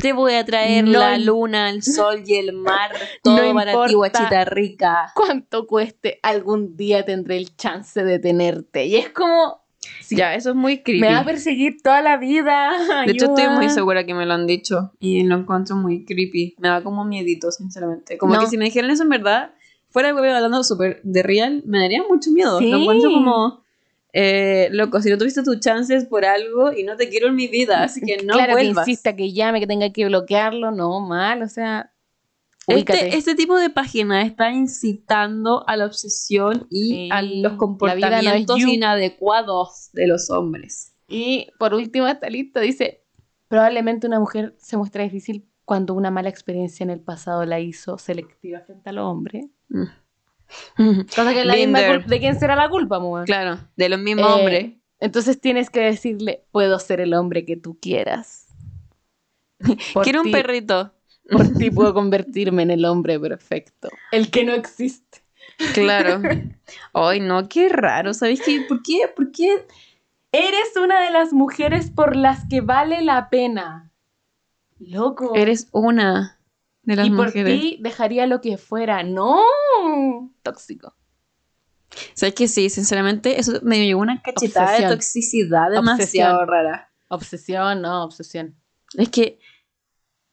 Te 0.00 0.12
voy 0.12 0.34
a 0.34 0.44
traer 0.44 0.84
No 0.84 1.00
la 1.00 1.18
luna, 1.18 1.68
el 1.68 1.82
sol 1.82 2.22
y 2.24 2.36
el 2.36 2.52
mar, 2.52 2.92
todo 3.24 3.54
para 3.54 3.86
ti, 3.86 3.94
guachita 3.94 4.44
rica. 4.44 5.12
Cuánto 5.16 5.66
cueste, 5.66 6.20
algún 6.22 6.76
día 6.76 7.04
tendré 7.04 7.38
el 7.38 7.56
chance 7.56 8.04
de 8.04 8.20
tenerte. 8.20 8.86
Y 8.86 8.94
es 8.94 9.08
como, 9.08 9.59
Sí. 10.02 10.16
Ya, 10.16 10.34
eso 10.34 10.50
es 10.50 10.56
muy 10.56 10.82
creepy. 10.82 11.00
me 11.00 11.08
va 11.12 11.20
a 11.20 11.24
perseguir 11.24 11.80
toda 11.82 12.02
la 12.02 12.16
vida. 12.18 12.70
De 13.06 13.12
hecho, 13.12 13.26
estoy 13.26 13.44
ayuda. 13.44 13.56
muy 13.56 13.68
segura 13.70 14.04
que 14.04 14.12
me 14.14 14.26
lo 14.26 14.34
han 14.34 14.46
dicho 14.46 14.92
y 14.98 15.22
lo 15.24 15.36
encuentro 15.36 15.76
muy 15.76 16.04
creepy. 16.04 16.54
Me 16.58 16.68
da 16.68 16.82
como 16.82 17.04
miedito, 17.04 17.50
sinceramente. 17.50 18.18
Como 18.18 18.34
No. 18.34 18.40
que 18.40 18.46
si 18.48 18.58
me 18.58 18.64
dijeran 18.66 18.90
eso 18.90 19.04
en 19.04 19.08
verdad, 19.08 19.54
fuera 19.88 20.12
de 20.12 20.30
hablando 20.30 20.62
súper 20.64 21.00
de 21.02 21.22
real, 21.22 21.62
me 21.66 21.78
daría 21.80 22.02
mucho 22.08 22.30
miedo. 22.30 22.58
Sí. 22.58 22.70
Lo 22.70 22.78
encuentro 22.78 23.10
como, 23.10 23.62
eh, 24.12 24.68
loco, 24.72 25.00
si 25.00 25.08
no 25.10 25.16
tuviste 25.18 25.42
tus 25.42 25.60
chances 25.60 26.04
por 26.04 26.24
algo 26.24 26.72
y 26.72 26.82
no 26.82 26.96
te 26.96 27.08
quiero 27.08 27.28
en 27.28 27.36
mi 27.36 27.48
vida, 27.48 27.82
así 27.82 28.00
que 28.00 28.18
no 28.24 28.34
claro, 28.34 28.52
vuelvas. 28.52 28.84
que 28.84 28.90
insista, 28.90 29.14
que 29.16 29.32
llame, 29.32 29.60
que 29.60 29.66
tenga 29.66 29.90
que 29.92 30.04
bloquearlo, 30.06 30.70
no, 30.72 31.00
mal, 31.00 31.42
o 31.42 31.48
sea. 31.48 31.89
Este, 32.70 33.16
este 33.16 33.34
tipo 33.34 33.58
de 33.58 33.70
página 33.70 34.22
está 34.22 34.50
incitando 34.50 35.64
a 35.68 35.76
la 35.76 35.86
obsesión 35.86 36.66
y 36.70 36.88
Sí, 36.88 37.08
a 37.12 37.22
los 37.22 37.52
no 37.52 37.58
comportamientos 37.58 38.58
inadecuados 38.60 39.90
de 39.92 40.06
los 40.06 40.30
hombres. 40.30 40.94
Y 41.08 41.48
por 41.58 41.74
último, 41.74 42.06
esta 42.06 42.28
lista 42.28 42.60
dice, 42.60 43.02
probablemente 43.48 44.06
una 44.06 44.20
mujer 44.20 44.54
se 44.58 44.76
muestra 44.76 45.02
difícil 45.02 45.46
cuando 45.64 45.94
una 45.94 46.10
mala 46.10 46.28
experiencia 46.28 46.84
en 46.84 46.90
el 46.90 47.00
pasado 47.00 47.44
la 47.44 47.60
hizo 47.60 47.98
selectiva 47.98 48.60
frente 48.60 48.90
a 48.90 48.92
los 48.92 49.04
hombres. 49.04 49.46
Mm. 49.68 49.84
Cosa 51.14 51.32
que 51.32 51.40
es 51.40 51.46
la 51.46 51.54
misma 51.54 51.80
¿De 51.80 52.18
quién 52.18 52.38
será 52.38 52.56
la 52.56 52.68
culpa, 52.68 52.98
mujer? 52.98 53.24
Claro, 53.24 53.60
de 53.76 53.88
los 53.88 54.00
mismos 54.00 54.26
Eh, 54.26 54.32
hombres. 54.32 54.72
Entonces 54.98 55.40
tienes 55.40 55.70
que 55.70 55.80
decirle, 55.80 56.44
puedo 56.50 56.78
ser 56.78 57.00
el 57.00 57.14
hombre 57.14 57.44
que 57.44 57.56
tú 57.56 57.78
quieras. 57.80 58.48
Quiero 60.02 60.22
un 60.22 60.30
perrito. 60.30 60.92
Por 61.30 61.52
ti 61.54 61.70
puedo 61.70 61.94
convertirme 61.94 62.62
en 62.62 62.70
el 62.70 62.84
hombre 62.84 63.18
perfecto. 63.20 63.88
El 64.12 64.30
que 64.30 64.44
no 64.44 64.52
existe. 64.52 65.22
Claro. 65.74 66.20
Ay, 66.92 67.20
no, 67.20 67.48
qué 67.48 67.68
raro. 67.68 68.14
¿Sabéis 68.14 68.40
qué? 68.42 68.64
¿Por 68.68 68.82
qué? 68.82 69.08
¿Por 69.14 69.30
qué? 69.30 69.66
Eres 70.32 70.76
una 70.82 71.00
de 71.02 71.10
las 71.10 71.32
mujeres 71.32 71.90
por 71.90 72.16
las 72.16 72.46
que 72.48 72.60
vale 72.60 73.02
la 73.02 73.30
pena. 73.30 73.90
Loco. 74.78 75.32
Eres 75.34 75.68
una 75.72 76.38
de 76.82 76.96
las 76.96 77.06
y 77.06 77.10
por 77.10 77.26
mujeres. 77.26 77.60
ti 77.60 77.78
dejaría 77.80 78.26
lo 78.26 78.40
que 78.40 78.56
fuera. 78.56 79.02
No. 79.02 79.40
Tóxico. 80.42 80.94
¿Sabes 82.14 82.34
que 82.34 82.46
sí? 82.48 82.70
Sinceramente, 82.70 83.40
eso 83.40 83.58
me 83.62 83.84
llevó 83.84 84.00
una 84.00 84.22
cachetada 84.22 84.66
Obsesión. 84.66 84.88
de 84.90 84.94
toxicidad 84.96 85.70
demasiado 85.70 86.38
Obsesión. 86.38 86.48
rara. 86.48 86.90
Obsesión, 87.08 87.82
no, 87.82 88.04
obsesión. 88.04 88.54
Es 88.96 89.08
que 89.08 89.40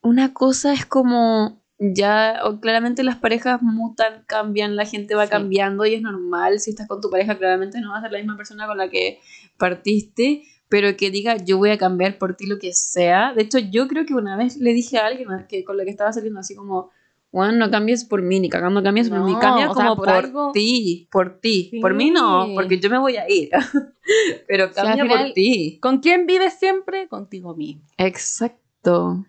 una 0.08 0.34
cosa 0.34 0.74
es 0.74 0.86
como 0.86 1.62
ya, 1.80 2.40
o 2.46 2.60
claramente 2.60 3.04
las 3.04 3.18
parejas 3.18 3.62
mutan, 3.62 4.24
cambian, 4.26 4.76
la 4.76 4.86
gente 4.86 5.14
va 5.16 5.26
Sí. 5.26 5.32
cambiando 5.32 5.86
y 5.86 5.94
es 5.94 6.02
normal. 6.02 6.60
Si 6.60 6.72
estás 6.72 6.88
con 6.88 7.02
tu 7.02 7.10
pareja, 7.10 7.38
claramente 7.38 7.80
no 7.82 7.92
va 7.92 8.00
a 8.00 8.02
ser 8.02 8.12
la 8.12 8.18
misma 8.18 8.36
persona 8.36 8.66
con 8.66 8.78
la 8.78 8.90
que 8.90 9.20
partiste, 9.58 10.44
pero 10.70 10.98
que 10.98 11.12
diga 11.12 11.38
yo 11.38 11.58
voy 11.58 11.70
a 11.70 11.78
cambiar 11.78 12.18
por 12.18 12.36
ti 12.36 12.46
lo 12.48 12.58
que 12.60 12.74
sea. 12.74 13.34
De 13.34 13.44
hecho, 13.44 13.60
yo 13.60 13.88
creo 13.88 14.06
que 14.06 14.14
una 14.16 14.36
vez 14.38 14.58
le 14.58 14.74
dije 14.74 14.98
a 14.98 15.06
alguien 15.06 15.28
que 15.48 15.64
con 15.64 15.78
la 15.78 15.84
que 15.84 15.92
estaba 15.92 16.12
saliendo 16.12 16.40
así 16.40 16.56
como, 16.56 16.90
bueno, 17.32 17.52
no 17.58 17.70
cambies 17.70 18.06
por 18.06 18.22
mí, 18.24 18.40
ni 18.40 18.50
cagando 18.50 18.82
cambies 18.82 19.10
por 19.10 19.20
mí, 19.20 19.34
No, 19.34 19.40
cambia 19.40 19.70
o 19.70 19.76
sea, 19.76 19.88
como 19.90 19.98
por 20.04 20.52
ti, 20.54 21.08
por 21.12 21.40
ti. 21.40 21.78
Por 21.82 21.94
mí 21.94 22.10
no, 22.10 22.48
porque 22.56 22.80
yo 22.80 22.90
me 22.90 22.98
voy 22.98 23.18
a 23.18 23.30
ir. 23.30 23.50
pero 24.48 24.72
cambia 24.72 25.04
final- 25.04 25.26
por 25.26 25.34
ti. 25.34 25.78
¿Con 25.82 26.00
quién 26.00 26.26
vives 26.26 26.54
siempre? 26.58 27.08
Contigo 27.08 27.56
mismo. 27.56 27.84
Exacto. 27.98 29.26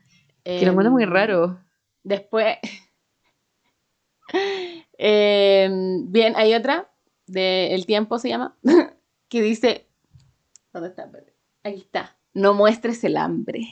Que 0.59 0.65
lo 0.65 0.71
encuentro 0.73 0.93
muy 0.93 1.03
Em, 1.05 1.11
raro. 1.11 1.59
Después. 2.03 2.57
Em, 4.99 6.11
bien, 6.11 6.35
hay 6.37 6.55
otra. 6.55 6.91
De 7.27 7.75
El 7.75 7.87
Tiempo 7.87 8.19
se 8.19 8.29
llama. 8.29 8.57
que 9.29 9.43
dice. 9.43 9.87
¿Dónde 10.73 10.89
está? 10.89 11.11
Aquí 11.65 11.79
está. 11.81 12.17
No 12.35 12.55
muestres 12.55 13.03
el 13.05 13.17
hambre. 13.17 13.67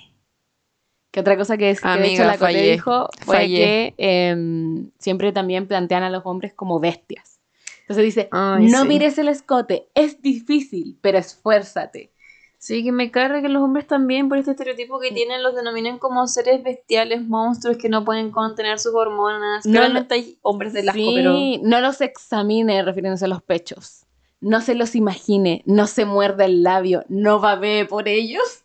Que 1.11 1.21
otra 1.21 1.37
cosa 1.37 1.57
que, 1.57 1.71
es, 1.71 1.81
que 1.81 1.89
de 1.89 1.95
hecho 1.95 2.05
Amiga, 2.05 2.27
la 2.27 2.33
Cote 2.33 2.45
fallé. 2.53 2.73
dijo 2.73 3.09
fue 3.21 3.37
Fallé. 3.37 3.57
que 3.57 3.95
em, 4.29 4.91
siempre 4.99 5.33
también 5.33 5.67
plantean 5.67 6.03
a 6.03 6.11
los 6.11 6.23
hombres 6.27 6.53
como 6.53 6.79
bestias. 6.79 7.41
Entonces 7.83 8.05
dice, 8.05 8.29
Ay, 8.33 8.67
no 8.67 8.83
sí. 8.83 8.89
mires 8.89 9.17
el 9.17 9.29
escote, 9.29 9.89
es 9.95 10.21
difícil, 10.21 10.99
pero 11.01 11.19
esfuérzate. 11.19 12.13
Sí, 12.59 12.83
que 12.83 12.91
me 12.91 13.11
carga 13.11 13.43
que 13.43 13.49
los 13.49 13.63
hombres 13.63 13.87
también, 13.87 14.29
por 14.29 14.39
este 14.39 14.53
estereotipo 14.53 14.99
que 14.99 15.13
tienen, 15.13 15.43
los 15.43 15.55
denominan 15.55 15.99
como 15.99 16.27
seres 16.27 16.63
bestiales, 16.63 17.23
monstruos 17.27 17.77
que 17.77 17.89
no 17.89 18.05
pueden 18.05 18.31
contener 18.31 18.79
sus 18.79 18.95
hormonas. 18.95 19.67
No 19.67 19.73
Claramente 19.73 20.15
hay 20.15 20.39
hombres 20.43 20.73
del 20.73 20.89
asco, 20.89 20.99
sí, 20.99 21.13
pero. 21.15 21.35
no 21.63 21.81
los 21.81 22.01
examine 22.01 22.83
refiriéndose 22.83 23.27
a 23.27 23.29
los 23.29 23.43
pechos. 23.43 24.07
No 24.41 24.61
se 24.61 24.75
los 24.75 24.95
imagine, 24.95 25.63
no 25.67 25.87
se 25.87 26.05
muerda 26.07 26.45
el 26.47 26.63
labio, 26.63 27.05
no 27.09 27.41
babee 27.41 27.85
por 27.85 28.09
ellos, 28.09 28.65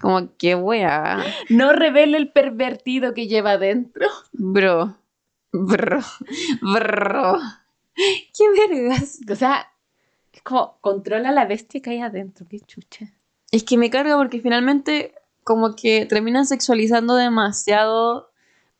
Como 0.00 0.34
que 0.36 0.54
wea. 0.54 1.22
no 1.50 1.72
revele 1.72 2.18
el 2.18 2.30
pervertido 2.30 3.14
que 3.14 3.26
lleva 3.26 3.52
adentro. 3.52 4.06
Bro. 4.32 4.96
Bro. 5.52 6.00
Bro. 6.60 7.38
¿Qué 7.96 8.44
vergas? 8.68 9.20
O 9.30 9.34
sea, 9.36 9.68
es 10.34 10.42
como 10.42 10.78
controla 10.80 11.30
la 11.30 11.46
bestia 11.46 11.80
que 11.80 11.90
hay 11.90 12.00
adentro, 12.00 12.46
qué 12.48 12.58
chucha. 12.60 13.06
Es 13.52 13.62
que 13.62 13.78
me 13.78 13.88
carga 13.88 14.16
porque 14.16 14.40
finalmente, 14.40 15.14
como 15.44 15.76
que 15.76 16.06
terminan 16.06 16.44
sexualizando 16.44 17.14
demasiado 17.14 18.32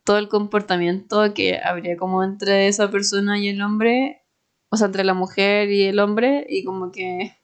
todo 0.03 0.19
el 0.19 0.29
comportamiento 0.29 1.33
que 1.33 1.61
habría 1.63 1.97
como 1.97 2.25
entre 2.25 2.67
esa 2.67 2.91
persona 2.91 3.39
y 3.39 3.49
el 3.49 3.63
hombre, 3.63 4.25
o 4.69 4.77
sea, 4.77 4.87
entre 4.87 5.05
la 5.05 5.15
mujer 5.15 5.71
y 5.71 5.85
el 5.85 6.01
hombre, 6.01 6.45
y 6.49 6.65
como 6.65 6.91
que 6.91 7.37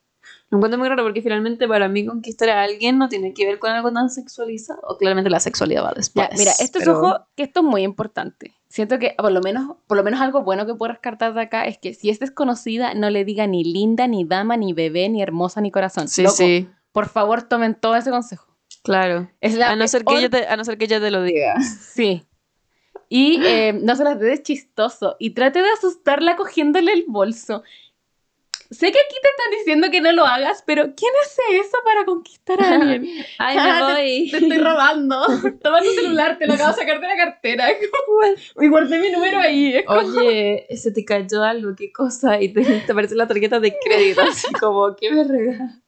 lo 0.50 0.58
encuentro 0.58 0.78
muy 0.78 0.88
raro 0.88 1.02
porque 1.04 1.22
finalmente 1.22 1.66
para 1.68 1.88
mí 1.88 2.04
conquistar 2.04 2.50
a 2.50 2.62
alguien 2.62 2.98
no 2.98 3.08
tiene 3.08 3.32
que 3.32 3.46
ver 3.46 3.58
con 3.58 3.70
algo 3.70 3.92
tan 3.92 4.10
sexualizado, 4.10 4.80
o 4.82 4.96
claramente 4.98 5.30
la 5.30 5.40
sexualidad 5.40 5.84
va 5.84 5.92
después. 5.94 6.28
Ya, 6.30 6.36
mira, 6.36 6.52
esto 6.58 6.78
pero- 6.80 6.92
es 6.92 6.98
ojo, 6.98 7.26
que 7.36 7.42
esto 7.44 7.60
es 7.60 7.66
muy 7.66 7.82
importante. 7.82 8.54
Siento 8.68 8.98
que 8.98 9.14
por 9.18 9.32
lo 9.32 9.40
menos, 9.40 9.76
por 9.88 9.96
lo 9.96 10.04
menos 10.04 10.20
algo 10.20 10.42
bueno 10.42 10.64
que 10.66 10.74
puedo 10.74 10.92
rescatar 10.92 11.34
de 11.34 11.40
acá 11.42 11.64
es 11.66 11.78
que 11.78 11.92
si 11.94 12.08
es 12.10 12.20
desconocida, 12.20 12.94
no 12.94 13.10
le 13.10 13.24
diga 13.24 13.46
ni 13.48 13.64
linda, 13.64 14.06
ni 14.06 14.24
dama, 14.24 14.56
ni 14.56 14.72
bebé, 14.72 15.08
ni 15.08 15.22
hermosa, 15.22 15.60
ni 15.60 15.70
corazón. 15.72 16.06
Sí, 16.08 16.22
Loco, 16.22 16.36
sí, 16.36 16.68
Por 16.92 17.08
favor, 17.08 17.42
tomen 17.42 17.74
todo 17.74 17.96
ese 17.96 18.10
consejo. 18.10 18.56
claro. 18.84 19.28
Es 19.40 19.54
la 19.54 19.70
A 19.70 19.76
no, 19.76 19.86
ser 19.88 20.04
que 20.04 20.14
ella 20.16 20.30
te, 20.30 20.46
a 20.46 20.56
no 20.56 20.64
ser 20.64 20.78
que 20.78 20.84
ella 20.84 21.00
te 21.00 21.10
lo 21.10 21.22
diga. 21.22 21.54
Sí. 21.94 22.24
Y 23.08 23.44
eh, 23.44 23.72
no 23.72 23.96
se 23.96 24.04
las 24.04 24.20
dé 24.20 24.26
de 24.26 24.40
chistoso. 24.42 25.16
Y 25.18 25.30
trate 25.30 25.60
de 25.62 25.68
asustarla 25.70 26.36
cogiéndole 26.36 26.92
el 26.92 27.04
bolso. 27.08 27.64
Sé 28.70 28.92
que 28.92 28.98
aquí 29.00 29.16
te 29.20 29.28
están 29.28 29.50
diciendo 29.58 29.90
que 29.90 30.00
no 30.00 30.12
lo 30.12 30.24
hagas, 30.24 30.62
pero 30.64 30.94
¿quién 30.96 31.10
hace 31.24 31.58
eso 31.58 31.76
para 31.84 32.04
conquistar 32.04 32.62
a 32.62 32.74
alguien? 32.76 33.04
Ay, 33.38 33.56
Ah, 33.58 33.84
me 33.86 33.92
voy. 33.92 34.30
Te 34.30 34.36
estoy 34.36 34.58
robando. 34.58 35.26
Toma 35.62 35.80
tu 35.82 35.90
celular, 35.92 36.38
te 36.38 36.46
lo 36.46 36.54
acabo 36.54 36.70
de 36.70 36.76
sacar 36.76 37.00
de 37.00 37.08
la 37.08 37.16
cartera. 37.16 37.66
Y 38.60 38.68
guardé 38.68 39.00
mi 39.00 39.10
número 39.10 39.38
ahí. 39.40 39.74
Es 39.76 39.84
como- 39.86 40.00
Oye, 40.20 40.66
se 40.76 40.92
te 40.92 41.04
cayó 41.04 41.42
algo, 41.42 41.74
qué 41.76 41.90
cosa, 41.92 42.40
y 42.40 42.52
te, 42.52 42.62
te 42.62 42.92
aparece 42.92 43.16
la 43.16 43.26
tarjeta 43.26 43.58
de 43.58 43.76
crédito, 43.84 44.22
así 44.22 44.52
como, 44.60 44.94
qué 44.94 45.12
verga. 45.12 45.80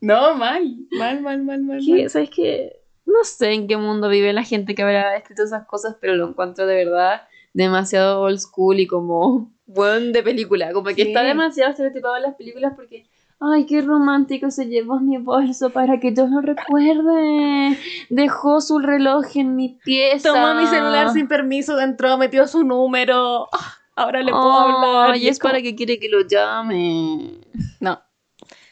No, 0.00 0.34
mal. 0.36 0.76
Mal, 0.92 1.20
mal, 1.20 1.42
mal, 1.42 1.60
mal. 1.62 1.80
¿Qué? 1.84 2.08
¿Sabes 2.08 2.30
qué? 2.30 2.76
No 3.04 3.24
sé 3.24 3.52
en 3.52 3.66
qué 3.66 3.76
mundo 3.76 4.08
vive 4.08 4.32
la 4.32 4.44
gente 4.44 4.76
que 4.76 4.82
habrá 4.82 5.16
escrito 5.16 5.42
esas 5.42 5.66
cosas, 5.66 5.96
pero 6.00 6.14
lo 6.14 6.28
encuentro 6.28 6.66
de 6.66 6.84
verdad 6.84 7.22
demasiado 7.52 8.20
old 8.22 8.38
school 8.38 8.80
y 8.80 8.86
como 8.86 9.52
buen 9.66 10.12
de 10.12 10.22
película. 10.22 10.72
Como 10.72 10.86
que 10.88 10.94
Sí. 10.94 11.02
está 11.02 11.22
demasiado 11.22 11.70
estereotipado 11.70 12.16
en 12.16 12.22
las 12.22 12.34
películas 12.34 12.72
porque, 12.76 13.06
ay, 13.40 13.66
qué 13.66 13.80
romántico, 13.82 14.50
se 14.50 14.66
llevó 14.66 15.00
mi 15.00 15.18
bolso 15.18 15.70
para 15.70 15.98
que 16.00 16.12
yo 16.14 16.26
lo 16.26 16.40
recuerde. 16.40 17.76
Dejó 18.08 18.60
su 18.60 18.78
reloj 18.78 19.24
en 19.36 19.56
mi 19.56 19.78
pieza. 19.84 20.32
Tomó 20.32 20.54
mi 20.54 20.66
celular 20.66 21.12
sin 21.12 21.28
permiso, 21.28 21.76
dentro, 21.76 22.16
metió 22.18 22.46
su 22.46 22.64
número. 22.64 23.48
Ah, 23.52 23.74
Ahora 23.96 24.22
le 24.22 24.32
puedo 24.32 24.50
hablar. 24.52 25.10
Ay, 25.12 25.28
es 25.28 25.38
como- 25.38 25.52
para 25.52 25.62
que 25.62 25.74
quiere 25.76 25.98
que 25.98 26.08
lo 26.08 26.22
llame. 26.26 27.32
No. 27.80 28.00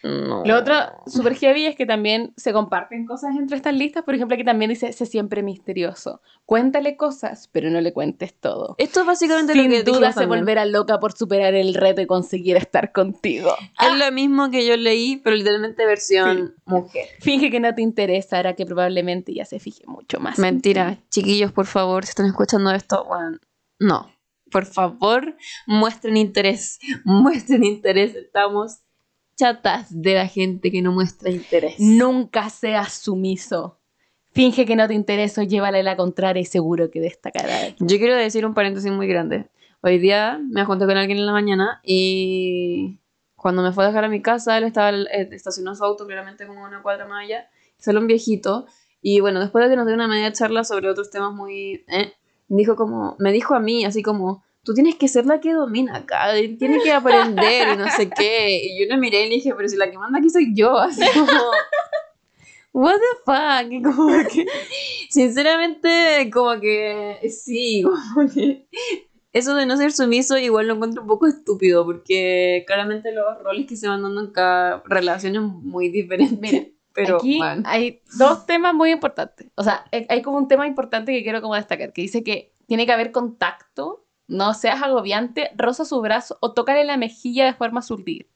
No. 0.03 0.45
Lo 0.45 0.57
otro 0.57 0.75
súper 1.07 1.35
heavy 1.35 1.67
es 1.67 1.75
que 1.77 1.85
también 1.85 2.33
se 2.37 2.53
comparten 2.53 3.05
cosas 3.05 3.35
entre 3.37 3.57
estas 3.57 3.75
listas. 3.75 4.05
Por 4.05 4.15
ejemplo, 4.15 4.35
aquí 4.37 4.45
también 4.45 4.69
dice, 4.69 4.93
sé 4.93 5.07
siempre 5.07 5.43
misterioso. 5.43 6.21
Cuéntale 6.47 6.97
cosas, 6.97 7.49
pero 7.53 7.69
no 7.71 7.81
le 7.81 7.93
cuentes 7.93 8.33
todo. 8.39 8.77
Esto 8.79 9.01
es 9.01 9.07
básicamente 9.07 9.55
Sin 9.55 9.65
lo 9.65 9.69
que 9.71 9.83
duda 9.83 10.13
se 10.13 10.21
también. 10.21 10.41
volverá 10.41 10.65
loca 10.67 11.01
por 11.01 11.13
superar 11.13 11.55
el 11.55 11.75
reto 11.75 12.01
y 12.01 12.07
conseguir 12.07 12.57
estar 12.57 12.93
contigo. 12.93 13.53
Es 13.81 13.99
lo 13.99 14.13
mismo 14.13 14.51
que 14.51 14.65
yo 14.67 14.77
leí, 14.77 15.17
pero 15.17 15.35
literalmente 15.37 15.85
versión 15.85 16.55
mujer. 16.65 17.07
Finge 17.21 17.51
que 17.51 17.59
no 17.61 17.75
te 17.75 17.83
interesa, 17.83 18.39
hará 18.39 18.55
que 18.55 18.65
probablemente 18.67 19.35
ya 19.35 19.45
se 19.45 19.59
fije 19.59 19.83
mucho 19.87 20.21
más. 20.21 20.39
en 20.39 20.43
Mentira, 20.43 20.95
ti. 20.95 21.03
chiquillos, 21.11 21.51
por 21.53 21.67
favor, 21.67 22.05
si 22.05 22.11
están 22.11 22.27
escuchando 22.27 22.71
esto, 22.71 23.05
bueno, 23.05 23.39
no. 23.81 24.11
Por 24.51 24.65
favor, 24.65 25.37
muestren 25.67 26.17
interés. 26.17 26.79
Muestren 27.05 27.65
interés. 27.65 28.15
Estamos 28.15 28.79
chatas 29.39 29.87
de 29.91 30.15
la 30.15 30.27
gente 30.27 30.71
que 30.71 30.83
no 30.83 30.93
muestra 30.93 31.31
interés. 31.31 31.77
Nunca 31.79 32.51
seas 32.51 32.93
sumiso. 32.93 33.79
Finge 34.33 34.67
que 34.67 34.77
no 34.77 34.87
te 34.87 34.95
interesa, 34.95 35.45
llévale 35.45 35.83
la 35.83 35.97
contraria 35.97 36.43
y 36.43 36.45
seguro 36.45 36.91
que 36.91 37.01
destacará. 37.01 37.69
Yo 37.79 37.99
quiero 37.99 38.15
decir 38.15 38.45
un 38.45 38.55
paréntesis 38.55 38.93
muy 38.93 39.07
grande. 39.07 39.49
Hoy 39.81 39.99
día 39.99 40.41
me 40.51 40.65
junté 40.65 40.87
con 40.87 40.97
alguien 40.97 41.19
en 41.19 41.27
la 41.27 41.33
mañana 41.33 41.81
y 41.85 42.99
cuando 43.37 43.63
me 43.63 43.73
fue 43.73 43.85
a 43.85 43.87
dejar 43.89 44.05
a 44.05 44.09
mi 44.09 44.21
casa, 44.21 44.59
él 44.59 44.65
estaba 44.65 44.91
eh, 44.91 45.29
estacionó 45.31 45.75
su 45.75 45.85
auto 45.85 46.07
claramente 46.07 46.47
como 46.47 46.65
una 46.65 46.83
cuadra 46.83 47.07
más 47.07 47.25
allá. 47.25 47.49
Salió 47.79 48.01
un 48.01 48.09
viejito 48.09 48.67
y 49.01 49.21
bueno, 49.21 49.41
después 49.41 49.65
de 49.65 49.71
que 49.71 49.77
nos 49.77 49.87
dio 49.87 49.95
una 49.95 50.09
media 50.09 50.33
charla 50.33 50.65
sobre 50.65 50.91
otros 50.91 51.11
temas 51.11 51.33
muy... 51.33 51.85
eh, 51.89 52.13
dijo 52.49 52.75
como, 52.75 53.15
me 53.19 53.33
dijo 53.33 53.55
a 53.55 53.61
mí 53.61 53.85
así 53.85 54.03
como, 54.03 54.43
tú 54.69 54.75
tienes 54.75 54.97
que 54.97 55.09
ser 55.09 55.25
la 55.25 55.41
que 55.41 55.55
domina 55.55 55.97
acá, 55.97 56.35
tienes 56.59 56.83
que 56.83 56.93
aprender 56.93 57.69
y 57.73 57.77
no 57.79 57.89
sé 57.89 58.11
qué. 58.11 58.61
Y 58.65 58.79
yo 58.79 58.87
le 58.87 59.01
miré 59.01 59.25
y 59.25 59.29
le 59.31 59.35
dije, 59.37 59.55
pero 59.57 59.67
si 59.67 59.79
la 59.79 59.91
que 59.91 59.97
manda 59.97 60.19
aquí 60.19 60.29
soy 60.29 60.55
yo, 60.55 60.77
así 60.77 61.01
como... 61.15 61.33
What 62.75 62.97
the 62.97 63.23
fuck, 63.25 63.73
Y 63.73 63.81
como 63.81 64.29
que, 64.29 64.45
sinceramente, 65.09 66.29
como 66.31 66.61
que 66.61 67.19
sí, 67.31 67.83
como 67.83 68.29
que 68.29 68.69
eso 69.33 69.55
de 69.55 69.65
no 69.65 69.79
ser 69.79 69.91
sumiso 69.91 70.37
igual 70.37 70.69
lo 70.69 70.75
encuentro 70.75 71.01
un 71.01 71.09
poco 71.09 71.27
estúpido 71.27 71.87
porque 71.87 72.65
claramente 72.67 73.11
los 73.11 73.43
roles 73.43 73.67
que 73.67 73.77
se 73.77 73.89
van 73.89 74.03
dando 74.03 74.21
en 74.21 74.33
cada 74.33 74.83
relación 74.85 75.35
es 75.37 75.41
muy 75.41 75.89
diferente. 75.89 76.37
Mira, 76.39 76.67
pero 76.93 77.17
Aquí 77.17 77.39
man, 77.39 77.63
hay 77.65 78.03
dos 78.19 78.45
temas 78.45 78.75
muy 78.75 78.91
importantes. 78.91 79.47
O 79.55 79.65
sea, 79.65 79.87
hay 79.91 80.05
hay 80.11 80.21
como 80.21 80.37
un 80.37 80.47
tema 80.47 80.67
importante 80.67 81.13
que 81.13 81.23
quiero 81.23 81.41
como 81.41 81.55
destacar, 81.55 81.95
que 81.95 82.03
dice 82.03 82.23
que 82.23 82.53
tiene 82.67 82.85
que 82.85 82.93
haber 82.93 83.13
contacto, 83.13 84.05
no 84.29 84.55
seas 84.55 84.81
agobiante, 84.83 85.51
roza 85.57 85.85
su 85.85 86.01
brazo 86.01 86.39
o 86.41 86.53
tócale 86.53 86.85
la 86.85 86.97
mejilla 86.97 87.45
de 87.47 87.55
forma 87.55 87.83
sutil. 87.83 88.27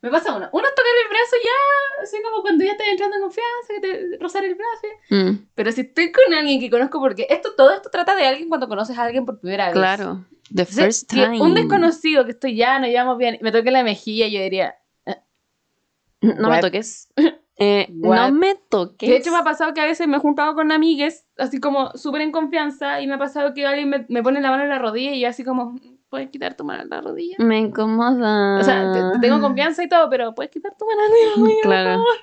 Me 0.00 0.10
pasa 0.10 0.32
uno. 0.36 0.48
Uno 0.52 0.64
es 0.68 0.74
tocar 0.76 0.92
el 1.02 1.08
brazo 1.08 1.36
ya, 1.42 2.02
así 2.04 2.16
como 2.22 2.42
cuando 2.42 2.64
ya 2.64 2.70
estás 2.72 2.86
entrando 2.86 3.16
en 3.16 3.22
confianza, 3.22 3.74
que 3.74 3.80
te 3.80 4.18
rozar 4.20 4.44
el 4.44 4.54
brazo. 4.54 4.86
mm, 5.10 5.46
Pero 5.56 5.72
si 5.72 5.80
estoy 5.80 6.12
con 6.12 6.32
alguien 6.34 6.60
que 6.60 6.70
conozco, 6.70 7.00
porque 7.00 7.26
esto, 7.30 7.54
todo 7.56 7.72
esto 7.72 7.88
trata 7.90 8.14
de 8.14 8.24
alguien 8.26 8.48
cuando 8.48 8.68
conoces 8.68 8.96
a 8.96 9.02
alguien 9.04 9.24
por 9.26 9.40
primera 9.40 9.66
vez. 9.66 9.72
claro, 9.74 10.24
the 10.54 10.64
first 10.66 11.08
time. 11.10 11.40
un 11.40 11.54
desconocido 11.54 12.24
que 12.24 12.30
estoy 12.30 12.54
ya, 12.54 12.78
nos 12.78 12.90
llevamos 12.90 13.18
bien, 13.18 13.38
me 13.40 13.50
toque 13.50 13.70
la 13.72 13.82
mejilla, 13.82 14.28
yo 14.28 14.40
diría, 14.40 14.76
"Eh, 15.04 15.16
No 16.20 16.48
me 16.48 16.60
toques. 16.60 17.08
Eh, 17.58 17.86
no 17.90 18.30
me 18.32 18.54
toques. 18.54 19.08
De 19.08 19.16
hecho, 19.16 19.32
me 19.32 19.38
ha 19.38 19.44
pasado 19.44 19.74
que 19.74 19.80
a 19.80 19.84
veces 19.86 20.06
me 20.06 20.16
he 20.16 20.20
juntado 20.20 20.54
con 20.54 20.70
amigues, 20.70 21.26
así 21.36 21.58
como 21.60 21.90
súper 21.96 22.20
en 22.22 22.30
confianza, 22.32 23.00
y 23.00 23.06
me 23.06 23.14
ha 23.14 23.18
pasado 23.18 23.52
que 23.54 23.66
alguien 23.66 23.88
me, 23.90 24.06
me 24.08 24.22
pone 24.22 24.40
la 24.40 24.50
mano 24.50 24.62
en 24.62 24.68
la 24.68 24.78
rodilla 24.78 25.12
y 25.12 25.20
yo 25.20 25.28
así 25.28 25.42
como, 25.44 25.74
¿puedes 26.08 26.30
quitar 26.30 26.54
tu 26.56 26.64
mano 26.64 26.82
en 26.84 26.88
la 26.90 27.00
rodilla? 27.00 27.36
Me 27.38 27.58
incomoda. 27.58 28.60
O 28.60 28.64
sea, 28.64 28.92
te, 28.92 29.02
te 29.12 29.18
tengo 29.20 29.40
confianza 29.40 29.82
y 29.82 29.88
todo, 29.88 30.08
pero 30.08 30.34
¿puedes 30.34 30.52
quitar 30.52 30.74
tu 30.78 30.86
mano 30.86 31.00
en 31.04 31.10
la 31.10 31.34
rodilla? 31.36 31.54
por 31.62 31.62
Claro. 31.72 31.90
favor? 31.90 32.16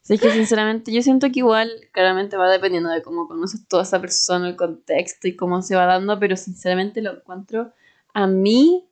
Sí, 0.00 0.14
es 0.14 0.20
que 0.22 0.30
sinceramente 0.30 0.90
yo 0.92 1.02
siento 1.02 1.26
que 1.26 1.40
igual 1.40 1.70
claramente 1.92 2.36
va 2.38 2.48
dependiendo 2.48 2.88
de 2.88 3.02
cómo 3.02 3.26
conoces 3.28 3.66
toda 3.68 3.82
esa 3.82 4.00
persona, 4.00 4.48
el 4.48 4.56
contexto 4.56 5.28
y 5.28 5.36
cómo 5.36 5.60
se 5.60 5.76
va 5.76 5.84
dando, 5.84 6.18
pero 6.18 6.34
sinceramente 6.36 7.02
lo 7.02 7.12
encuentro 7.12 7.72
a 8.14 8.26
mí, 8.26 8.88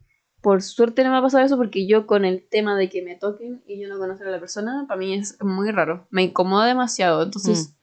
por 0.46 0.62
suerte 0.62 1.02
no 1.02 1.10
me 1.10 1.16
ha 1.16 1.22
pasado 1.22 1.44
eso 1.44 1.56
porque 1.56 1.88
yo 1.88 2.06
con 2.06 2.24
el 2.24 2.46
tema 2.48 2.76
de 2.76 2.88
que 2.88 3.02
me 3.02 3.16
toquen 3.16 3.64
y 3.66 3.80
yo 3.80 3.88
no 3.88 3.98
conocer 3.98 4.28
a 4.28 4.30
la 4.30 4.38
persona, 4.38 4.84
para 4.86 4.96
mí 4.96 5.12
es 5.12 5.36
muy 5.42 5.72
raro, 5.72 6.06
me 6.10 6.22
incomoda 6.22 6.66
demasiado, 6.66 7.24
entonces... 7.24 7.74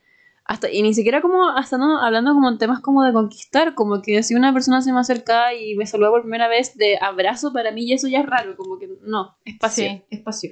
Hasta, 0.45 0.71
y 0.71 0.81
ni 0.81 0.93
siquiera 0.93 1.21
como, 1.21 1.49
hasta 1.49 1.77
no, 1.77 1.99
hablando 2.01 2.33
como 2.33 2.49
en 2.49 2.57
temas 2.57 2.79
como 2.79 3.03
de 3.03 3.11
conquistar, 3.11 3.75
como 3.75 4.01
que 4.01 4.23
si 4.23 4.33
una 4.35 4.53
persona 4.53 4.81
se 4.81 4.93
me 4.93 4.99
acerca 5.01 5.53
y 5.53 5.75
me 5.75 5.85
saluda 5.85 6.11
por 6.11 6.21
primera 6.21 6.47
vez 6.47 6.77
de 6.77 6.97
abrazo, 7.01 7.51
para 7.51 7.71
mí 7.71 7.91
eso 7.91 8.07
ya 8.07 8.21
es 8.21 8.25
raro, 8.25 8.55
como 8.55 8.79
que 8.79 8.87
no, 9.01 9.35
espacio, 9.43 9.83
Sí. 9.83 10.03
espacio. 10.09 10.51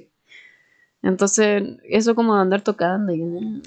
Entonces, 1.00 1.62
eso 1.84 2.14
como 2.14 2.34
de 2.36 2.42
andar 2.42 2.60
tocando. 2.60 3.14
Y, 3.14 3.22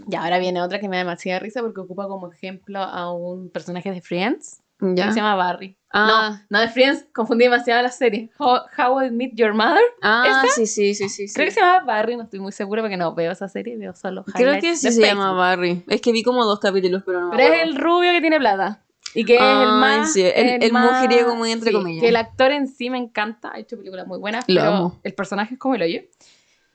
Y 0.07 0.15
ahora 0.15 0.37
viene 0.37 0.61
otra 0.61 0.79
que 0.79 0.87
me 0.87 0.97
da 0.97 1.03
demasiada 1.03 1.39
risa 1.39 1.61
porque 1.61 1.81
ocupa 1.81 2.07
como 2.07 2.31
ejemplo 2.31 2.77
a 2.79 3.11
un 3.11 3.49
personaje 3.49 3.91
de 3.91 4.01
Friends 4.01 4.61
¿Ya? 4.79 5.05
que 5.07 5.11
se 5.13 5.17
llama 5.19 5.35
Barry. 5.35 5.77
Ah, 5.91 6.37
No, 6.49 6.57
no 6.57 6.59
de 6.61 6.67
Friends, 6.67 7.05
confundí 7.13 7.45
demasiado 7.45 7.81
la 7.81 7.89
serie. 7.89 8.29
How, 8.37 8.59
How 8.77 9.03
I 9.03 9.11
Met 9.11 9.31
Your 9.35 9.53
Mother. 9.53 9.81
ah 10.01 10.25
¿esa? 10.43 10.53
sí, 10.53 10.65
sí, 10.67 10.93
sí, 10.93 11.07
sí. 11.09 11.27
sí. 11.29 11.33
Creo 11.33 11.45
que 11.47 11.51
se 11.51 11.61
llama 11.61 11.85
Barry, 11.85 12.17
no 12.17 12.23
estoy 12.23 12.39
muy 12.41 12.51
segura 12.51 12.81
porque 12.81 12.97
no 12.97 13.15
veo 13.15 13.31
esa 13.31 13.47
serie, 13.47 13.77
veo 13.77 13.93
solo 13.95 14.25
Creo 14.33 14.59
que 14.59 14.75
sí 14.75 14.91
se 14.91 15.01
Facebook. 15.01 15.05
llama 15.05 15.31
Barry. 15.31 15.83
Es 15.87 16.01
que 16.01 16.11
vi 16.11 16.21
como 16.23 16.43
dos 16.43 16.59
capítulos, 16.59 17.03
pero 17.05 17.21
no 17.21 17.29
me 17.29 17.37
Pero 17.37 17.53
es 17.53 17.61
el 17.63 17.75
rubio 17.77 18.11
que 18.11 18.19
tiene 18.21 18.37
plata. 18.39 18.81
Y 19.13 19.23
que 19.23 19.35
es 19.35 19.41
el 19.41 19.67
más. 19.69 20.11
sí, 20.11 20.21
el- 20.23 20.61
el 20.61 20.73
mujeriego 20.73 21.35
muy 21.35 21.49
entre 21.53 21.71
comillas. 21.71 22.01
Que 22.01 22.09
el 22.09 22.17
actor 22.17 22.51
en 22.51 22.67
sí 22.67 22.89
me 22.89 22.97
encanta. 22.97 23.51
Ha 23.53 23.59
hecho 23.59 23.77
películas 23.77 24.05
muy 24.07 24.19
buenas. 24.19 24.43
Lo 24.49 24.59
pero 24.59 24.73
amo. 24.75 24.99
el 25.03 25.13
personaje 25.13 25.53
es 25.53 25.59
como 25.59 25.75
el 25.75 25.83
hoyo. 25.83 26.01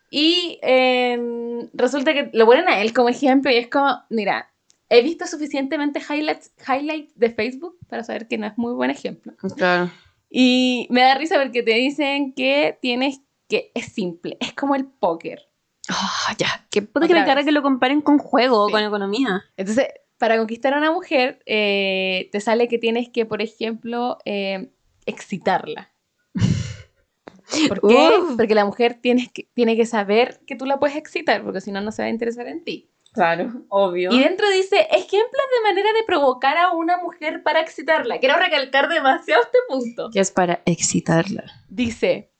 Y 0.08 0.58
eh, 0.62 1.68
resulta 1.74 2.14
que 2.14 2.30
lo 2.32 2.46
ponen 2.46 2.66
a 2.68 2.80
él 2.80 2.94
como 2.94 3.10
ejemplo. 3.10 3.50
Y 3.50 3.56
es 3.56 3.68
como, 3.68 4.02
mira, 4.08 4.50
he 4.90 5.02
visto 5.02 5.26
suficientemente 5.26 6.00
highlights, 6.00 6.52
highlights 6.68 7.16
de 7.18 7.30
Facebook 7.30 7.78
para 7.88 8.04
saber 8.04 8.28
que 8.28 8.36
no 8.36 8.46
es 8.46 8.58
muy 8.58 8.74
buen 8.74 8.90
ejemplo. 8.90 9.32
Claro. 9.56 9.90
Y 10.28 10.86
me 10.90 11.00
da 11.00 11.14
risa 11.14 11.40
porque 11.40 11.62
te 11.62 11.74
dicen 11.74 12.34
que 12.34 12.78
tienes 12.82 13.20
que. 13.48 13.72
Es 13.74 13.86
simple. 13.86 14.36
Es 14.40 14.52
como 14.52 14.74
el 14.74 14.86
póker. 14.86 15.48
Ah, 15.88 16.34
ya. 16.38 16.66
Que 16.70 16.82
puede 16.82 17.06
Otra 17.06 17.24
que 17.24 17.34
me 17.34 17.44
que 17.44 17.52
lo 17.52 17.62
comparen 17.62 18.00
con 18.00 18.18
juego 18.18 18.64
o 18.64 18.66
Sí. 18.66 18.72
con 18.72 18.82
economía. 18.82 19.42
Entonces, 19.56 19.88
para 20.18 20.36
conquistar 20.36 20.74
a 20.74 20.78
una 20.78 20.92
mujer, 20.92 21.42
eh, 21.46 22.28
te 22.32 22.40
sale 22.40 22.68
que 22.68 22.78
tienes 22.78 23.08
que, 23.08 23.26
por 23.26 23.42
ejemplo, 23.42 24.18
eh, 24.24 24.72
excitarla. 25.06 25.92
¿Por 27.68 27.80
qué? 27.88 28.10
Uf. 28.20 28.36
Porque 28.36 28.54
la 28.54 28.64
mujer 28.64 28.98
tienes 29.00 29.30
que, 29.32 29.48
tiene 29.54 29.76
que 29.76 29.86
saber 29.86 30.40
que 30.46 30.54
tú 30.54 30.66
la 30.66 30.78
puedes 30.78 30.96
excitar, 30.96 31.42
porque 31.42 31.60
si 31.60 31.72
no, 31.72 31.80
no 31.80 31.90
se 31.90 32.02
va 32.02 32.06
a 32.06 32.10
interesar 32.10 32.46
en 32.46 32.62
ti. 32.62 32.90
Claro, 33.12 33.64
obvio. 33.68 34.12
Y 34.12 34.20
dentro 34.20 34.48
dice, 34.50 34.86
ejemplos 34.90 35.42
de 35.56 35.68
manera 35.68 35.92
de 35.92 36.04
provocar 36.04 36.56
a 36.56 36.72
una 36.72 36.96
mujer 36.98 37.42
para 37.42 37.60
excitarla. 37.60 38.18
Quiero 38.18 38.36
recalcar 38.36 38.88
demasiado 38.88 39.42
este 39.42 39.58
punto. 39.68 40.10
Que 40.12 40.20
es 40.20 40.30
para 40.30 40.62
excitarla. 40.64 41.44
Dice, 41.68 42.32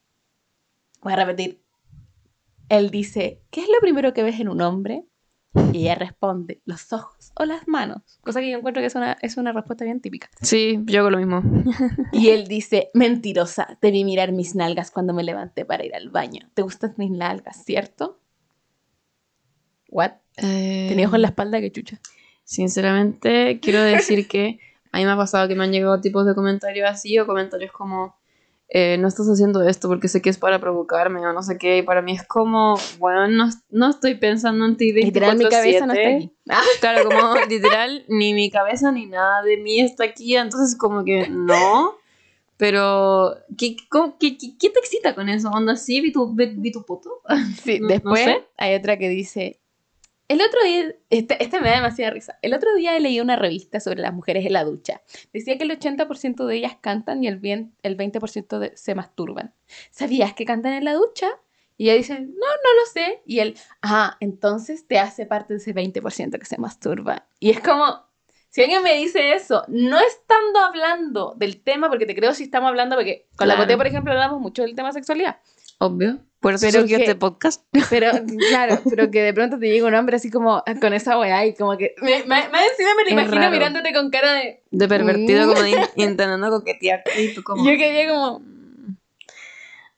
voy 1.01 1.13
a 1.13 1.17
repetir, 1.17 1.63
él 2.69 2.91
dice, 2.91 3.43
¿qué 3.51 3.63
es 3.63 3.69
lo 3.69 3.81
primero 3.81 4.13
que 4.13 4.23
ves 4.23 4.39
en 4.39 4.49
un 4.49 4.61
hombre? 4.61 5.05
Y 5.73 5.83
ella 5.83 5.97
responde, 5.97 6.63
los 6.65 6.93
ojos 6.93 7.33
o 7.35 7.45
las 7.45 7.67
manos. 7.67 8.21
Cosa 8.23 8.41
que 8.41 8.49
yo 8.49 8.59
encuentro 8.59 8.81
que 8.81 8.87
es 8.87 8.95
una, 8.95 9.17
es 9.21 9.37
una 9.37 9.53
respuesta 9.53 9.85
bien 9.85 10.01
típica. 10.01 10.31
Sí, 10.41 10.79
yo 10.85 11.01
hago 11.01 11.11
lo 11.11 11.19
mismo. 11.19 11.43
Y 12.13 12.29
él 12.29 12.47
dice, 12.47 12.91
mentirosa, 12.95 13.77
debí 13.83 14.05
mirar 14.05 14.31
mis 14.31 14.55
nalgas 14.55 14.93
cuando 14.93 15.13
me 15.13 15.25
levanté 15.25 15.65
para 15.65 15.85
ir 15.85 15.97
al 15.97 16.11
baño. 16.11 16.49
¿Te 16.55 16.63
gustan 16.63 16.95
mis 16.97 17.11
nalgas, 17.11 17.65
cierto? 17.65 18.21
¿What? 19.89 20.13
Eh, 20.37 20.87
Tenía 20.89 21.07
ojos 21.07 21.17
en 21.17 21.23
la 21.23 21.29
espalda 21.29 21.61
que 21.61 21.71
chucha. 21.73 21.99
Sinceramente, 22.45 23.61
quiero 23.61 23.83
decir 23.83 24.27
que 24.29 24.59
a 24.93 24.99
mí 24.99 25.05
me 25.05 25.11
ha 25.13 25.17
pasado 25.17 25.47
que 25.49 25.55
me 25.55 25.65
han 25.65 25.73
llegado 25.73 26.01
tipos 26.01 26.27
de 26.27 26.35
comentarios 26.35 26.89
así 26.91 27.19
o 27.19 27.27
comentarios 27.27 27.71
como, 27.73 28.17
eh, 28.69 28.97
no 28.99 29.09
estás 29.09 29.27
haciendo 29.29 29.63
esto 29.69 29.89
porque 29.89 30.09
sé 30.09 30.21
que 30.21 30.31
es 30.31 30.39
para 30.39 30.59
provocarme 30.61 31.21
o 31.27 31.33
no 31.33 31.43
sé 31.43 31.59
qué. 31.59 31.79
Y 31.79 31.83
para 31.83 32.03
mí 32.03 32.13
es 32.13 32.25
como, 32.27 32.75
bueno, 32.99 33.29
no, 33.29 33.49
no 33.71 33.91
estoy 33.91 34.17
pensando 34.17 34.65
en 34.67 34.77
ti 34.77 34.93
24/7. 34.93 35.05
Literal, 35.05 35.39
mi 35.39 35.49
cabeza 35.49 35.87
no 35.87 35.93
está 35.93 36.09
aquí. 36.17 36.33
Ah, 36.49 36.63
Claro, 36.81 37.05
como 37.09 37.35
literal, 37.49 38.05
ni 38.09 38.35
mi 38.35 38.51
cabeza 38.51 38.91
ni 38.93 39.07
nada 39.07 39.43
de 39.43 39.57
mí 39.57 39.81
está 39.81 40.05
aquí, 40.05 40.37
entonces 40.37 40.77
como 40.77 41.05
que 41.05 41.29
no. 41.29 41.97
Pero, 42.57 43.37
¿qué, 43.57 43.77
cómo- 43.89 44.19
qué, 44.19 44.37
qué- 44.37 44.57
qué 44.59 44.69
te 44.71 44.81
excita 44.81 45.15
con 45.15 45.29
eso? 45.29 45.49
¿Onda 45.51 45.73
así? 45.73 46.01
¿Vi 46.01 46.13
tu, 46.13 46.35
vi, 46.35 46.47
vi 46.57 46.71
tu 46.73 46.83
puto? 46.85 47.11
sí, 47.63 47.79
No- 47.81 47.87
no 47.89 47.93
después 47.95 48.21
sé. 48.25 48.45
hay 48.59 48.75
otra 48.75 48.99
que 48.99 49.09
dice, 49.09 49.61
el 50.33 50.41
otro 50.43 50.63
día, 50.65 50.95
este, 51.11 51.43
este 51.43 51.61
me 51.61 51.69
da 51.71 51.77
demasiada 51.77 52.13
risa, 52.13 52.39
el 52.41 52.55
otro 52.55 52.73
día 52.77 52.99
leí 53.01 53.21
una 53.21 53.35
revista 53.37 53.81
sobre 53.81 54.01
las 54.01 54.15
mujeres 54.15 54.47
en 54.47 54.53
la 54.53 54.63
ducha. 54.65 55.03
Decía 55.33 55.59
que 55.59 55.65
el 55.65 55.71
80% 55.73 56.47
de 56.47 56.57
ellas 56.57 56.77
cantan 56.81 57.25
y 57.25 57.27
el, 57.29 57.39
bien, 57.39 57.75
el 57.83 57.97
20% 57.97 58.59
de- 58.61 58.77
se 58.77 58.95
masturban. 58.95 59.53
¿Sabías 59.91 60.33
que 60.35 60.45
cantan 60.45 60.73
en 60.75 60.85
la 60.85 60.95
ducha? 60.95 61.29
Y 61.77 61.85
ella 61.87 61.95
dice, 61.97 62.21
no, 62.21 62.27
no 62.29 62.81
lo 62.81 62.87
sé. 62.93 63.23
Y 63.27 63.41
él, 63.41 63.57
ah, 63.83 64.17
entonces 64.21 64.87
te 64.87 64.99
hace 64.99 65.27
parte 65.27 65.55
de 65.55 65.59
ese 65.59 65.75
20% 65.75 66.39
que 66.39 66.45
se 66.47 66.59
masturba. 66.59 67.27
Y 67.41 67.51
es 67.51 67.61
como, 67.61 68.05
si 68.51 68.61
alguien 68.63 68.83
me 68.85 68.95
dice 68.99 69.33
eso, 69.33 69.65
no 69.67 69.99
estando 69.99 70.61
hablando 70.61 71.35
del 71.39 71.61
tema, 71.61 71.89
porque 71.89 72.07
te 72.07 72.15
creo 72.15 72.35
si 72.35 72.45
estamos 72.45 72.69
hablando, 72.69 72.95
porque 72.97 73.27
con 73.37 73.49
la 73.49 73.55
Claro. 73.55 73.67
Coté, 73.67 73.77
por 73.79 73.87
ejemplo, 73.89 74.13
hablamos 74.13 74.41
mucho 74.41 74.63
del 74.63 74.75
tema 74.77 74.93
sexualidad. 74.93 75.39
Obvio. 75.79 76.21
Por 76.41 76.55
eso 76.55 76.67
Pero 76.67 76.81
surgió 76.81 76.97
que- 76.97 77.03
este 77.05 77.15
podcast. 77.17 77.63
Pero, 77.91 78.11
claro, 78.49 78.81
pero 78.89 79.11
que 79.11 79.21
de 79.23 79.35
pronto 79.35 79.59
te 79.59 79.67
llega 79.69 79.87
un 79.87 79.95
hombre 79.95 80.17
así 80.17 80.31
como 80.31 80.63
con 80.81 80.95
esa 80.95 81.19
weá 81.19 81.45
y 81.47 81.55
como 81.55 81.77
que. 81.77 81.95
Me, 82.01 82.21
me- 82.21 82.49
más 82.49 82.63
encima 82.71 82.95
me 82.97 83.05
lo 83.05 83.11
imagino 83.11 83.35
raro. 83.37 83.51
mirándote 83.53 83.93
con 83.93 84.11
cara 84.11 84.33
de. 84.35 84.63
De 84.71 84.89
pervertido, 84.89 85.45
Mm. 85.47 85.49
como 85.51 85.63
de 85.63 85.71
in- 85.71 85.77
intentando 85.97 86.49
coquetear. 86.51 87.03
Y 87.19 87.35
tú 87.35 87.43
como... 87.43 87.63
Yo 87.71 87.73
quedé 87.77 88.09
como. 88.09 88.43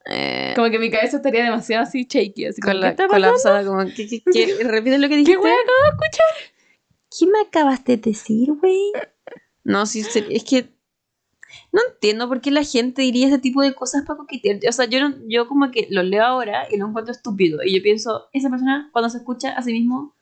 eh, 0.06 0.52
Como 0.56 0.68
que 0.70 0.78
mi 0.78 0.90
cabeza 0.90 1.18
estaría 1.18 1.44
demasiado 1.44 1.84
así 1.84 2.06
shaky. 2.08 2.46
Así 2.46 2.60
como, 2.60 2.74
colapsada, 3.08 3.64
como... 3.64 3.84
¿qué, 3.94 4.08
qué, 4.08 4.22
qué? 4.32 4.56
Repite 4.64 4.98
lo 4.98 5.08
que 5.08 5.16
dijiste. 5.16 5.32
¿Qué 5.32 5.38
weá 5.38 5.54
acabo 5.54 5.82
de 5.84 5.90
escuchar? 5.90 6.52
¿Qué 7.18 7.26
me 7.26 7.40
acabaste 7.46 7.96
de 7.98 8.10
decir, 8.10 8.48
güey? 8.54 8.90
No, 9.64 9.86
sí, 9.86 10.02
sí, 10.02 10.24
es 10.30 10.42
que 10.44 10.70
no 11.72 11.80
entiendo 11.90 12.28
por 12.28 12.40
qué 12.40 12.50
la 12.50 12.64
gente 12.64 13.02
diría 13.02 13.26
ese 13.26 13.38
tipo 13.38 13.62
de 13.62 13.74
cosas 13.74 14.04
para 14.06 14.18
coquetear. 14.18 14.60
O 14.68 14.72
sea, 14.72 14.84
yo, 14.84 15.00
no, 15.00 15.16
yo 15.26 15.48
como 15.48 15.70
que 15.70 15.88
lo 15.90 16.02
leo 16.02 16.22
ahora 16.22 16.66
y 16.70 16.76
lo 16.76 16.86
encuentro 16.86 17.12
estúpido. 17.12 17.60
Y 17.64 17.74
yo 17.74 17.82
pienso, 17.82 18.28
esa 18.32 18.50
persona 18.50 18.90
cuando 18.92 19.08
se 19.08 19.18
escucha 19.18 19.52
a 19.52 19.62
sí 19.62 19.72
mismo 19.72 20.14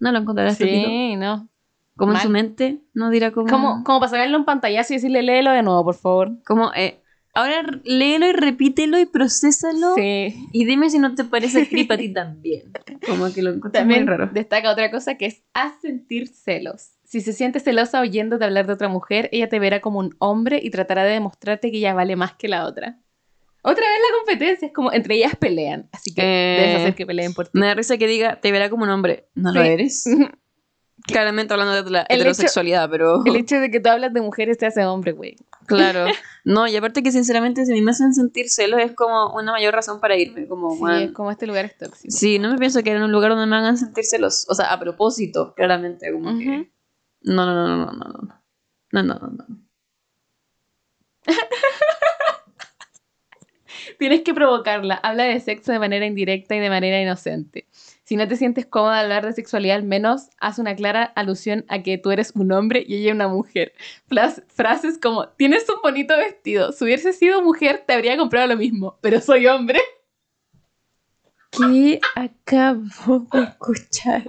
no 0.00 0.12
lo 0.12 0.18
encontrará 0.18 0.50
estúpido. 0.50 0.86
Sí, 0.86 1.16
no. 1.16 1.48
Como 1.96 2.12
en 2.12 2.20
su 2.20 2.30
mente 2.30 2.80
no 2.92 3.10
dirá 3.10 3.30
como... 3.30 3.48
Como, 3.48 3.84
como 3.84 4.00
para 4.00 4.10
sacarle 4.10 4.36
un 4.36 4.44
pantallazo 4.44 4.94
y 4.94 4.96
decirle, 4.96 5.22
léelo 5.22 5.52
de 5.52 5.62
nuevo, 5.62 5.84
por 5.84 5.94
favor. 5.94 6.32
como 6.44 6.72
eh, 6.74 7.03
ahora 7.34 7.62
léelo 7.84 8.28
y 8.28 8.32
repítelo 8.32 8.98
y 8.98 9.06
procésalo. 9.06 9.94
Sí. 9.96 10.34
Y 10.52 10.64
dime 10.64 10.88
si 10.90 10.98
no 10.98 11.14
te 11.14 11.24
parece 11.24 11.68
creep 11.68 11.90
a 11.90 11.96
ti 11.96 12.08
también. 12.12 12.72
Como 13.06 13.32
que 13.32 13.42
lo 13.42 13.50
encuentro 13.50 13.80
También 13.80 14.00
muy 14.04 14.08
raro. 14.10 14.30
destaca 14.32 14.70
otra 14.72 14.90
cosa 14.90 15.16
que 15.16 15.26
es 15.26 15.42
a 15.54 15.74
sentir 15.80 16.28
celos. 16.28 16.90
Si 17.04 17.20
se 17.20 17.32
siente 17.32 17.60
celosa 17.60 18.00
oyéndote 18.00 18.44
hablar 18.44 18.66
de 18.66 18.72
otra 18.72 18.88
mujer, 18.88 19.28
ella 19.32 19.48
te 19.48 19.58
verá 19.58 19.80
como 19.80 19.98
un 20.00 20.16
hombre 20.18 20.58
y 20.62 20.70
tratará 20.70 21.04
de 21.04 21.12
demostrarte 21.12 21.70
que 21.70 21.76
ella 21.78 21.94
vale 21.94 22.16
más 22.16 22.32
que 22.34 22.48
la 22.48 22.66
otra. 22.66 22.98
Otra 23.62 23.84
vez 23.86 23.98
la 24.00 24.18
competencia, 24.18 24.66
es 24.66 24.74
como 24.74 24.92
entre 24.92 25.14
ellas 25.16 25.36
pelean, 25.36 25.88
así 25.92 26.12
que 26.12 26.20
Eh, 26.22 26.56
debes 26.60 26.76
hacer 26.76 26.94
que 26.94 27.06
peleen 27.06 27.32
por 27.32 27.46
ti. 27.46 27.58
Me 27.58 27.66
da 27.66 27.74
risa 27.74 27.96
que 27.96 28.06
diga, 28.06 28.40
te 28.40 28.52
verá 28.52 28.68
como 28.68 28.84
un 28.84 28.90
hombre. 28.90 29.28
No 29.34 29.52
lo 29.52 29.62
Sí. 29.62 29.68
eres. 29.68 30.04
Claramente 31.02 31.52
hablando 31.52 31.74
de 31.82 31.90
la 31.90 32.00
El 32.02 32.04
hecho- 32.20 32.22
heterosexualidad, 32.30 32.88
pero... 32.88 33.22
El 33.26 33.36
hecho 33.36 33.56
de 33.60 33.70
que 33.70 33.80
tú 33.80 33.88
hablas 33.90 34.12
de 34.14 34.20
mujeres 34.22 34.56
te 34.58 34.66
hace 34.66 34.84
hombre, 34.86 35.12
güey. 35.12 35.36
Claro. 35.66 36.06
No, 36.46 36.68
y 36.68 36.76
aparte 36.76 37.02
que 37.02 37.10
sinceramente 37.10 37.64
si 37.64 37.72
a 37.72 37.74
mí 37.74 37.80
me 37.80 37.92
hacen 37.92 38.12
sentir 38.12 38.50
celos 38.50 38.78
es 38.78 38.92
como 38.92 39.32
una 39.34 39.52
mayor 39.52 39.72
razón 39.74 39.98
para 39.98 40.14
irme. 40.14 40.46
Como, 40.46 40.76
Sí, 40.76 41.04
es 41.04 41.12
como 41.12 41.30
este 41.30 41.46
lugar 41.46 41.64
es 41.64 41.78
tóxico. 41.78 42.10
sí, 42.14 42.38
no 42.38 42.50
me 42.52 42.58
pienso 42.58 42.82
que 42.82 42.90
en 42.92 43.02
un 43.02 43.10
lugar 43.10 43.30
donde 43.30 43.46
me 43.46 43.56
hagan 43.56 43.78
sentir 43.78 44.04
celos. 44.04 44.44
O 44.50 44.54
sea, 44.54 44.66
a 44.72 44.78
propósito, 44.78 45.54
claramente. 45.56 46.12
Como 46.12 46.38
que... 46.38 46.70
No, 47.22 47.46
no, 47.46 47.54
no, 47.54 47.66
no, 47.66 47.92
no, 47.92 47.92
no. 47.92 48.42
No, 48.92 49.02
no, 49.02 49.14
no, 49.14 49.28
no. 49.30 49.46
Tienes 53.98 54.22
que 54.22 54.34
provocarla. 54.34 54.94
Habla 54.96 55.24
de 55.24 55.40
sexo 55.40 55.72
de 55.72 55.78
manera 55.78 56.04
indirecta 56.06 56.54
y 56.54 56.60
de 56.60 56.68
manera 56.68 57.00
inocente. 57.00 57.66
Si 58.04 58.16
no 58.16 58.28
te 58.28 58.36
sientes 58.36 58.66
cómoda 58.66 58.98
al 58.98 59.04
hablar 59.06 59.24
de 59.24 59.32
sexualidad, 59.32 59.76
al 59.76 59.84
menos 59.84 60.28
haz 60.38 60.58
una 60.58 60.76
clara 60.76 61.04
alusión 61.04 61.64
a 61.68 61.82
que 61.82 61.96
tú 61.96 62.10
eres 62.10 62.32
un 62.34 62.52
hombre 62.52 62.84
y 62.86 62.96
ella 62.96 63.14
una 63.14 63.28
mujer. 63.28 63.72
Flas- 64.06 64.42
frases 64.48 64.98
como, 64.98 65.28
tienes 65.30 65.66
un 65.70 65.80
bonito 65.82 66.14
vestido. 66.18 66.72
Si 66.72 66.84
hubiese 66.84 67.14
sido 67.14 67.40
mujer, 67.42 67.82
te 67.86 67.94
habría 67.94 68.16
comprado 68.18 68.46
lo 68.48 68.56
mismo, 68.56 68.98
pero 69.00 69.20
soy 69.22 69.46
hombre. 69.46 69.80
¿Qué 71.50 72.00
acabo 72.14 73.20
de 73.32 73.42
escuchar? 73.44 74.24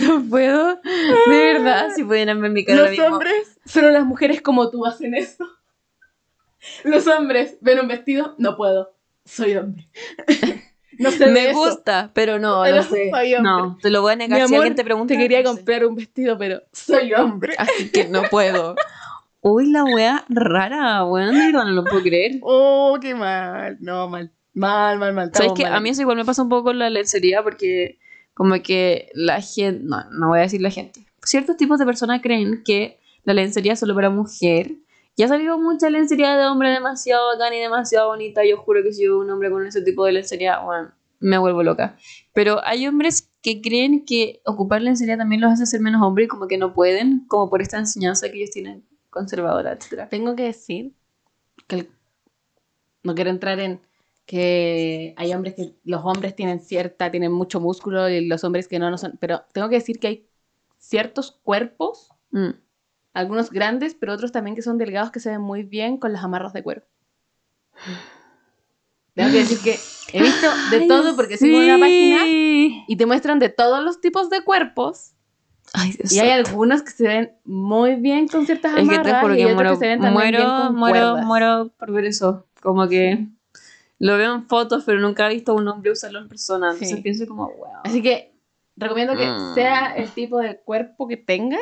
No 0.00 0.24
puedo. 0.30 0.76
De 0.76 1.36
verdad, 1.52 1.90
si 1.94 2.02
pudieran 2.02 2.40
ver 2.40 2.50
mi 2.50 2.64
cara 2.64 2.80
Los 2.82 2.90
mismo. 2.92 3.06
hombres, 3.06 3.60
solo 3.66 3.90
las 3.90 4.06
mujeres 4.06 4.40
como 4.40 4.70
tú 4.70 4.86
hacen 4.86 5.14
eso. 5.14 5.46
Los 6.84 7.06
hombres 7.08 7.58
ven 7.60 7.80
un 7.80 7.88
vestido, 7.88 8.34
no 8.38 8.56
puedo, 8.56 8.96
soy 9.26 9.54
hombre. 9.56 9.86
No 10.98 11.10
sé 11.10 11.26
Me 11.28 11.52
gusta, 11.52 12.10
pero 12.14 12.38
no, 12.38 12.62
Pero 12.64 12.76
no 12.76 12.82
sé. 12.82 13.10
soy. 13.10 13.34
No, 13.42 13.78
te 13.80 13.90
lo 13.90 14.02
voy 14.02 14.12
a 14.12 14.16
negar. 14.16 14.48
si 14.48 14.54
alguien 14.54 14.74
te 14.74 14.84
pregunta, 14.84 15.14
te 15.14 15.18
quería 15.18 15.42
no 15.42 15.50
sé. 15.50 15.56
comprar 15.56 15.84
un 15.86 15.94
vestido, 15.96 16.38
pero 16.38 16.62
soy 16.72 17.12
hombre. 17.14 17.54
Así 17.58 17.90
que 17.90 18.06
no 18.08 18.22
puedo. 18.30 18.74
Uy, 19.40 19.70
la 19.70 19.84
wea 19.84 20.24
rara, 20.28 21.04
weón, 21.04 21.38
de 21.38 21.46
verdad 21.46 21.64
no 21.64 21.72
lo 21.72 21.84
puedo 21.84 22.02
creer. 22.02 22.38
Oh, 22.42 22.98
qué 23.00 23.14
mal. 23.14 23.76
No, 23.80 24.08
mal. 24.08 24.30
Mal, 24.54 24.98
mal, 24.98 25.12
mal. 25.12 25.30
¿Sabes 25.34 25.52
que 25.52 25.66
A 25.66 25.80
mí 25.80 25.90
eso 25.90 26.00
igual 26.00 26.16
me 26.16 26.24
pasa 26.24 26.42
un 26.42 26.48
poco 26.48 26.64
con 26.64 26.78
la 26.78 26.88
lencería 26.88 27.42
porque 27.42 27.98
como 28.32 28.54
que 28.62 29.10
la 29.14 29.40
gente, 29.40 29.80
no, 29.84 30.02
no 30.10 30.28
voy 30.28 30.38
a 30.38 30.42
decir 30.42 30.60
la 30.60 30.70
gente, 30.70 31.00
ciertos 31.22 31.56
tipos 31.56 31.78
de 31.78 31.86
personas 31.86 32.20
creen 32.22 32.62
que 32.64 32.98
la 33.24 33.34
lencería 33.34 33.72
es 33.72 33.80
solo 33.80 33.94
para 33.94 34.10
mujer. 34.10 34.72
Ya 35.16 35.26
ha 35.26 35.28
salido 35.28 35.58
mucha 35.58 35.90
lencería 35.90 36.36
de 36.36 36.46
hombre 36.46 36.70
demasiado 36.70 37.28
bacán 37.28 37.54
y 37.54 37.60
demasiado 37.60 38.08
bonita. 38.08 38.44
Yo 38.44 38.56
juro 38.56 38.82
que 38.82 38.92
si 38.92 39.04
yo 39.04 39.10
veo 39.12 39.20
un 39.20 39.30
hombre 39.30 39.50
con 39.50 39.66
ese 39.66 39.80
tipo 39.82 40.04
de 40.04 40.12
lencería, 40.12 40.58
bueno, 40.60 40.92
me 41.20 41.38
vuelvo 41.38 41.62
loca. 41.62 41.96
Pero 42.32 42.60
hay 42.64 42.86
hombres 42.86 43.30
que 43.40 43.60
creen 43.62 44.04
que 44.04 44.40
ocupar 44.44 44.82
lencería 44.82 45.16
también 45.16 45.40
los 45.40 45.52
hace 45.52 45.66
ser 45.66 45.80
menos 45.80 46.02
hombre 46.02 46.24
y 46.24 46.28
como 46.28 46.48
que 46.48 46.58
no 46.58 46.74
pueden, 46.74 47.26
como 47.28 47.48
por 47.48 47.62
esta 47.62 47.78
enseñanza 47.78 48.28
que 48.30 48.38
ellos 48.38 48.50
tienen 48.50 48.84
conservadora, 49.10 49.72
etcétera. 49.72 50.08
Tengo 50.08 50.34
que 50.34 50.44
decir 50.44 50.92
que 51.68 51.76
el- 51.76 51.90
no 53.02 53.14
quiero 53.14 53.30
entrar 53.30 53.60
en 53.60 53.80
que 54.26 55.14
hay 55.16 55.32
hombres 55.34 55.54
que 55.54 55.74
los 55.84 56.00
hombres 56.04 56.34
tienen 56.34 56.60
cierta, 56.60 57.10
tienen 57.10 57.30
mucho 57.30 57.60
músculo 57.60 58.08
y 58.08 58.26
los 58.26 58.42
hombres 58.42 58.66
que 58.68 58.78
no, 58.78 58.90
no 58.90 58.96
son, 58.98 59.18
pero 59.20 59.42
tengo 59.52 59.68
que 59.68 59.74
decir 59.76 60.00
que 60.00 60.06
hay 60.08 60.26
ciertos 60.78 61.30
cuerpos, 61.42 62.08
Mm. 62.30 62.50
Algunos 63.14 63.50
grandes, 63.50 63.94
pero 63.94 64.12
otros 64.12 64.32
también 64.32 64.54
que 64.56 64.62
son 64.62 64.76
delgados 64.76 65.10
que 65.10 65.20
se 65.20 65.30
ven 65.30 65.40
muy 65.40 65.62
bien 65.62 65.96
con 65.96 66.12
las 66.12 66.22
amarras 66.24 66.52
de 66.52 66.62
cuero. 66.62 66.82
Tengo 69.14 69.30
que 69.30 69.38
decir 69.38 69.58
que 69.62 69.78
he 70.12 70.22
visto 70.22 70.48
de 70.70 70.76
Ay, 70.80 70.88
todo 70.88 71.16
porque 71.16 71.36
sigo 71.38 71.58
una 71.58 71.78
página 71.78 72.24
sí. 72.24 72.84
y 72.88 72.96
te 72.96 73.06
muestran 73.06 73.38
de 73.38 73.48
todos 73.48 73.82
los 73.84 74.00
tipos 74.00 74.28
de 74.30 74.42
cuerpos 74.42 75.12
Ay, 75.72 75.92
Dios 75.92 76.12
y 76.12 76.18
hay 76.18 76.30
santo. 76.30 76.50
algunos 76.50 76.82
que 76.82 76.90
se 76.90 77.06
ven 77.06 77.32
muy 77.44 77.94
bien 77.96 78.28
con 78.28 78.44
ciertas 78.46 78.72
Es 78.72 78.78
que 78.88 78.94
amarras 78.94 79.04
te 79.14 79.20
juro 79.20 79.34
y 79.34 79.38
que 79.38 79.44
otros 79.46 79.54
muero, 79.56 79.70
que 79.70 79.76
se 79.76 79.86
ven 79.86 80.00
también 80.00 80.12
muero, 80.32 80.38
bien 80.38 80.50
con 80.50 80.76
muero, 80.76 80.98
cuerdas. 81.12 81.26
muero 81.26 81.72
por 81.78 81.92
ver 81.92 82.04
eso. 82.04 82.46
Como 82.62 82.88
que 82.88 83.26
lo 83.98 84.16
veo 84.18 84.34
en 84.34 84.46
fotos, 84.48 84.82
pero 84.84 85.00
nunca 85.00 85.30
he 85.30 85.34
visto 85.34 85.52
a 85.52 85.54
un 85.54 85.66
hombre 85.68 85.90
usarlo 85.92 86.18
en 86.18 86.28
persona. 86.28 86.70
Entonces 86.72 86.96
Sí. 86.96 87.02
pienso 87.02 87.26
como, 87.26 87.46
wow. 87.48 87.66
Así 87.84 88.02
que 88.02 88.34
recomiendo 88.76 89.16
que 89.16 89.30
Mm. 89.30 89.54
sea 89.54 89.94
el 89.96 90.12
tipo 90.12 90.38
de 90.38 90.58
cuerpo 90.60 91.06
que 91.08 91.16
tengas. 91.16 91.60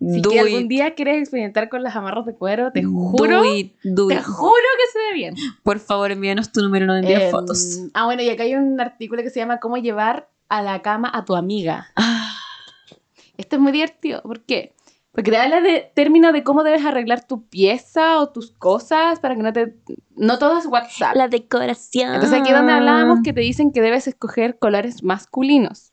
Si 0.00 0.20
do 0.20 0.30
que 0.30 0.36
it, 0.36 0.42
algún 0.42 0.68
día 0.68 0.94
quieres 0.94 1.18
experimentar 1.20 1.68
con 1.68 1.82
las 1.82 1.96
amarras 1.96 2.24
de 2.26 2.34
cuero, 2.34 2.70
te 2.72 2.82
juro, 2.84 3.42
do 3.42 3.54
it, 3.56 3.74
do 3.84 4.06
te 4.08 4.14
it. 4.14 4.22
juro 4.22 4.52
que 4.52 4.92
se 4.92 4.98
ve 4.98 5.14
bien. 5.14 5.34
Por 5.62 5.78
favor, 5.80 6.10
envíanos 6.10 6.52
tu 6.52 6.60
número, 6.62 6.86
no 6.86 6.96
envíes 6.96 7.20
Em, 7.22 7.30
fotos. 7.30 7.80
Ah, 7.94 8.04
bueno, 8.04 8.22
y 8.22 8.28
acá 8.30 8.44
hay 8.44 8.54
un 8.54 8.80
artículo 8.80 9.22
que 9.22 9.30
se 9.30 9.40
llama 9.40 9.58
Cómo 9.60 9.76
llevar 9.76 10.28
a 10.48 10.62
la 10.62 10.80
cama 10.82 11.10
a 11.12 11.24
tu 11.24 11.34
amiga. 11.36 11.88
Ah, 11.96 12.32
Esto 13.36 13.56
es 13.56 13.62
muy 13.62 13.72
divertido. 13.72 14.22
¿Por 14.22 14.40
qué? 14.44 14.74
Porque 15.12 15.30
te 15.32 15.36
habla 15.36 15.60
de 15.60 15.90
términos 15.94 16.32
de 16.32 16.44
cómo 16.44 16.62
debes 16.62 16.84
arreglar 16.84 17.26
tu 17.26 17.48
pieza 17.48 18.20
o 18.20 18.28
tus 18.30 18.52
cosas 18.52 19.18
para 19.20 19.34
que 19.34 19.42
no 19.42 19.52
te... 19.52 19.74
No 20.16 20.38
todo 20.38 20.58
es 20.58 20.66
WhatsApp. 20.66 21.16
la 21.16 21.26
decoración. 21.28 22.14
Entonces 22.14 22.38
aquí 22.40 22.50
es 22.50 22.56
donde 22.56 22.72
hablábamos 22.72 23.20
que 23.24 23.32
te 23.32 23.40
dicen 23.40 23.72
que 23.72 23.80
debes 23.80 24.06
escoger 24.06 24.58
colores 24.58 25.02
masculinos. 25.02 25.87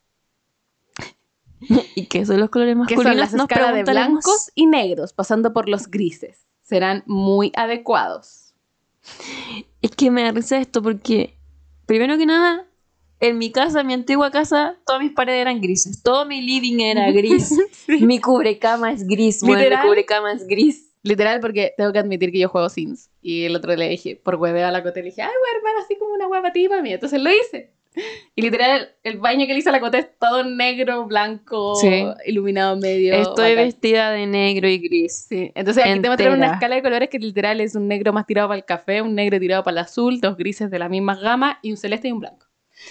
¿Y 1.95 2.07
qué 2.07 2.25
son 2.25 2.39
los 2.39 2.49
colores 2.49 2.73
que 2.73 2.79
masculinos? 2.79 3.05
son 3.05 3.17
las 3.17 3.33
escalas 3.33 3.75
de 3.75 3.83
blancos 3.83 4.51
y 4.55 4.65
negros, 4.65 5.13
pasando 5.13 5.53
por 5.53 5.69
los 5.69 5.87
grises. 5.87 6.45
Serán 6.61 7.03
muy 7.05 7.51
adecuados. 7.55 8.53
Es 9.81 9.91
que 9.91 10.09
me 10.09 10.23
da 10.23 10.31
risa 10.31 10.57
esto 10.57 10.81
porque, 10.81 11.37
primero 11.85 12.17
que 12.17 12.25
nada, 12.25 12.67
en 13.19 13.37
mi 13.37 13.51
casa, 13.51 13.81
en 13.81 13.87
mi 13.87 13.93
antigua 13.93 14.31
casa, 14.31 14.77
todas 14.85 15.01
mis 15.01 15.13
paredes 15.13 15.41
eran 15.41 15.61
grises. 15.61 16.01
Todo 16.03 16.25
mi 16.25 16.41
living 16.41 16.79
era 16.79 17.11
gris. 17.11 17.53
Mi 17.87 18.19
cubrecama 18.19 18.91
es 18.91 19.05
gris. 19.05 19.41
Bueno, 19.41 19.77
mi 19.77 19.87
cubrecama 19.87 20.33
es 20.33 20.45
gris. 20.47 20.91
Literal, 21.03 21.39
porque 21.39 21.71
tengo 21.77 21.93
que 21.93 21.99
admitir 21.99 22.31
que 22.31 22.39
yo 22.39 22.49
juego 22.49 22.67
Sims. 22.67 23.11
Y 23.21 23.43
el 23.43 23.55
otro 23.55 23.75
le 23.75 23.87
dije, 23.87 24.15
por 24.15 24.35
hueveo 24.35 24.67
a 24.67 24.71
la 24.71 24.81
cote, 24.81 25.01
le 25.01 25.09
dije, 25.09 25.21
ay, 25.21 25.29
voy 25.39 25.49
a 25.53 25.57
armar 25.57 25.83
así 25.83 25.95
como 25.99 26.15
una 26.15 26.27
hueva 26.27 26.51
para 26.51 26.81
mí. 26.81 26.93
Entonces 26.93 27.21
lo 27.21 27.29
hice. 27.31 27.74
Y 28.35 28.41
literal, 28.41 28.89
el 29.03 29.17
baño 29.19 29.47
que 29.47 29.53
le 29.53 29.63
a 29.65 29.71
la 29.71 29.79
cote 29.79 29.99
es 29.99 30.07
todo 30.19 30.43
negro, 30.43 31.05
blanco, 31.05 31.75
Sí. 31.75 32.05
iluminado 32.25 32.75
medio. 32.77 33.13
Estoy 33.13 33.51
bacán. 33.51 33.65
vestida 33.65 34.11
de 34.11 34.27
negro 34.27 34.67
y 34.67 34.77
gris. 34.79 35.25
Sí. 35.29 35.51
Entonces 35.55 35.83
aquí 35.85 35.99
te 36.01 36.07
muestran 36.09 36.29
una 36.33 36.35
entera. 36.37 36.53
escala 36.55 36.75
de 36.75 36.81
colores 36.81 37.09
que 37.09 37.19
literal 37.19 37.61
es 37.61 37.75
un 37.75 37.87
negro 37.87 38.11
más 38.13 38.25
tirado 38.25 38.47
para 38.49 38.57
el 38.57 38.65
café, 38.65 39.01
un 39.01 39.15
negro 39.15 39.39
tirado 39.39 39.63
para 39.63 39.73
el 39.73 39.77
azul, 39.85 40.19
dos 40.19 40.35
grises 40.37 40.69
de 40.69 40.79
la 40.79 40.89
misma 40.89 41.15
gama 41.15 41.59
y 41.61 41.71
un 41.71 41.77
celeste 41.77 42.09
y 42.09 42.11
un 42.11 42.19
blanco. 42.19 42.45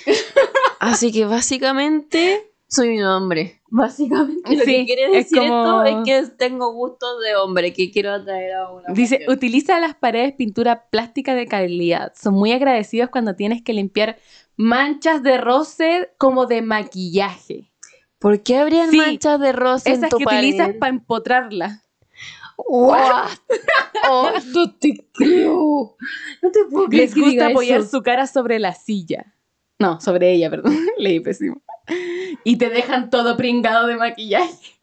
Así 0.81 1.13
que 1.13 1.25
básicamente 1.27 2.51
soy 2.67 2.99
un 2.99 3.05
hombre. 3.05 3.61
Básicamente. 3.71 4.55
Lo 4.57 4.65
que 4.65 4.85
quiere 4.87 5.05
es 5.07 5.13
decir 5.31 5.39
como- 5.39 5.83
esto 5.85 6.01
es 6.11 6.29
que 6.31 6.37
tengo 6.37 6.73
gustos 6.73 7.21
de 7.23 7.37
hombre, 7.37 7.73
que 7.73 7.91
quiero 7.91 8.13
atraer 8.13 8.53
a 8.55 8.71
una 8.71 8.93
Dice, 8.93 9.17
mujer. 9.21 9.31
utiliza 9.31 9.81
las 9.81 9.95
paredes 9.95 10.33
pintura 10.35 10.87
plástica 10.91 11.35
de 11.35 11.47
calidad. 11.47 12.13
Son 12.21 12.35
muy 12.35 12.53
agradecidos 12.53 13.11
cuando 13.11 13.35
tienes 13.35 13.63
que 13.63 13.73
limpiar 13.73 14.17
manchas 14.57 15.23
de 15.23 15.39
roce 15.39 16.11
como 16.19 16.47
de 16.47 16.63
maquillaje. 16.63 17.71
¿Por 18.19 18.43
qué 18.43 18.57
habrían 18.59 18.91
Sí, 18.91 18.97
manchas 18.97 19.39
de 19.41 19.53
rosa 19.53 19.91
en 19.91 19.97
Esas 19.97 20.11
tu 20.11 20.19
que 20.19 20.25
utilizas 20.25 20.71
para 20.79 20.91
empotrarla. 20.91 21.83
What? 22.57 23.31
Oh, 24.11 24.31
no 24.53 24.71
te 24.75 25.07
creo. 25.15 25.97
No 26.43 26.51
te 26.51 26.65
puedo 26.71 26.89
creer 26.89 27.05
Les 27.09 27.15
gusta 27.15 27.47
apoyar 27.47 27.81
eso. 27.81 27.89
su 27.89 28.03
cara 28.03 28.27
sobre 28.27 28.59
la 28.59 28.75
silla. 28.75 29.35
No, 29.79 29.99
sobre 29.99 30.33
ella, 30.33 30.51
perdón. 30.51 30.77
Leí 30.99 31.21
pésimo. 31.21 31.63
Y 32.45 32.57
te 32.59 32.69
dejan 32.69 33.09
todo 33.09 33.37
pringado 33.39 33.87
de 33.87 33.97
maquillaje. 33.97 34.75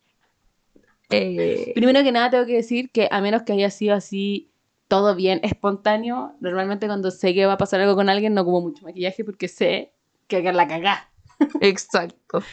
Eh, 1.12 1.72
Primero 1.76 2.02
que 2.04 2.12
nada 2.12 2.30
tengo 2.32 2.46
que 2.48 2.56
decir 2.56 2.90
que 2.92 3.08
a 3.12 3.22
menos 3.22 3.44
que 3.44 3.54
haya 3.54 3.70
sido 3.70 3.94
así 3.94 4.51
todo 4.92 5.16
bien 5.16 5.40
espontáneo, 5.44 6.36
normalmente 6.42 6.86
cuando 6.86 7.12
sé 7.12 7.34
que 7.34 7.46
va 7.46 7.54
a 7.54 7.58
pasar 7.58 7.80
algo 7.80 7.96
con 7.96 8.10
alguien 8.10 8.34
no 8.34 8.44
como 8.44 8.60
mucho 8.60 8.84
maquillaje 8.84 9.24
porque 9.24 9.48
sé 9.48 9.94
que 10.28 10.44
la 10.52 10.68
cagá. 10.68 11.10
exacto. 11.62 12.44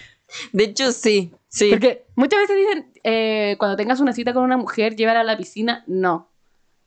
De 0.52 0.64
hecho, 0.64 0.92
sí. 0.92 1.32
Sí. 1.48 1.70
Porque 1.70 2.06
muchas 2.14 2.40
veces 2.40 2.56
dicen, 2.56 2.92
eh, 3.02 3.56
cuando 3.58 3.76
tengas 3.76 3.98
una 3.98 4.12
cita 4.12 4.32
con 4.34 4.44
una 4.44 4.56
mujer, 4.56 4.94
llévala 4.94 5.20
a 5.20 5.24
la 5.24 5.36
piscina. 5.36 5.82
No. 5.88 6.30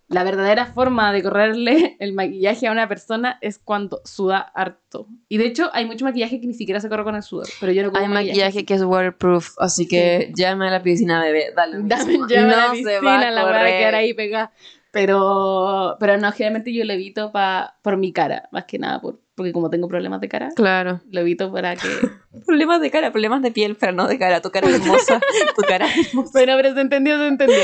La 0.07 0.23
verdadera 0.23 0.67
forma 0.67 1.11
de 1.11 1.23
correrle 1.23 1.95
el 1.99 2.13
maquillaje 2.13 2.67
a 2.67 2.71
una 2.71 2.87
persona 2.87 3.37
es 3.41 3.59
cuando 3.59 4.01
suda 4.05 4.39
harto. 4.39 5.07
Y 5.27 5.37
de 5.37 5.47
hecho, 5.47 5.69
hay 5.73 5.85
mucho 5.85 6.05
maquillaje 6.05 6.39
que 6.39 6.47
ni 6.47 6.53
siquiera 6.53 6.79
se 6.79 6.87
corre 6.87 7.03
con 7.03 7.15
el 7.15 7.23
sudor. 7.23 7.47
Pero 7.59 7.73
yo 7.73 7.83
no 7.83 7.91
Hay 7.97 8.07
maquillaje 8.07 8.63
que 8.63 8.75
es 8.75 8.83
waterproof, 8.83 9.55
así 9.57 9.85
que 9.85 10.31
llame 10.33 10.67
a 10.67 10.71
la 10.71 10.81
piscina, 10.81 11.21
bebé. 11.21 11.51
Dale. 11.53 11.79
Dame 11.83 12.17
no 12.17 12.27
la 12.27 12.69
se 12.69 12.77
piscina, 12.77 13.01
va 13.01 13.19
a 13.19 13.31
la 13.31 13.43
voy 13.43 13.53
a 13.53 13.57
correr. 13.57 13.77
quedar 13.79 13.95
ahí 13.95 14.13
pegada. 14.13 14.53
Pero, 14.91 15.95
pero 15.99 16.17
no, 16.17 16.31
generalmente 16.33 16.73
yo 16.73 16.83
lo 16.83 16.91
evito 16.93 17.31
pa, 17.31 17.77
por 17.81 17.95
mi 17.97 18.11
cara, 18.11 18.49
más 18.51 18.65
que 18.65 18.77
nada, 18.77 18.99
por, 18.99 19.21
porque 19.35 19.53
como 19.53 19.69
tengo 19.69 19.87
problemas 19.87 20.19
de 20.19 20.27
cara, 20.27 20.49
Claro. 20.55 20.99
lo 21.09 21.21
evito 21.21 21.51
para 21.51 21.75
que... 21.75 21.87
Problemas 22.45 22.81
de 22.81 22.91
cara, 22.91 23.11
problemas 23.11 23.41
de 23.41 23.51
piel, 23.51 23.75
pero 23.77 23.91
no 23.91 24.07
de 24.07 24.17
cara. 24.17 24.41
Tu 24.41 24.51
cara 24.51 24.67
es 24.69 24.75
hermosa. 24.75 25.19
tu 25.55 25.61
cara 25.63 25.85
es 25.85 26.07
hermosa. 26.07 26.31
Bueno, 26.33 26.53
pero 26.57 26.73
se 26.73 26.81
entendió, 26.81 27.17
se 27.17 27.27
entendió. 27.27 27.57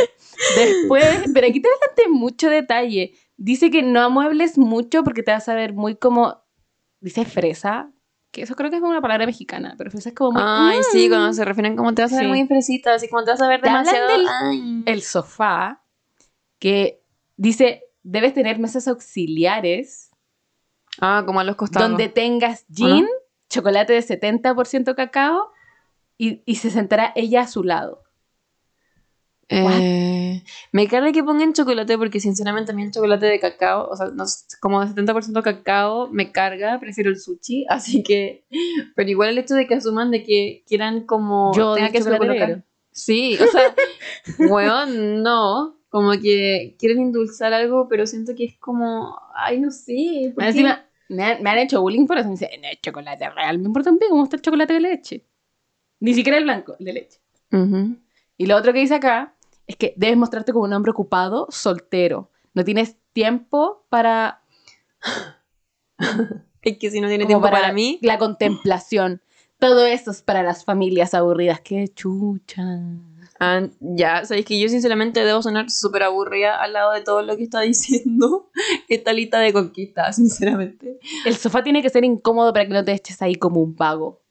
Después, 0.58 1.06
pero 1.34 1.48
aquí 1.48 1.62
te 1.62 1.70
bastante 1.70 2.10
mucho 2.10 2.50
detalle. 2.50 3.14
Dice 3.38 3.70
que 3.72 3.82
no 3.82 4.02
amuebles 4.02 4.58
mucho 4.58 5.04
porque 5.04 5.24
te 5.24 5.32
vas 5.32 5.48
a 5.50 5.56
ver 5.56 5.74
muy 5.74 5.96
como, 5.96 6.44
dice 7.00 7.24
fresa, 7.26 7.92
que 8.32 8.42
eso 8.44 8.56
creo 8.56 8.70
que 8.70 8.78
es 8.78 8.82
una 8.84 9.02
palabra 9.02 9.26
mexicana, 9.26 9.76
pero 9.78 9.90
fresa 9.90 10.10
es 10.10 10.16
como 10.16 10.34
muy... 10.34 10.42
Ay, 10.46 10.80
sí, 10.92 11.08
Mm. 11.08 11.12
cuando 11.12 11.34
se 11.34 11.46
refieren 11.46 11.76
como 11.78 11.94
te 11.94 12.02
vas 12.02 12.12
a 12.14 12.18
ver 12.18 12.26
Sí. 12.26 12.30
muy 12.30 12.46
fresita, 12.48 12.94
así 12.94 13.08
como 13.10 13.24
te 13.24 13.32
vas 13.32 13.42
a 13.42 13.48
ver 13.48 13.62
demasiado. 13.62 14.08
del- 14.10 14.28
Ay. 14.28 14.84
El 14.86 15.02
sofá, 15.02 15.82
que 16.60 17.02
dice, 17.38 17.84
debes 18.04 18.34
tener 18.34 18.60
mesas 18.60 18.88
auxiliares 18.88 20.12
Ah, 21.00 21.24
como 21.26 21.40
a 21.40 21.44
los 21.44 21.56
costados. 21.56 21.90
donde 21.90 22.10
tengas 22.10 22.66
gin, 22.74 23.06
chocolate 23.50 23.94
de 23.94 24.00
70% 24.00 24.96
cacao 24.96 25.52
y, 26.18 26.42
y 26.46 26.56
se 26.56 26.72
sentará 26.72 27.14
ella 27.16 27.42
a 27.42 27.48
su 27.48 27.64
lado. 27.64 28.04
Eh, 29.50 30.44
me 30.74 30.88
carga 30.90 31.14
que 31.14 31.24
pongan 31.24 31.54
chocolate 31.54 31.98
porque 31.98 32.20
sinceramente 32.20 32.72
a 32.72 32.76
mí 32.76 32.84
el 32.84 32.92
chocolate 32.92 33.28
de 33.28 33.40
cacao, 33.40 33.88
o 33.90 33.96
sea, 33.96 34.08
no 34.08 34.26
como 34.60 34.86
de 34.86 34.94
70% 34.94 35.42
cacao, 35.42 36.10
me 36.10 36.34
carga, 36.34 36.80
prefiero 36.80 37.10
el 37.10 37.18
sushi, 37.18 37.66
así 37.70 38.04
que, 38.04 38.46
pero 38.96 39.10
igual 39.10 39.30
el 39.30 39.38
hecho 39.38 39.56
de 39.56 39.68
que 39.68 39.76
asuman 39.76 40.12
de 40.12 40.24
que 40.24 40.64
quieran 40.68 41.06
como... 41.06 41.54
Yo 41.56 41.76
tenga 41.76 41.92
que. 41.92 42.64
Sí, 42.92 43.38
o 43.40 43.48
sea, 43.48 43.76
weón, 44.50 45.22
no, 45.22 45.77
como 45.90 46.12
que 46.12 46.76
quieren 46.80 47.00
endulzar 47.00 47.54
algo, 47.54 47.88
pero 47.88 48.06
siento 48.06 48.36
que 48.36 48.46
es 48.46 48.58
como, 48.58 49.20
ay, 49.36 49.60
no 49.60 49.72
sé, 49.72 50.34
¿por 50.36 50.44
qué? 50.54 50.64
Me 51.10 51.24
han, 51.24 51.42
me 51.42 51.50
han 51.50 51.60
hecho 51.60 51.82
bullying 51.82 52.06
por 52.06 52.18
eso. 52.18 52.28
Me 52.28 52.34
dicen, 52.34 52.50
no, 52.62 52.68
es 52.68 52.82
chocolate 52.82 53.30
real. 53.30 53.60
Me 53.60 53.68
importa 53.68 53.90
un 53.90 53.98
pico 53.98 54.12
cómo 54.12 54.26
está 54.26 54.36
el 54.36 54.42
chocolate 54.42 54.74
de 54.74 54.80
leche. 54.82 55.26
Ni 56.02 56.14
siquiera 56.14 56.38
el 56.38 56.44
blanco, 56.44 56.76
el 56.80 56.86
de 56.86 56.94
leche. 56.94 57.20
Ujú. 57.52 57.96
Y 58.36 58.46
lo 58.46 58.58
otro 58.58 58.74
que 58.74 58.80
dice 58.80 58.96
acá 58.96 59.36
es 59.68 59.78
que 59.78 59.94
debes 59.96 60.18
mostrarte 60.18 60.52
como 60.52 60.66
un 60.66 60.74
hombre 60.74 60.92
ocupado, 60.92 61.48
soltero. 61.50 62.30
No 62.54 62.66
tienes 62.66 62.98
tiempo 63.14 63.86
para, 63.90 64.42
Es 66.62 66.78
que 66.78 66.92
si 66.92 67.00
no 67.00 67.08
tiene 67.08 67.24
como 67.24 67.40
tiempo 67.40 67.50
para, 67.50 67.72
mí, 67.72 68.00
la 68.02 68.18
contemplación. 68.18 69.22
Todo 69.60 69.86
eso 69.86 70.12
es 70.12 70.22
para 70.22 70.44
las 70.44 70.66
familias 70.66 71.14
aburridas. 71.14 71.62
¡Qué 71.62 71.88
chucha! 71.88 72.64
Ah, 73.40 73.62
ya, 73.80 74.26
sabéis 74.26 74.46
que 74.46 74.60
yo 74.60 74.68
sinceramente 74.70 75.24
debo 75.24 75.42
sonar 75.42 75.70
súper 75.70 76.04
aburrida 76.04 76.62
al 76.62 76.74
lado 76.74 76.92
de 76.92 77.02
todo 77.02 77.22
lo 77.22 77.36
que 77.38 77.44
está 77.44 77.62
diciendo 77.62 78.50
esta 78.90 79.14
lista 79.14 79.40
de 79.40 79.54
conquistas, 79.54 80.16
sinceramente. 80.16 81.00
El 81.26 81.36
sofá 81.36 81.64
tiene 81.64 81.82
que 81.82 81.90
ser 81.90 82.04
incómodo 82.06 82.54
para 82.54 82.66
que 82.66 82.74
no 82.74 82.84
te 82.86 82.94
eches 82.94 83.22
ahí 83.22 83.36
como 83.36 83.62
un 83.62 83.76
vago. 83.76 84.22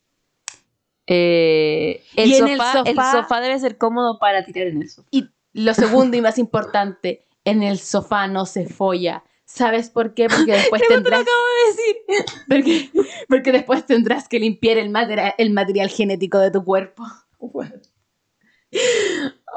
Eh, 1.07 2.03
el, 2.17 2.31
Y 2.31 2.35
en 2.37 2.49
el 2.49 2.59
sofá, 2.59 2.73
el 2.85 2.97
sofá- 2.97 3.13
sofá 3.13 3.41
debe 3.41 3.59
ser 3.59 3.79
cómodo 3.79 4.19
para 4.19 4.45
tirar 4.45 4.67
en 4.69 4.83
eso. 4.83 5.05
Y 5.11 5.29
lo 5.53 5.73
segundo 5.75 6.17
y 6.17 6.21
más 6.21 6.39
importante, 6.39 7.25
en 7.45 7.63
el 7.63 7.79
sofá 7.79 8.27
no 8.27 8.45
se 8.47 8.67
folla. 8.67 9.23
¿Sabes 9.45 9.91
por 9.91 10.15
qué? 10.15 10.27
Porque 10.29 10.53
después 10.53 10.83
tendrás... 10.89 11.25
decir. 11.69 11.97
Porque, 12.49 12.91
porque 13.29 13.53
después 13.53 13.85
tendrás 13.87 14.29
que 14.29 14.39
limpiar 14.41 14.79
el 14.79 14.91
material, 14.91 15.35
el 15.39 15.51
material 15.51 15.89
genético 15.89 16.39
de 16.39 16.51
tu 16.51 16.65
cuerpo. 16.65 17.05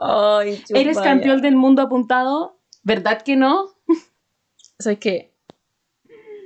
Ay, 0.02 0.64
¿Eres 0.70 0.98
campeón 1.00 1.42
del 1.42 1.56
mundo 1.56 1.82
apuntado? 1.82 2.60
¿Verdad 2.84 3.22
que 3.22 3.36
no? 3.36 3.70
¿Sabes 4.80 5.00
qué? 5.00 5.34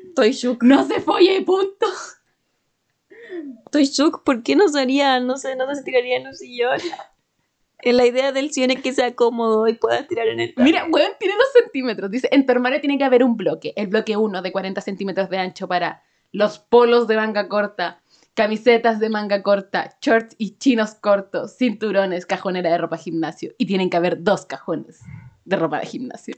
Estoy 0.08 0.32
shook. 0.32 0.64
No 0.64 0.86
se 0.86 1.02
folla 1.02 1.36
y 1.36 1.42
punto. 1.42 1.88
Estoy 3.66 3.86
shook. 3.86 4.24
¿Por 4.24 4.44
qué 4.44 4.56
no 4.56 4.68
sería? 4.68 5.20
No 5.20 5.38
sé, 5.38 5.56
no 5.56 5.74
se 5.74 5.84
tiraría 5.84 6.18
en 6.18 6.28
un 6.28 6.36
sillón. 6.36 6.80
La 7.84 8.06
idea 8.06 8.32
del 8.32 8.52
sillón 8.52 8.72
es 8.72 8.82
que 8.82 8.94
sea 8.94 9.14
cómodo 9.14 9.68
y 9.68 9.74
puedas 9.74 10.08
tirar 10.08 10.28
en 10.28 10.40
él. 10.40 10.54
Mira, 10.58 10.86
weón, 10.90 11.12
tiene 11.20 11.36
dos 11.36 11.52
centímetros. 11.54 12.10
Dice, 12.10 12.30
en 12.32 12.46
tu 12.46 12.52
armario 12.52 12.80
tiene 12.80 12.98
que 12.98 13.04
haber 13.04 13.24
un 13.24 13.36
bloque. 13.36 13.74
El 13.76 13.88
bloque 13.88 14.16
1 14.16 14.42
de 14.42 14.52
40 14.52 14.82
centímetros 14.82 15.30
de 15.30 15.38
ancho 15.40 15.68
para 15.68 16.04
los 16.32 16.60
polos 16.60 17.08
de 17.08 17.16
manga 17.16 17.50
corta, 17.50 18.02
camisetas 18.34 19.00
de 19.00 19.10
manga 19.10 19.44
corta, 19.44 19.98
shorts 20.02 20.36
y 20.38 20.58
chinos 20.58 20.96
cortos, 20.96 21.56
cinturones, 21.58 22.26
cajonera 22.26 22.72
de 22.72 22.78
ropa 22.78 22.98
gimnasio. 22.98 23.54
Y 23.58 23.66
tienen 23.66 23.90
que 23.90 23.98
haber 23.98 24.24
dos 24.24 24.46
cajones 24.46 25.02
de 25.46 25.56
ropa 25.56 25.80
de 25.80 25.86
gimnasio. 25.86 26.36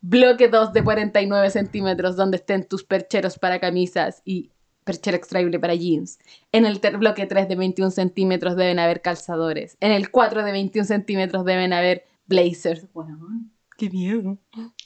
Bloque 0.00 0.48
2 0.48 0.72
de 0.72 0.82
49 0.82 1.50
centímetros 1.50 2.16
donde 2.16 2.36
estén 2.38 2.66
tus 2.66 2.84
percheros 2.84 3.38
para 3.38 3.60
camisas 3.60 4.22
y 4.24 4.50
perchero 4.84 5.16
extraíble 5.16 5.58
para 5.60 5.74
jeans. 5.74 6.18
En 6.50 6.66
el 6.66 6.80
bloque 6.98 7.26
3 7.26 7.48
de 7.48 7.56
21 7.56 7.90
centímetros 7.90 8.56
deben 8.56 8.78
haber 8.78 9.00
calzadores. 9.00 9.76
En 9.80 9.92
el 9.92 10.10
4 10.10 10.44
de 10.44 10.52
21 10.52 10.86
centímetros 10.86 11.44
deben 11.44 11.72
haber 11.72 12.04
blazers. 12.26 12.86
Weón, 12.94 13.52
qué 13.78 13.90
miedo. 13.90 14.38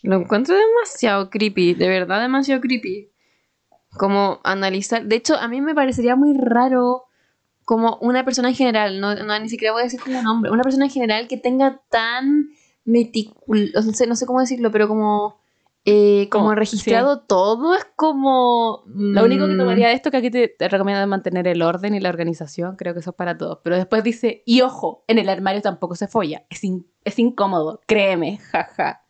Lo 0.02 0.16
encuentro 0.16 0.54
demasiado 0.54 1.30
creepy, 1.30 1.74
de 1.74 1.88
verdad 1.88 2.20
demasiado 2.20 2.60
creepy. 2.60 3.10
Como 3.99 4.40
analizar. 4.44 5.05
De 5.07 5.16
hecho, 5.16 5.36
a 5.36 5.49
mí 5.49 5.61
me 5.61 5.74
parecería 5.74 6.16
muy 6.16 6.36
raro 6.36 7.05
como 7.64 7.99
una 8.01 8.24
persona 8.24 8.49
en 8.51 8.55
general, 8.55 9.01
no, 9.01 9.14
no 9.16 9.38
ni 9.40 9.49
siquiera 9.49 9.72
voy 9.72 9.80
a 9.82 9.84
decir 9.84 10.01
como 10.01 10.20
un 10.20 10.26
hombre, 10.26 10.51
una 10.53 10.62
persona 10.62 10.84
en 10.84 10.90
general 10.92 11.26
que 11.26 11.36
tenga 11.36 11.80
tan 11.90 12.51
meticuloso, 12.84 13.82
no 13.88 13.92
sé, 13.92 14.07
no 14.07 14.14
sé 14.16 14.24
cómo 14.26 14.40
decirlo, 14.40 14.70
pero 14.70 14.86
como, 14.86 15.40
eh, 15.84 16.28
como 16.30 16.55
registrado 16.55 17.20
todo, 17.22 17.74
es 17.74 17.84
como... 17.97 18.84
Lo 18.86 19.24
único 19.24 19.47
que 19.49 19.55
mm, 19.55 19.59
tomaría 19.59 19.88
de 19.88 19.94
esto 19.94 20.11
que 20.12 20.16
aquí 20.18 20.30
te, 20.30 20.49
te 20.49 20.68
recomiendo 20.68 21.05
mantener 21.09 21.49
el 21.49 21.61
orden 21.62 21.94
y 21.94 22.01
la 22.01 22.09
organización, 22.09 22.76
creo 22.76 22.94
que 22.94 23.01
eso 23.01 23.11
es 23.11 23.16
para 23.16 23.36
todos. 23.36 23.59
Pero 23.64 23.74
después 23.76 24.05
dice, 24.05 24.42
y 24.47 24.61
ojo, 24.61 25.05
en 25.09 25.18
el 25.18 25.28
armario 25.28 25.61
tampoco 25.62 25.94
se 25.97 26.07
folla, 26.09 26.44
es, 26.51 26.62
in- 26.64 26.86
es 27.05 27.18
incómodo, 27.18 27.80
créeme, 27.86 28.38
jaja. 28.38 29.03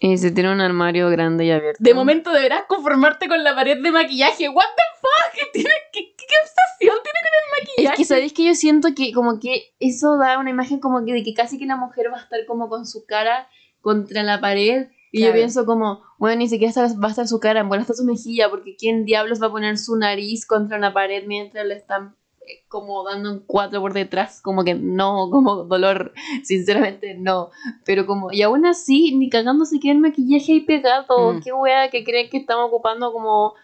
Y 0.00 0.18
se 0.18 0.30
tiene 0.30 0.52
un 0.52 0.60
armario 0.60 1.08
grande 1.10 1.46
y 1.46 1.50
abierto. 1.50 1.82
De 1.82 1.94
momento 1.94 2.32
deberás 2.32 2.64
conformarte 2.68 3.28
con 3.28 3.42
la 3.42 3.54
pared 3.54 3.82
de 3.82 3.90
maquillaje. 3.90 4.48
¿What 4.48 4.64
the 4.76 4.82
fuck? 5.00 5.52
¿Qué, 5.52 5.62
qué, 5.92 6.34
obsesión 6.42 6.96
tiene 7.02 7.18
con 7.22 7.32
el 7.32 7.44
Es 7.44 7.68
maquillaje? 7.68 7.96
que 7.96 8.04
sabéis 8.04 8.32
que 8.32 8.44
yo 8.44 8.54
siento 8.54 8.88
que 8.94 9.12
como 9.12 9.40
que 9.40 9.74
eso 9.80 10.18
da 10.18 10.38
una 10.38 10.50
imagen 10.50 10.80
como 10.80 11.04
que 11.04 11.12
de 11.12 11.22
que 11.22 11.34
casi 11.34 11.58
que 11.58 11.66
la 11.66 11.76
mujer 11.76 12.10
va 12.12 12.18
a 12.18 12.22
estar 12.22 12.44
como 12.46 12.68
con 12.68 12.86
su 12.86 13.06
cara 13.06 13.48
contra 13.80 14.22
la 14.22 14.40
pared. 14.40 14.88
Y 15.12 15.24
yo 15.24 15.32
pienso 15.32 15.64
como, 15.64 16.02
bueno, 16.18 16.40
ni 16.40 16.48
siquiera 16.48 16.74
va 17.02 17.08
a 17.08 17.10
estar 17.10 17.26
su 17.26 17.40
cara, 17.40 17.60
en 17.60 17.68
buena 17.68 17.82
está 17.82 17.94
su 17.94 18.04
mejilla, 18.04 18.50
porque 18.50 18.76
¿quién 18.76 19.06
diablos 19.06 19.40
va 19.40 19.46
a 19.46 19.50
poner 19.50 19.78
su 19.78 19.96
nariz 19.96 20.44
contra 20.44 20.76
una 20.76 20.92
pared 20.92 21.24
mientras 21.26 21.64
le 21.64 21.74
están 21.74 22.08
eh, 22.08 22.25
como 22.68 23.04
dando 23.04 23.32
un 23.32 23.40
cuatro 23.40 23.80
por 23.80 23.92
detrás? 23.92 24.40
Como 24.40 24.64
que 24.64 24.74
no, 24.74 25.28
como 25.30 25.64
dolor, 25.64 26.12
sinceramente 26.42 27.14
no. 27.14 27.50
Pero 27.84 28.06
como, 28.06 28.32
y 28.32 28.42
aún 28.42 28.66
así, 28.66 29.14
ni 29.14 29.28
cagando 29.28 29.64
se 29.64 29.80
queda 29.80 29.92
el 29.92 29.98
maquillaje 29.98 30.52
ahí 30.52 30.60
pegado. 30.60 31.34
Mm. 31.34 31.40
Qué 31.42 31.52
wea 31.52 31.90
que 31.90 32.04
creen 32.04 32.30
que 32.30 32.38
estamos 32.38 32.68
ocupando 32.68 33.12
como, 33.12 33.54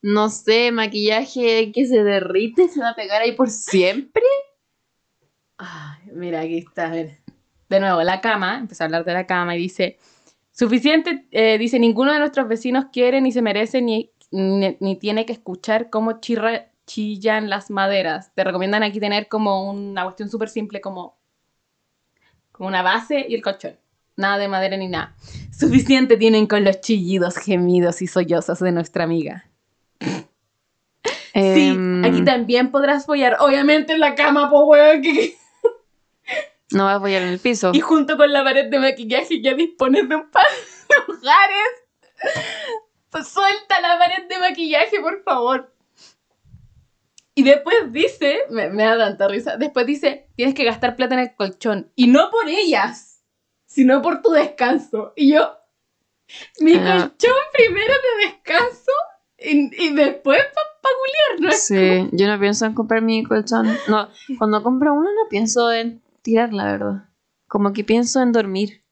no 0.00 0.28
sé, 0.28 0.72
maquillaje 0.72 1.72
que 1.72 1.86
se 1.86 2.02
derrite, 2.02 2.68
se 2.68 2.80
va 2.80 2.90
a 2.90 2.94
pegar 2.96 3.22
ahí 3.22 3.32
por 3.32 3.50
siempre. 3.50 4.24
Ay, 5.58 6.10
mira, 6.12 6.40
aquí 6.40 6.58
está. 6.58 6.86
a 6.86 6.90
ver. 6.90 7.18
De 7.68 7.80
nuevo, 7.80 8.02
la 8.02 8.20
cama. 8.20 8.58
Empezó 8.58 8.84
a 8.84 8.86
hablar 8.86 9.04
de 9.04 9.12
la 9.14 9.26
cama 9.26 9.56
y 9.56 9.58
dice: 9.58 9.98
Suficiente, 10.52 11.26
eh, 11.30 11.56
dice, 11.56 11.78
ninguno 11.78 12.12
de 12.12 12.18
nuestros 12.18 12.46
vecinos 12.46 12.86
quiere 12.92 13.20
ni 13.20 13.32
se 13.32 13.40
merece 13.40 13.80
ni, 13.80 14.12
ni, 14.30 14.76
ni 14.80 14.96
tiene 14.96 15.24
que 15.24 15.32
escuchar 15.32 15.88
cómo 15.88 16.20
chirra, 16.20 16.71
chillan 16.86 17.48
las 17.50 17.70
maderas. 17.70 18.32
Te 18.34 18.44
recomiendan 18.44 18.82
aquí 18.82 19.00
tener 19.00 19.28
como 19.28 19.70
una 19.70 20.04
cuestión 20.04 20.28
súper 20.30 20.48
simple, 20.48 20.80
como, 20.80 21.16
como 22.52 22.68
una 22.68 22.82
base 22.82 23.24
y 23.28 23.34
el 23.34 23.42
colchón. 23.42 23.78
Nada 24.16 24.38
de 24.38 24.48
madera 24.48 24.76
ni 24.76 24.88
nada. 24.88 25.14
Suficiente 25.58 26.16
tienen 26.16 26.46
con 26.46 26.64
los 26.64 26.80
chillidos, 26.80 27.36
gemidos 27.38 28.02
y 28.02 28.06
sollozos 28.06 28.58
de 28.60 28.72
nuestra 28.72 29.04
amiga. 29.04 29.44
Sí, 31.34 31.68
Em, 31.70 32.04
aquí 32.04 32.22
también 32.26 32.70
podrás 32.70 33.06
follar, 33.06 33.38
obviamente 33.40 33.94
en 33.94 34.00
la 34.00 34.14
cama, 34.14 34.50
po 34.50 34.66
weón, 34.66 35.00
que- 35.00 35.34
No 36.72 36.84
vas 36.84 36.92
a 36.92 36.96
apoyar 36.96 37.22
en 37.22 37.28
el 37.28 37.38
piso. 37.38 37.70
Y 37.72 37.80
junto 37.80 38.18
con 38.18 38.30
la 38.34 38.44
pared 38.44 38.68
de 38.70 38.78
maquillaje 38.78 39.40
ya 39.40 39.54
dispones 39.54 40.06
de 40.10 40.16
un 40.16 40.30
par 40.30 40.44
de 40.90 41.12
lugares. 41.14 41.68
Pues 43.08 43.28
suelta 43.28 43.80
la 43.80 43.98
pared 43.98 44.28
de 44.28 44.38
maquillaje, 44.40 45.00
por 45.00 45.22
favor. 45.22 45.71
Y 47.34 47.42
después 47.44 47.92
dice, 47.92 48.40
me, 48.50 48.68
me 48.68 48.82
da 48.84 48.98
tanta 48.98 49.26
risa, 49.28 49.56
después 49.56 49.86
dice, 49.86 50.28
tienes 50.36 50.54
que 50.54 50.64
gastar 50.64 50.96
plata 50.96 51.14
en 51.14 51.20
el 51.20 51.34
colchón. 51.34 51.90
Y 51.96 52.06
no 52.08 52.30
por 52.30 52.48
ellas, 52.48 53.22
sino 53.64 54.02
por 54.02 54.20
tu 54.20 54.32
descanso. 54.32 55.12
Y 55.16 55.32
yo, 55.32 55.56
mi 56.60 56.74
Ah. 56.74 57.08
colchón 57.10 57.36
primero 57.54 57.92
de 57.94 58.26
descanso 58.26 58.92
y, 59.38 59.84
y 59.86 59.94
después 59.94 60.40
para 60.54 60.68
pa 60.82 60.88
culiar, 60.98 61.50
¿no? 61.50 61.52
Sí, 61.56 62.08
yo 62.12 62.26
no 62.26 62.38
pienso 62.38 62.66
en 62.66 62.74
comprar 62.74 63.00
mi 63.02 63.22
colchón. 63.24 63.66
No, 63.88 64.08
cuando 64.38 64.62
compro 64.62 64.92
uno 64.92 65.08
no 65.10 65.28
pienso 65.30 65.72
en 65.72 66.02
tirar, 66.22 66.52
la 66.52 66.64
verdad. 66.64 67.08
Como 67.48 67.72
que 67.72 67.82
pienso 67.84 68.20
en 68.20 68.32
dormir. 68.32 68.82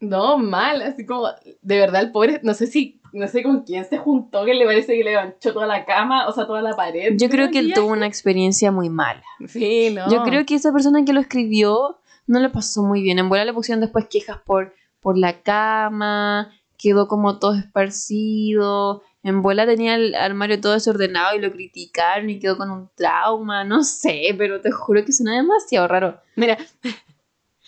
No, 0.00 0.38
mal, 0.38 0.80
así 0.82 1.04
como, 1.04 1.28
de 1.60 1.78
verdad, 1.78 2.00
el 2.02 2.10
pobre, 2.10 2.40
no 2.42 2.54
sé 2.54 2.66
si, 2.66 2.99
no 3.12 3.28
sé 3.28 3.42
con 3.42 3.62
quién 3.62 3.84
se 3.84 3.98
juntó, 3.98 4.44
que 4.44 4.54
le 4.54 4.64
parece 4.64 4.96
que 4.96 5.04
le 5.04 5.16
manchó 5.16 5.52
toda 5.52 5.66
la 5.66 5.84
cama, 5.84 6.28
o 6.28 6.32
sea, 6.32 6.46
toda 6.46 6.62
la 6.62 6.74
pared. 6.74 7.14
Yo 7.16 7.28
creo 7.28 7.50
que 7.50 7.58
él 7.58 7.72
tuvo 7.74 7.88
una 7.88 8.06
experiencia 8.06 8.70
muy 8.70 8.88
mala. 8.88 9.22
Sí, 9.46 9.90
no. 9.90 10.10
Yo 10.10 10.22
creo 10.22 10.44
que 10.46 10.54
esa 10.54 10.72
persona 10.72 11.04
que 11.04 11.12
lo 11.12 11.20
escribió 11.20 11.98
no 12.26 12.40
le 12.40 12.48
pasó 12.48 12.82
muy 12.82 13.02
bien. 13.02 13.18
En 13.18 13.28
bola 13.28 13.44
le 13.44 13.52
pusieron 13.52 13.80
después 13.80 14.06
quejas 14.08 14.38
por, 14.44 14.74
por 15.00 15.18
la 15.18 15.42
cama, 15.42 16.52
quedó 16.78 17.08
como 17.08 17.38
todo 17.38 17.54
esparcido. 17.54 19.02
En 19.22 19.42
bola 19.42 19.66
tenía 19.66 19.96
el 19.96 20.14
armario 20.14 20.60
todo 20.60 20.72
desordenado 20.72 21.36
y 21.36 21.40
lo 21.40 21.52
criticaron 21.52 22.30
y 22.30 22.38
quedó 22.38 22.56
con 22.56 22.70
un 22.70 22.88
trauma. 22.94 23.64
No 23.64 23.82
sé, 23.82 24.34
pero 24.38 24.60
te 24.60 24.70
juro 24.70 25.04
que 25.04 25.12
suena 25.12 25.36
demasiado 25.36 25.88
raro. 25.88 26.20
Mira, 26.36 26.56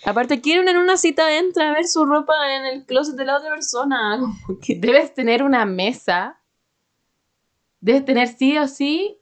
Aparte, 0.04 0.40
quieren 0.40 0.68
en 0.68 0.78
una 0.78 0.96
cita 0.96 1.36
entra 1.36 1.70
a 1.70 1.74
ver 1.74 1.86
su 1.86 2.04
ropa 2.04 2.34
en 2.56 2.64
el 2.66 2.84
closet 2.84 3.14
de 3.14 3.24
la 3.24 3.36
otra 3.38 3.50
persona. 3.50 4.18
Como 4.46 4.58
que- 4.60 4.74
debes 4.76 5.14
tener 5.14 5.42
una 5.42 5.64
mesa, 5.64 6.40
debes 7.80 8.04
tener 8.04 8.28
sí 8.28 8.58
o 8.58 8.66
sí, 8.66 9.18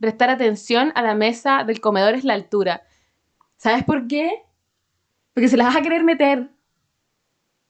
prestar 0.00 0.30
atención 0.30 0.92
a 0.94 1.02
la 1.02 1.14
mesa 1.14 1.62
del 1.64 1.80
comedor 1.80 2.14
es 2.14 2.24
la 2.24 2.34
altura. 2.34 2.82
¿Sabes 3.56 3.84
por 3.84 4.06
qué? 4.08 4.30
Porque 5.34 5.48
se 5.48 5.56
la 5.56 5.64
vas 5.64 5.76
a 5.76 5.82
querer 5.82 6.02
meter 6.02 6.50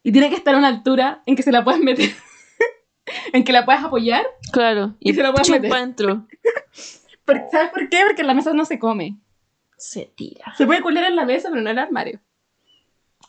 y 0.02 0.12
tiene 0.12 0.30
que 0.30 0.36
estar 0.36 0.54
a 0.54 0.58
una 0.58 0.68
altura 0.68 1.22
en 1.26 1.36
que 1.36 1.42
se 1.42 1.52
la 1.52 1.62
puedes 1.64 1.80
meter, 1.82 2.08
en 3.32 3.44
que 3.44 3.52
la 3.52 3.64
puedas 3.64 3.84
apoyar. 3.84 4.24
Claro, 4.52 4.94
y, 5.00 5.10
Y 5.10 5.14
se 5.14 5.22
lo 5.22 5.32
puedes 5.32 5.50
meter. 5.50 5.70
Porque- 7.26 7.46
¿Sabes 7.52 7.70
por 7.70 7.88
qué? 7.88 8.02
Porque 8.06 8.22
la 8.22 8.32
mesa 8.34 8.52
no 8.54 8.64
se 8.64 8.78
come. 8.78 9.18
Se 9.80 10.12
tira. 10.14 10.54
Se 10.56 10.66
puede 10.66 10.82
culiar 10.82 11.04
en 11.04 11.16
la 11.16 11.24
mesa, 11.24 11.48
pero 11.50 11.62
no 11.62 11.70
en 11.70 11.78
el 11.78 11.82
armario. 11.84 12.20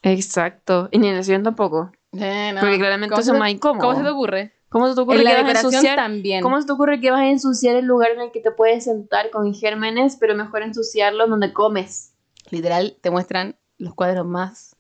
Exacto. 0.04 0.90
Y 0.92 1.00
ni 1.00 1.08
en 1.08 1.16
el 1.16 1.24
sillón 1.24 1.44
tampoco. 1.44 1.92
Eh, 2.14 2.52
no. 2.54 2.60
Porque 2.62 2.78
claramente 2.78 3.12
¿Cómo 3.12 3.22
eso 3.22 3.26
se 3.26 3.32
es 3.32 3.36
te- 3.36 3.40
más 3.40 3.52
incómodo. 3.52 3.82
¿Cómo 3.88 3.98
se 3.98 4.04
te 4.04 4.10
ocurre? 4.10 4.54
¿Cómo 4.70 4.88
se 4.90 4.96
te 4.96 5.02
ocurre 5.02 5.18
En 5.20 5.24
la 5.26 5.36
que 5.38 5.44
vas 5.44 5.56
a 5.56 5.62
ensuciar? 5.68 5.96
también. 5.96 6.42
¿Cómo 6.44 6.60
se 6.60 6.68
te 6.68 6.74
ocurre 6.74 7.00
que 7.00 7.12
vas 7.12 7.22
a 7.22 7.28
ensuciar 7.30 7.76
el 7.76 7.86
lugar 7.86 8.12
en 8.12 8.22
el 8.22 8.32
que 8.32 8.40
te 8.42 8.52
puedes 8.52 8.84
sentar 8.86 9.30
con 9.30 9.54
gérmenes, 9.54 10.18
pero 10.20 10.36
mejor 10.36 10.62
ensuciarlo 10.64 11.28
donde 11.28 11.54
comes? 11.54 12.14
Literal, 12.50 12.98
te 13.02 13.10
muestran 13.12 13.56
los 13.78 13.94
cuadros 13.96 14.26
más 14.26 14.76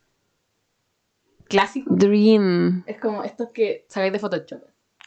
clásicos. 1.47 1.97
Dream. 1.97 2.83
Es 2.87 2.99
como 2.99 3.23
estos 3.23 3.49
que 3.49 3.85
sacáis 3.89 4.13
de 4.13 4.19
Photoshop. 4.19 4.61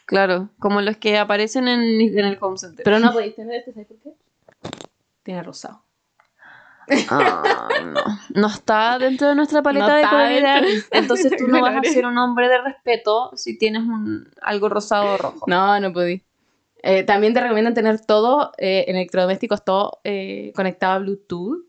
Claro, 0.06 0.50
como 0.58 0.82
los 0.82 0.98
que 0.98 1.16
aparecen 1.16 1.66
en, 1.66 1.80
en 2.02 2.24
el 2.26 2.36
home 2.40 2.58
center. 2.58 2.84
Pero 2.84 2.98
no 2.98 3.12
podéis 3.12 3.34
tener 3.34 3.56
este, 3.56 3.72
¿sabes 3.72 3.88
por 3.88 3.96
qué? 4.00 4.14
Tiene 5.22 5.42
rosado. 5.42 5.82
Ay, 6.88 7.84
no. 7.86 8.00
No 8.34 8.46
está 8.48 8.98
dentro 8.98 9.28
de 9.28 9.34
nuestra 9.34 9.62
paleta 9.62 9.88
No 9.88 9.94
de 9.94 10.02
colores 10.02 10.42
de. 10.42 10.82
Entonces 10.98 11.32
tú 11.36 11.48
no 11.48 11.60
vas 11.60 11.76
a 11.76 11.82
ser 11.82 12.06
un 12.06 12.18
hombre 12.18 12.48
de 12.48 12.58
respeto 12.60 13.30
si 13.36 13.58
tienes 13.58 13.82
un, 13.82 14.28
algo 14.42 14.68
rosado 14.68 15.14
o 15.14 15.16
rojo. 15.16 15.44
No, 15.46 15.78
no 15.80 15.92
podí. 15.92 16.22
Eh, 16.82 17.02
también 17.02 17.32
te 17.32 17.40
recomiendan 17.40 17.74
tener 17.74 18.04
todo, 18.04 18.52
eh, 18.58 18.84
electrodomésticos, 18.88 19.64
todo 19.64 20.00
eh, 20.04 20.52
conectado 20.54 20.94
a 20.94 20.98
Bluetooth. 20.98 21.64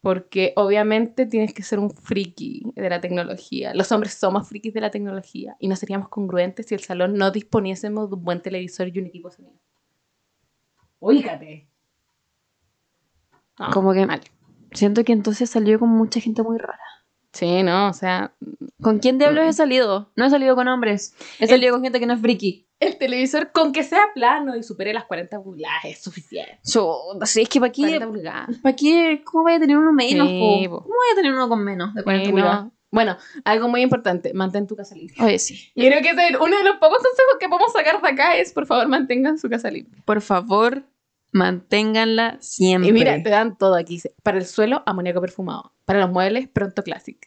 Porque 0.00 0.52
obviamente 0.56 1.26
tienes 1.26 1.54
que 1.54 1.62
ser 1.62 1.78
un 1.78 1.90
friki 1.90 2.72
de 2.74 2.90
la 2.90 3.00
tecnología. 3.00 3.72
Los 3.72 3.92
hombres 3.92 4.14
somos 4.14 4.48
frikis 4.48 4.74
de 4.74 4.80
la 4.80 4.90
tecnología. 4.90 5.56
Y 5.60 5.68
no 5.68 5.76
seríamos 5.76 6.08
congruentes 6.08 6.66
si 6.66 6.74
el 6.74 6.80
salón 6.80 7.14
no 7.14 7.30
disponiésemos 7.30 8.10
de 8.10 8.16
un 8.16 8.24
buen 8.24 8.42
televisor 8.42 8.88
y 8.88 8.98
un 8.98 9.06
equipo 9.06 9.30
sonido. 9.30 9.54
No, 13.58 13.70
Como 13.70 13.92
que- 13.92 14.06
mal. 14.06 14.20
Siento 14.72 15.04
que 15.04 15.12
entonces 15.12 15.50
salió 15.50 15.78
con 15.78 15.90
mucha 15.90 16.20
gente 16.20 16.42
muy 16.42 16.58
rara. 16.58 16.78
Sí, 17.32 17.62
no, 17.62 17.88
o 17.88 17.92
sea, 17.92 18.34
¿Con 18.82 18.98
quién 18.98 19.16
diablos 19.18 19.44
he 19.46 19.52
salido? 19.52 20.10
No 20.16 20.26
he 20.26 20.30
salido 20.30 20.54
con 20.56 20.68
hombres. 20.68 21.14
He 21.38 21.44
El- 21.44 21.50
salido 21.50 21.72
con 21.74 21.82
gente 21.82 21.98
que 22.00 22.06
no 22.06 22.14
es 22.14 22.20
friki. 22.20 22.66
el 22.80 22.98
televisor 22.98 23.52
con 23.52 23.72
que 23.72 23.84
sea 23.84 24.02
plano 24.14 24.56
y 24.56 24.62
supere 24.64 24.92
las 24.92 25.04
40 25.04 25.40
pulgadas 25.40 25.84
es 25.84 26.02
suficiente. 26.02 26.58
Yo, 26.64 27.00
sí, 27.24 27.42
es 27.42 27.48
que 27.48 27.60
para 27.60 27.70
qué, 27.72 27.82
40 27.82 28.06
pulgadas. 28.08 28.56
¿para 28.58 28.74
qué? 28.74 29.22
¿Cómo 29.24 29.44
voy 29.44 29.52
a 29.54 29.60
tener 29.60 29.76
uno 29.78 29.92
menos? 29.92 30.26
Sí, 30.28 30.66
po? 30.68 30.76
po. 30.78 30.82
¿Cómo 30.82 30.94
voy 30.96 31.12
a 31.12 31.14
tener 31.14 31.32
uno 31.32 31.48
con 31.48 31.62
menos 31.64 31.94
de 31.94 32.02
40 32.02 32.26
Sí, 32.26 32.32
pulgadas? 32.32 32.64
no. 32.64 32.72
Bueno, 32.90 33.16
algo 33.44 33.68
muy 33.68 33.80
importante, 33.82 34.34
mantén 34.34 34.66
tu 34.66 34.74
casa 34.76 34.94
limpia. 34.96 35.24
Oye, 35.24 35.38
sí. 35.38 35.70
Yo 35.76 35.86
creo 35.86 36.02
que 36.02 36.10
ese 36.10 36.28
es 36.28 36.34
uno 36.38 36.56
de 36.58 36.64
los 36.64 36.76
pocos 36.76 36.98
consejos 36.98 37.36
que 37.40 37.48
podemos 37.48 37.72
sacar 37.72 38.02
de 38.02 38.08
acá 38.08 38.36
es, 38.36 38.52
por 38.52 38.66
favor, 38.66 38.86
mantengan 38.88 39.38
su 39.38 39.48
casa 39.48 39.70
limpia. 39.70 40.02
Por 40.04 40.20
favor, 40.20 40.82
manténganla 41.32 42.38
siempre. 42.40 42.90
Y 42.90 42.92
mira, 42.92 43.22
te 43.22 43.30
dan 43.30 43.56
todo 43.58 43.74
aquí. 43.74 44.00
Para 44.22 44.38
el 44.38 44.46
suelo, 44.46 44.82
amoníaco 44.86 45.20
perfumado. 45.20 45.74
Para 45.84 46.00
los 46.00 46.10
muebles, 46.10 46.48
Pronto 46.48 46.82
Classic. 46.82 47.18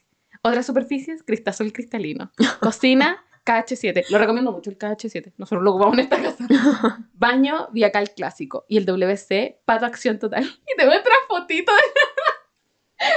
Otras 0.41 0.65
superficies, 0.67 1.23
Cristasol 1.23 1.73
cristalino. 1.73 2.31
Cocina, 2.61 3.25
KH7. 3.45 4.05
Lo 4.09 4.17
recomiendo 4.17 4.51
mucho 4.51 4.69
el 4.69 4.77
KH7. 4.77 5.33
Nosotros 5.37 5.63
lo 5.63 5.71
ocupamos 5.71 5.97
en 5.97 6.03
esta 6.03 6.21
casa. 6.21 6.47
Baño, 7.13 7.69
Viacal 7.71 8.11
clásico. 8.11 8.65
Y 8.67 8.77
el 8.77 8.85
WC, 8.85 9.61
Pato 9.65 9.85
Acción 9.85 10.19
Total. 10.19 10.43
Y 10.43 10.77
te 10.77 10.85
muestra 10.85 11.13
fotito 11.27 11.71
de... 11.71 11.81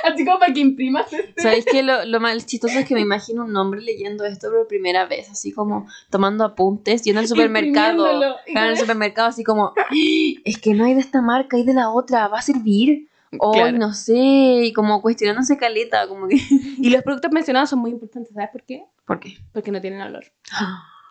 Así 0.04 0.24
como 0.24 0.38
para 0.40 0.52
que 0.52 0.60
imprimas 0.60 1.12
este. 1.12 1.40
¿Sabéis 1.40 1.64
qué? 1.70 1.82
Lo, 1.82 2.04
lo 2.04 2.18
más 2.20 2.44
chistoso 2.46 2.78
es 2.78 2.86
que 2.86 2.94
me 2.94 3.00
imagino 3.00 3.44
un 3.44 3.56
hombre 3.56 3.80
leyendo 3.80 4.24
esto 4.24 4.50
por 4.50 4.66
primera 4.66 5.06
vez, 5.06 5.30
así 5.30 5.52
como 5.52 5.86
tomando 6.10 6.44
apuntes, 6.44 7.02
yendo 7.02 7.20
al 7.20 7.28
supermercado. 7.28 8.36
En 8.46 8.56
el 8.58 8.76
supermercado, 8.76 9.28
así 9.28 9.44
como, 9.44 9.72
"Ah, 9.76 9.86
es 10.44 10.58
que 10.58 10.74
no 10.74 10.84
hay 10.84 10.94
de 10.94 11.00
esta 11.00 11.22
marca, 11.22 11.56
hay 11.56 11.64
de 11.64 11.74
la 11.74 11.90
otra, 11.90 12.26
¿va 12.28 12.38
a 12.38 12.42
servir? 12.42 13.08
O 13.38 13.52
Claro. 13.52 13.76
no 13.76 13.92
sé, 13.92 14.16
y 14.16 14.72
como 14.72 15.00
cuestionándose 15.02 15.56
caleta, 15.58 16.08
como 16.08 16.26
que. 16.28 16.36
Y 16.78 16.90
los 16.90 17.02
productos 17.02 17.30
mencionados 17.30 17.70
son 17.70 17.78
muy 17.78 17.90
importantes, 17.90 18.32
¿sabes 18.34 18.50
por 18.50 18.62
qué? 18.64 18.84
¿Por 19.04 19.20
qué? 19.20 19.36
Porque 19.52 19.70
no 19.70 19.80
tienen 19.80 20.00
olor. 20.00 20.24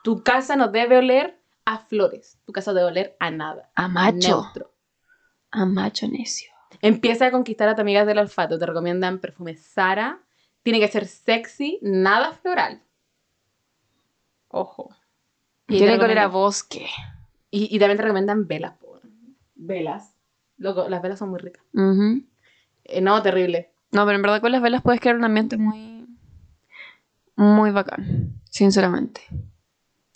Tu 0.03 0.23
casa 0.23 0.55
no 0.55 0.67
debe 0.69 0.97
oler 0.97 1.39
a 1.65 1.77
flores. 1.79 2.37
Tu 2.45 2.51
casa 2.53 2.73
debe 2.73 2.87
oler 2.87 3.15
a 3.19 3.29
nada. 3.31 3.69
A 3.75 3.87
macho. 3.87 4.27
Neutro. 4.29 4.73
A 5.51 5.65
macho 5.65 6.07
necio. 6.07 6.51
Empieza 6.81 7.27
a 7.27 7.31
conquistar 7.31 7.67
a 7.69 7.75
tu 7.75 7.81
amiga 7.81 8.05
del 8.05 8.17
olfato. 8.19 8.57
Te 8.59 8.65
recomiendan 8.65 9.19
perfume 9.19 9.55
Sara. 9.55 10.19
Tiene 10.63 10.79
que 10.79 10.87
ser 10.87 11.05
sexy, 11.05 11.79
nada 11.81 12.33
floral. 12.33 12.81
Ojo. 14.49 14.89
Y 15.67 15.77
Tiene 15.77 15.95
oler 15.97 16.19
a 16.19 16.27
bosque. 16.27 16.87
Y, 17.51 17.73
y 17.75 17.79
también 17.79 17.97
te 17.97 18.03
recomiendan 18.03 18.47
velas. 18.47 18.73
po. 18.77 18.99
Velas. 19.55 20.13
Loco, 20.57 20.87
las 20.89 21.01
velas 21.01 21.19
son 21.19 21.29
muy 21.29 21.39
ricas. 21.39 21.63
Eh, 22.85 23.01
no, 23.01 23.21
terrible. 23.21 23.71
No, 23.91 24.05
pero 24.05 24.15
en 24.15 24.21
verdad 24.21 24.41
con 24.41 24.51
las 24.51 24.61
velas 24.61 24.81
puedes 24.81 24.99
crear 25.01 25.15
un 25.15 25.23
ambiente 25.25 25.57
muy. 25.57 26.05
Muy 27.35 27.71
bacán. 27.71 28.33
Sinceramente. 28.49 29.21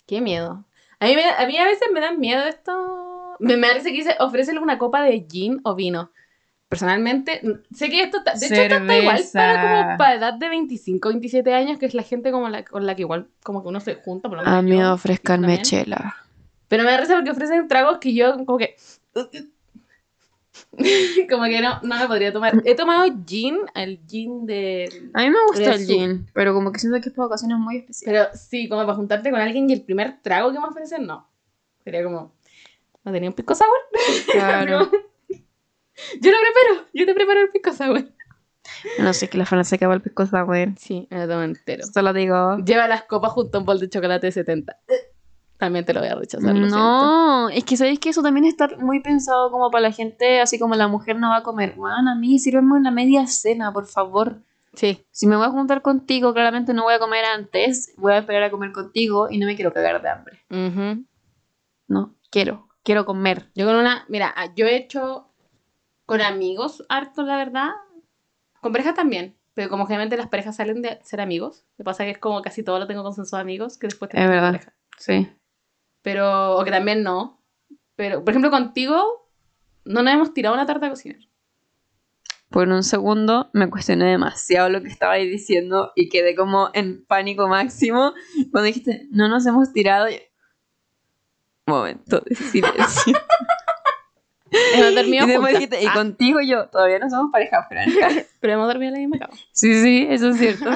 Qué 0.06 0.20
miedo. 0.20 0.64
A 0.98 1.06
mí, 1.06 1.14
me- 1.14 1.30
a 1.30 1.46
mí 1.46 1.56
a 1.56 1.64
veces 1.64 1.88
me 1.92 2.00
dan 2.00 2.18
miedo 2.18 2.42
esto. 2.44 3.36
Me, 3.38 3.56
me 3.56 3.68
parece 3.68 3.90
que 3.90 3.96
dice, 3.96 4.16
ofrécele 4.20 4.58
una 4.58 4.78
copa 4.78 5.02
de 5.02 5.26
gin 5.30 5.60
o 5.64 5.74
vino. 5.74 6.10
Personalmente, 6.72 7.42
sé 7.74 7.90
que 7.90 8.02
esto 8.02 8.16
está, 8.16 8.32
de 8.32 8.46
hecho 8.46 8.54
esto 8.54 8.76
está 8.76 8.98
igual 8.98 9.18
Cerveza. 9.18 9.38
para 9.38 9.60
como 9.60 9.98
para 9.98 10.14
edad 10.14 10.32
de 10.32 10.48
25, 10.48 11.10
27 11.10 11.52
años, 11.52 11.78
que 11.78 11.84
es 11.84 11.92
la 11.92 12.02
gente 12.02 12.32
como 12.32 12.48
la, 12.48 12.64
con 12.64 12.86
la 12.86 12.96
que 12.96 13.02
igual 13.02 13.28
como 13.42 13.62
que 13.62 13.68
uno 13.68 13.78
se 13.78 13.96
junta. 13.96 14.30
Por 14.30 14.38
lo 14.38 14.44
menos 14.44 14.58
A 14.58 14.62
mí 14.62 14.78
yo, 14.78 14.94
ofrezcanme 14.94 15.60
chela. 15.60 16.16
Pero 16.68 16.84
me 16.84 16.90
da 16.92 16.96
risa 16.96 17.14
porque 17.16 17.30
ofrecen 17.30 17.68
tragos 17.68 17.98
que 17.98 18.14
yo 18.14 18.42
como 18.46 18.56
que... 18.56 18.74
como 21.30 21.44
que 21.44 21.60
no, 21.60 21.78
no 21.82 21.98
me 21.98 22.06
podría 22.06 22.32
tomar. 22.32 22.54
He 22.64 22.74
tomado 22.74 23.04
gin, 23.26 23.58
el 23.74 24.00
gin 24.08 24.46
de... 24.46 24.88
A 25.12 25.24
mí 25.24 25.28
me 25.28 25.44
gusta 25.48 25.74
el 25.74 25.80
su- 25.80 25.92
gin, 25.92 26.26
pero 26.32 26.54
como 26.54 26.72
que 26.72 26.78
siento 26.78 26.98
que 27.02 27.10
es 27.10 27.14
para 27.14 27.26
ocasiones 27.26 27.58
muy 27.58 27.76
especiales. 27.76 28.28
Pero 28.30 28.38
sí, 28.38 28.66
como 28.66 28.80
para 28.86 28.96
juntarte 28.96 29.30
con 29.30 29.40
alguien 29.42 29.68
y 29.68 29.74
el 29.74 29.82
primer 29.82 30.22
trago 30.22 30.50
que 30.50 30.58
me 30.58 30.64
ofrecen, 30.64 31.06
no. 31.06 31.28
Sería 31.84 32.02
como... 32.02 32.32
¿No 33.04 33.12
tenía 33.12 33.28
un 33.28 33.34
pisco 33.34 33.54
sour? 33.54 33.68
Claro. 34.32 34.78
No. 34.86 34.90
Yo 36.20 36.30
lo 36.30 36.36
preparo, 36.38 36.88
yo 36.92 37.06
te 37.06 37.14
preparo 37.14 37.40
el 37.40 37.50
pisco 37.50 37.72
sour. 37.72 38.04
No 38.98 39.12
sé, 39.12 39.28
que 39.28 39.38
la 39.38 39.46
Francia 39.46 39.76
acaba 39.76 39.94
el 39.94 40.00
pisco 40.02 40.26
sour. 40.26 40.68
Sí, 40.78 41.06
me 41.10 41.18
lo 41.18 41.28
tomo 41.28 41.42
entero. 41.42 41.84
Solo 41.86 42.12
digo. 42.12 42.58
Lleva 42.58 42.88
las 42.88 43.04
copas 43.04 43.32
junto 43.32 43.58
a 43.58 43.60
un 43.60 43.66
bol 43.66 43.78
de 43.80 43.88
chocolate 43.88 44.26
de 44.26 44.32
70. 44.32 44.78
También 45.58 45.84
te 45.84 45.94
lo 45.94 46.00
voy 46.00 46.08
a 46.08 46.14
rechazar, 46.16 46.56
lo 46.56 46.68
siento. 46.68 46.72
No, 46.72 47.48
es 47.48 47.62
que 47.64 47.76
sabéis 47.76 48.00
que 48.00 48.08
eso 48.08 48.20
también 48.22 48.46
está 48.46 48.68
muy 48.78 48.98
pensado 49.00 49.50
como 49.52 49.70
para 49.70 49.82
la 49.82 49.92
gente, 49.92 50.40
así 50.40 50.58
como 50.58 50.74
la 50.74 50.88
mujer 50.88 51.16
no 51.16 51.30
va 51.30 51.36
a 51.38 51.42
comer. 51.44 51.74
Bueno, 51.76 52.10
a 52.10 52.14
mí 52.16 52.38
sírveme 52.40 52.74
una 52.74 52.90
media 52.90 53.26
cena, 53.28 53.72
por 53.72 53.86
favor. 53.86 54.42
Sí, 54.74 55.06
Si 55.10 55.26
me 55.26 55.36
voy 55.36 55.44
a 55.46 55.50
juntar 55.50 55.82
contigo, 55.82 56.32
claramente 56.32 56.72
no 56.74 56.82
voy 56.84 56.94
a 56.94 56.98
comer 56.98 57.24
antes, 57.26 57.92
voy 57.98 58.14
a 58.14 58.18
esperar 58.18 58.42
a 58.44 58.50
comer 58.50 58.72
contigo 58.72 59.28
y 59.30 59.38
no 59.38 59.46
me 59.46 59.54
quiero 59.54 59.72
cagar 59.72 60.00
de 60.02 60.08
hambre. 60.08 60.40
ujú. 60.50 61.04
No, 61.88 62.14
quiero, 62.30 62.68
quiero 62.82 63.04
comer. 63.04 63.50
Yo 63.54 63.66
con 63.66 63.76
una, 63.76 64.04
mira, 64.08 64.34
yo 64.56 64.66
he 64.66 64.76
hecho 64.76 65.28
con 66.12 66.20
amigos 66.20 66.84
harto, 66.90 67.22
la 67.22 67.38
verdad. 67.38 67.70
Con 68.60 68.70
parejas 68.72 68.94
también. 68.94 69.34
Pero 69.54 69.70
como 69.70 69.86
generalmente 69.86 70.18
las 70.18 70.28
parejas 70.28 70.56
salen 70.56 70.82
de 70.82 70.98
ser 71.02 71.22
amigos. 71.22 71.64
Me 71.78 71.86
pasa 71.86 72.04
que 72.04 72.10
es 72.10 72.18
como 72.18 72.42
casi 72.42 72.62
todo 72.62 72.78
lo 72.78 72.86
tengo 72.86 73.02
consensuado 73.02 73.40
amigos 73.40 73.78
que 73.78 73.86
después 73.86 74.10
tengo 74.10 74.22
Es 74.22 74.28
con 74.28 74.34
verdad. 74.34 74.52
pareja. 74.52 74.74
Sí. 74.98 75.28
Pero, 76.02 76.56
o 76.58 76.64
que 76.64 76.70
también 76.70 77.02
no. 77.02 77.42
Pero, 77.96 78.22
por 78.24 78.30
ejemplo, 78.32 78.50
contigo 78.50 79.26
no 79.86 80.02
nos 80.02 80.12
hemos 80.12 80.34
tirado 80.34 80.54
una 80.54 80.66
tarta 80.66 80.86
a 80.86 80.90
cocinar. 80.90 81.20
Por 82.50 82.68
un 82.68 82.82
segundo 82.82 83.48
me 83.54 83.70
cuestioné 83.70 84.04
demasiado 84.10 84.68
lo 84.68 84.82
que 84.82 84.88
estabais 84.88 85.30
diciendo 85.30 85.92
y 85.96 86.10
quedé 86.10 86.34
como 86.34 86.68
en 86.74 87.06
pánico 87.06 87.48
máximo 87.48 88.12
cuando 88.50 88.66
dijiste, 88.66 89.06
no 89.10 89.28
nos 89.28 89.46
hemos 89.46 89.72
tirado. 89.72 90.08
Momento 91.66 92.20
de 92.20 92.34
silencio. 92.34 93.14
Hemos 94.74 94.94
dormido 94.94 95.26
y 95.28 95.32
juntas. 95.34 95.52
dijiste, 95.52 95.82
y 95.82 95.86
Ah, 95.86 95.92
contigo 95.94 96.40
y 96.40 96.48
yo, 96.48 96.66
todavía 96.66 96.98
no 96.98 97.08
somos 97.10 97.30
pareja 97.32 97.62
franca. 97.68 98.08
pero 98.40 98.52
hemos 98.54 98.66
dormido 98.68 98.88
en 98.94 99.02
la 99.02 99.08
misma 99.08 99.26
cama. 99.26 99.38
sí, 99.52 99.74
sí, 99.82 100.06
eso 100.08 100.28
es 100.30 100.38
cierto. 100.38 100.70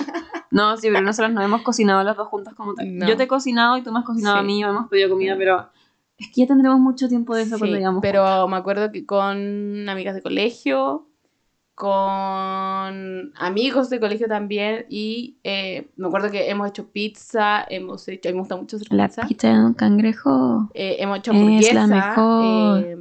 No, 0.51 0.77
sí, 0.77 0.89
pero 0.91 1.01
nosotros 1.03 1.33
no 1.33 1.43
hemos 1.43 1.63
cocinado 1.63 2.03
las 2.05 2.17
dos 2.17 2.29
juntas 2.29 2.55
como 2.55 2.75
tal. 2.75 2.97
No. 2.99 3.07
Yo 3.09 3.17
te 3.17 3.25
he 3.25 3.29
cocinado 3.29 3.77
y 3.77 3.83
tú 3.83 3.93
me 3.93 3.99
has 4.01 4.05
cocinado 4.05 4.37
a 4.37 4.41
Sí. 4.41 4.47
mí, 4.47 4.63
hemos 4.63 4.89
pedido 4.89 5.11
comida, 5.11 5.35
pero 5.37 5.69
es 6.19 6.29
que 6.29 6.41
ya 6.43 6.47
tendremos 6.47 6.81
mucho 6.81 7.09
tiempo 7.09 7.35
de 7.35 7.43
eso 7.43 7.57
Sí, 7.57 7.61
cuando 7.61 7.77
digamos. 7.77 8.01
pero 8.03 8.49
me 8.49 8.57
acuerdo 8.57 8.91
que 8.93 9.05
con 9.05 9.89
amigas 9.89 10.15
de 10.15 10.23
colegio, 10.23 11.07
con 12.07 13.33
amigos 13.37 13.91
de 13.91 14.01
colegio 14.01 14.29
también, 14.29 14.87
y 14.89 15.37
eh, 15.45 15.89
me 15.97 16.07
acuerdo 16.09 16.31
que 16.31 16.49
hemos 16.51 16.69
hecho 16.69 16.89
pizza, 16.91 17.65
hemos 17.69 18.07
hecho, 18.09 18.29
a 18.29 18.33
mí 18.33 18.37
me 18.37 18.41
gusta 18.41 18.57
mucho 18.57 18.77
hacer 18.77 18.89
La 18.93 19.07
pizza, 19.09 19.27
pizza 19.27 19.49
de 19.49 19.59
un 19.65 19.75
cangrejo 19.75 20.71
eh, 20.75 20.97
hemos 21.01 21.19
hecho 21.19 21.33
es 21.33 21.37
hamburguesa, 21.37 21.75
la 21.75 21.87
mejor. 21.87 22.83
eh, 22.85 22.97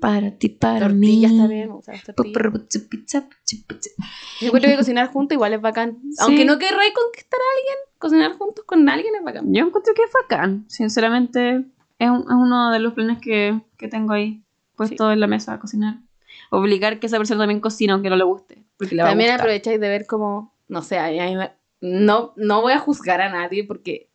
para 0.00 0.30
ti, 0.38 0.48
para 0.48 0.88
tortillas 0.88 1.32
mí. 1.32 1.38
también, 1.38 1.70
gusta 1.70 1.92
las 1.92 2.04
tortillas. 2.04 2.32
Yo 4.40 4.46
encuentro 4.48 4.70
que 4.70 4.76
cocinar 4.76 5.08
juntos 5.08 5.34
igual 5.34 5.54
es 5.54 5.60
bacán. 5.60 5.98
Aunque 6.20 6.44
no 6.44 6.58
querráis 6.58 6.92
conquistar 6.94 7.38
a 7.40 7.48
alguien, 7.58 7.76
cocinar 7.98 8.32
juntos 8.38 8.64
con 8.64 8.88
alguien 8.88 9.14
es 9.16 9.22
bacán. 9.24 9.52
Yo 9.52 9.66
encuentro 9.66 9.94
que 9.94 10.02
es 10.02 10.10
bacán. 10.12 10.64
Sinceramente, 10.68 11.64
es, 11.98 12.10
un- 12.10 12.22
es 12.22 12.26
uno 12.34 12.70
de 12.72 12.78
los 12.78 12.94
planes 12.94 13.18
que, 13.20 13.60
que 13.76 13.88
tengo 13.88 14.12
ahí 14.12 14.42
puesto 14.76 15.10
en 15.12 15.20
la 15.20 15.26
mesa 15.26 15.54
a 15.54 15.58
cocinar. 15.60 15.98
Obligar 16.50 17.00
que 17.00 17.06
esa 17.06 17.18
persona 17.18 17.40
también 17.40 17.60
cocine 17.60 17.92
aunque 17.92 18.10
no 18.10 18.16
le 18.16 18.24
guste. 18.24 18.62
Porque 18.76 18.94
le 18.94 19.02
va 19.02 19.08
También 19.10 19.30
a 19.32 19.34
aprovecháis 19.34 19.80
de 19.80 19.88
ver 19.88 20.06
como, 20.06 20.54
no 20.68 20.82
sé, 20.82 20.98
a 20.98 21.08
mí- 21.10 21.20
a 21.20 21.26
mí 21.26 21.34
no, 21.80 22.32
no 22.36 22.60
voy 22.62 22.72
a 22.72 22.78
juzgar 22.78 23.20
a 23.20 23.28
nadie 23.30 23.64
porque, 23.64 24.07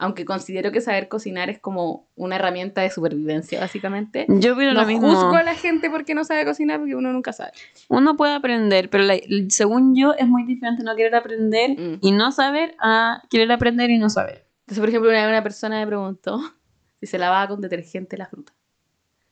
aunque 0.00 0.24
considero 0.24 0.72
que 0.72 0.80
saber 0.80 1.08
cocinar 1.08 1.50
es 1.50 1.58
como 1.60 2.08
una 2.16 2.36
herramienta 2.36 2.80
de 2.80 2.90
supervivencia, 2.90 3.60
básicamente, 3.60 4.26
Yo 4.28 4.54
opino 4.54 4.72
no 4.72 4.80
lo 4.80 4.86
mismo. 4.86 5.08
juzgo 5.08 5.36
a 5.36 5.42
la 5.42 5.54
gente 5.54 5.90
porque 5.90 6.14
no 6.14 6.24
sabe 6.24 6.44
cocinar 6.44 6.78
porque 6.78 6.94
uno 6.96 7.12
nunca 7.12 7.32
sabe. 7.32 7.52
Uno 7.88 8.16
puede 8.16 8.34
aprender, 8.34 8.88
pero 8.90 9.04
la- 9.04 9.18
según 9.48 9.94
yo 9.94 10.14
es 10.14 10.26
muy 10.26 10.44
diferente 10.44 10.82
no 10.82 10.96
querer 10.96 11.14
aprender 11.14 11.70
Mm. 11.78 11.98
y 12.00 12.12
no 12.12 12.32
saber 12.32 12.74
a 12.80 13.22
querer 13.30 13.52
aprender 13.52 13.90
y 13.90 13.98
no 13.98 14.08
saber. 14.10 14.46
Entonces, 14.60 14.80
por 14.80 14.88
ejemplo, 14.88 15.10
una 15.10 15.42
persona 15.42 15.78
me 15.78 15.86
preguntó 15.86 16.40
si 17.00 17.06
se 17.06 17.18
lavaba 17.18 17.46
con 17.48 17.60
detergente 17.60 18.16
la 18.16 18.26
fruta. 18.26 18.52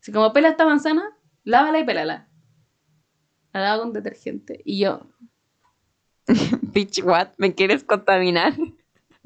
Si 0.00 0.12
como 0.12 0.32
pela 0.32 0.48
esta 0.50 0.64
manzana, 0.66 1.02
lávala 1.44 1.78
y 1.80 1.84
pélala. 1.84 2.28
La 3.54 3.60
lava 3.62 3.82
con 3.82 3.92
detergente. 3.92 4.60
Y 4.64 4.80
yo, 4.80 5.00
Bitch, 6.74 7.02
what? 7.02 7.28
¿Me 7.38 7.54
quieres 7.54 7.84
contaminar? 7.84 8.52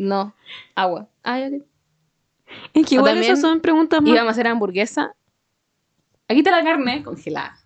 No, 0.02 0.34
agua. 0.74 1.08
Ah, 1.22 1.38
ya 1.38 1.50
que- 1.50 1.62
Es 2.74 2.86
que 2.86 2.94
igual 2.96 3.18
esas 3.18 3.40
son 3.40 3.60
preguntas 3.60 4.00
más... 4.02 4.10
Íbamos 4.10 4.28
a 4.28 4.32
hacer 4.32 4.46
hamburguesa. 4.46 5.14
Aquí 6.28 6.38
está 6.40 6.50
la 6.50 6.62
carne 6.64 7.02
congelada. 7.02 7.56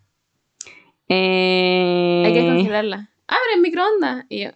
Eh... 1.08 2.22
Hay 2.26 2.32
que 2.32 2.42
descongelarla. 2.42 3.10
Abre 3.26 3.54
el 3.54 3.60
microondas. 3.60 4.24
Y 4.28 4.44
yo, 4.44 4.50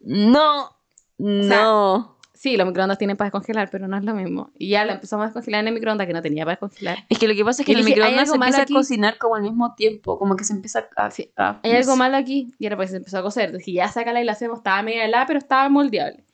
No, 0.00 0.76
no. 1.18 2.16
sí, 2.34 2.56
los 2.56 2.66
microondas 2.66 2.98
tienen 2.98 3.16
para 3.16 3.26
descongelar, 3.26 3.68
pero 3.70 3.88
no 3.88 3.96
es 3.96 4.04
lo 4.04 4.14
mismo. 4.14 4.50
Y 4.58 4.70
ya 4.70 4.84
la 4.84 4.94
empezamos 4.94 5.24
a 5.24 5.26
descongelar 5.28 5.60
en 5.62 5.68
el 5.68 5.74
microondas 5.74 6.06
que 6.06 6.12
no 6.12 6.22
tenía 6.22 6.44
para 6.44 6.52
descongelar. 6.52 6.98
Es 7.08 7.18
que 7.18 7.28
lo 7.28 7.34
que 7.34 7.44
pasa 7.44 7.62
es 7.62 7.66
que 7.66 7.72
Y 7.72 7.74
en 7.74 7.80
el 7.80 7.84
dije, 7.86 8.00
¿hay 8.02 8.10
microondas 8.12 8.28
se 8.30 8.34
empieza 8.36 8.62
aquí? 8.62 8.72
a 8.74 8.76
cocinar 8.76 9.18
como 9.18 9.34
al 9.36 9.42
mismo 9.42 9.74
tiempo, 9.74 10.18
como 10.18 10.36
que 10.36 10.44
se 10.44 10.52
empieza 10.52 10.88
a... 10.96 11.10
Sí. 11.10 11.30
a- 11.36 11.60
Hay 11.62 11.72
algo 11.72 11.96
malo 11.96 12.16
aquí. 12.16 12.54
Y 12.58 12.66
ahora 12.66 12.76
pues 12.76 12.90
se 12.90 12.96
empezó 12.96 13.18
a 13.18 13.22
cocer. 13.22 13.52
Dije, 13.56 13.72
ya 13.72 13.88
sácala 13.88 14.20
y 14.20 14.24
la 14.24 14.32
hacemos. 14.32 14.58
Estaba 14.58 14.82
media 14.82 15.04
helada, 15.04 15.26
pero 15.26 15.38
estaba 15.38 15.68
moldeable. 15.68 16.24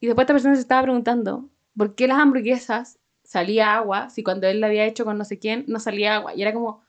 Y 0.00 0.06
después 0.06 0.24
esta 0.24 0.34
persona 0.34 0.54
se 0.54 0.60
estaba 0.62 0.82
preguntando 0.82 1.48
por 1.76 1.94
qué 1.94 2.06
las 2.08 2.18
hamburguesas 2.18 2.98
salía 3.24 3.74
agua 3.76 4.10
si 4.10 4.22
cuando 4.22 4.46
él 4.46 4.60
la 4.60 4.68
había 4.68 4.84
hecho 4.86 5.04
con 5.04 5.18
no 5.18 5.24
sé 5.24 5.38
quién 5.38 5.64
no 5.68 5.80
salía 5.80 6.16
agua. 6.16 6.34
Y 6.34 6.42
era 6.42 6.52
como, 6.52 6.82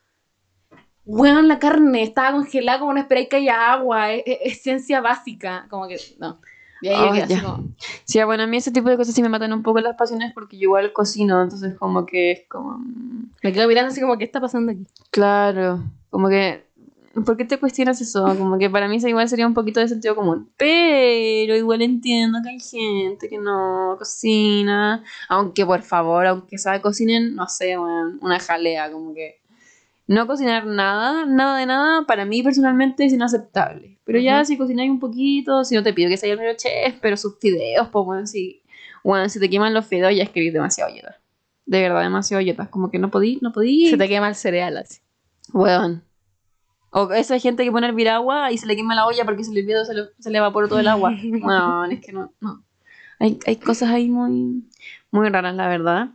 weón, 1.04 1.48
la 1.48 1.58
carne 1.58 2.02
estaba 2.02 2.32
congelada 2.32 2.78
como 2.78 2.92
no 2.94 3.00
esperáis 3.00 3.28
que 3.28 3.36
haya 3.36 3.72
agua. 3.72 4.12
Es, 4.12 4.22
es- 4.26 4.38
es 4.42 4.62
ciencia 4.62 5.00
básica. 5.00 5.66
Como 5.70 5.88
que, 5.88 5.96
no. 6.18 6.40
Y 6.82 6.88
ahí 6.88 6.96
Oh, 7.10 7.14
ya. 7.14 7.42
como, 7.42 7.64
Sí, 8.04 8.22
bueno, 8.24 8.44
a 8.44 8.46
mí 8.46 8.56
ese 8.56 8.70
tipo 8.72 8.88
de 8.88 8.96
cosas 8.96 9.14
sí 9.14 9.22
me 9.22 9.28
matan 9.28 9.52
un 9.52 9.62
poco 9.62 9.80
las 9.80 9.96
pasiones 9.96 10.32
porque 10.32 10.56
yo 10.56 10.62
igual 10.62 10.92
cocino, 10.92 11.42
entonces 11.42 11.74
como 11.78 12.06
que 12.06 12.32
es 12.32 12.42
como... 12.48 12.78
mm, 12.78 13.32
me 13.42 13.52
quedo 13.52 13.68
mirando 13.68 13.90
así 13.92 14.00
como, 14.00 14.16
¿qué 14.16 14.24
está 14.24 14.40
pasando 14.40 14.72
aquí? 14.72 14.86
Claro, 15.10 15.82
como 16.08 16.28
que... 16.28 16.64
¿Por 17.12 17.36
qué 17.36 17.44
te 17.44 17.58
cuestionas 17.58 18.00
eso? 18.00 18.24
Como 18.38 18.56
que 18.56 18.70
para 18.70 18.86
mí 18.86 18.96
eso 18.96 19.08
igual 19.08 19.28
sería 19.28 19.46
un 19.46 19.54
poquito 19.54 19.80
de 19.80 19.88
sentido 19.88 20.14
común. 20.14 20.48
Pero 20.56 21.56
igual 21.56 21.82
entiendo 21.82 22.38
que 22.42 22.50
hay 22.50 22.60
gente 22.60 23.28
que 23.28 23.38
no 23.38 23.96
cocina. 23.98 25.02
Aunque 25.28 25.66
por 25.66 25.82
favor, 25.82 26.26
aunque 26.26 26.56
sabe 26.56 26.80
cocinen, 26.80 27.34
no 27.34 27.48
sé, 27.48 27.76
weón, 27.76 28.18
una 28.22 28.38
jalea, 28.38 28.90
como 28.92 29.12
que... 29.14 29.40
No 30.06 30.26
cocinar 30.26 30.66
nada, 30.66 31.24
nada 31.24 31.58
de 31.58 31.66
nada, 31.66 32.04
para 32.04 32.24
mí 32.24 32.42
personalmente 32.42 33.04
es 33.04 33.12
inaceptable. 33.12 33.96
Pero 34.04 34.18
ya 34.18 34.38
Ujú. 34.38 34.46
si 34.46 34.58
cocináis 34.58 34.90
un 34.90 34.98
poquito, 34.98 35.64
si 35.64 35.76
no 35.76 35.84
te 35.84 35.92
pido 35.92 36.08
que 36.08 36.16
seas 36.16 36.38
el 36.38 36.56
chef, 36.56 36.96
pero 37.00 37.16
sus 37.16 37.38
fideos, 37.38 37.88
pues 37.90 38.04
bueno, 38.04 38.26
si, 38.26 38.60
bueno, 39.04 39.28
si 39.28 39.38
te 39.38 39.48
queman 39.48 39.72
los 39.72 39.86
fideos 39.86 40.14
ya 40.14 40.24
escribís 40.24 40.52
demasiado 40.52 40.92
yetas. 40.92 41.16
De 41.64 41.80
verdad, 41.80 42.02
demasiado 42.02 42.40
yetas. 42.40 42.68
Como 42.68 42.90
que 42.90 42.98
no 42.98 43.10
podí, 43.10 43.38
no 43.40 43.52
podí. 43.52 43.88
Se 43.88 43.96
te 43.96 44.08
quema 44.08 44.28
el 44.28 44.34
cereal 44.34 44.78
así. 44.78 44.98
Weón. 45.52 46.02
O 46.92 47.12
esa 47.12 47.38
gente 47.38 47.62
que 47.64 47.70
pone 47.70 47.86
a 47.86 47.90
hervir 47.90 48.08
agua 48.08 48.50
y 48.52 48.58
se 48.58 48.66
le 48.66 48.74
quema 48.76 48.94
la 48.96 49.06
olla 49.06 49.24
porque 49.24 49.44
se 49.44 49.52
le 49.52 49.60
olvidó, 49.62 49.84
se 49.84 49.94
le, 49.94 50.02
se 50.18 50.30
le 50.30 50.38
evaporó 50.38 50.68
todo 50.68 50.80
el 50.80 50.88
agua. 50.88 51.12
No, 51.22 51.84
es 51.84 52.00
que 52.00 52.12
no, 52.12 52.32
no. 52.40 52.62
Hay, 53.20 53.38
hay 53.46 53.56
cosas 53.56 53.90
ahí 53.90 54.08
muy, 54.08 54.64
muy 55.10 55.28
raras, 55.28 55.54
la 55.54 55.68
verdad. 55.68 56.08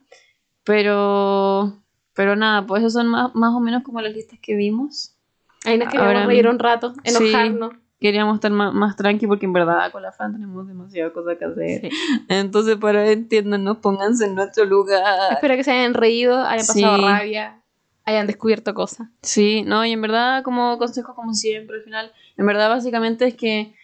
Pero, 0.64 1.74
pero 2.14 2.36
nada, 2.36 2.66
pues 2.66 2.82
esos 2.82 2.94
son 2.94 3.08
más, 3.08 3.34
más 3.36 3.54
o 3.54 3.60
menos 3.60 3.84
como 3.84 4.02
las 4.02 4.12
listas 4.14 4.40
que 4.42 4.56
vimos. 4.56 5.16
Ahí 5.64 5.78
nos 5.78 5.88
queríamos 5.88 6.16
Ahora- 6.16 6.26
reír 6.28 6.48
un 6.48 6.60
rato, 6.60 6.94
Sí. 7.04 7.16
enojarnos. 7.16 7.72
Queríamos 8.00 8.36
estar 8.36 8.52
más, 8.52 8.74
más 8.74 8.96
tranqui 8.98 9.26
porque 9.26 9.46
en 9.46 9.54
verdad 9.54 9.90
con 9.92 10.02
la 10.02 10.12
fan 10.12 10.34
tenemos 10.34 10.68
demasiadas 10.68 11.14
cosas 11.14 11.38
que 11.38 11.46
hacer. 11.46 11.82
Sí. 11.82 11.90
Entonces, 12.30 12.76
para 12.76 13.10
entiéndanos, 13.10 13.78
pónganse 13.78 14.26
en 14.26 14.36
nuestro 14.36 14.66
lugar. 14.66 15.32
Espero 15.32 15.56
que 15.56 15.64
se 15.64 15.72
hayan 15.72 15.94
reído, 15.94 16.38
hayan 16.44 16.66
pasado 16.68 16.98
Sí. 16.98 17.02
rabia, 17.04 17.62
hayan 18.06 18.28
descubierto 18.28 18.74
cosas. 18.74 19.10
Sí, 19.22 19.64
no, 19.64 19.86
y 19.86 19.92
en 19.92 20.02
verdad, 20.02 20.44
como 20.44 20.78
consejo, 20.78 21.16
como 21.16 21.34
siempre, 21.34 21.78
al 21.78 21.84
final, 21.84 22.12
en 22.38 22.46
verdad, 22.46 22.70
básicamente 22.70 23.28
es 23.28 23.36
que 23.36 23.76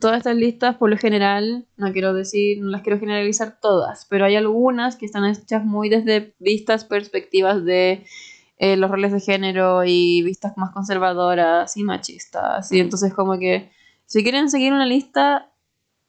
todas 0.00 0.18
estas 0.18 0.36
listas, 0.36 0.76
por 0.76 0.90
lo 0.90 0.98
general, 0.98 1.66
no 1.76 1.92
quiero 1.92 2.14
decir, 2.14 2.60
no 2.60 2.68
las 2.70 2.82
quiero 2.82 2.98
generalizar 2.98 3.58
todas, 3.60 4.06
pero 4.08 4.24
hay 4.24 4.36
algunas 4.36 4.96
que 4.96 5.06
están 5.06 5.24
hechas 5.24 5.64
muy 5.64 5.88
desde 5.88 6.34
vistas, 6.38 6.84
perspectivas 6.84 7.64
de 7.64 8.04
eh, 8.58 8.76
los 8.76 8.90
roles 8.90 9.12
de 9.12 9.20
género 9.20 9.84
y 9.84 10.22
vistas 10.22 10.56
más 10.56 10.72
conservadoras 10.72 11.76
y 11.76 11.82
machistas. 11.82 12.70
Y 12.72 12.80
entonces, 12.80 13.14
como 13.14 13.38
que, 13.38 13.70
si 14.06 14.22
quieren 14.22 14.50
seguir 14.50 14.72
una 14.72 14.86
lista, 14.86 15.52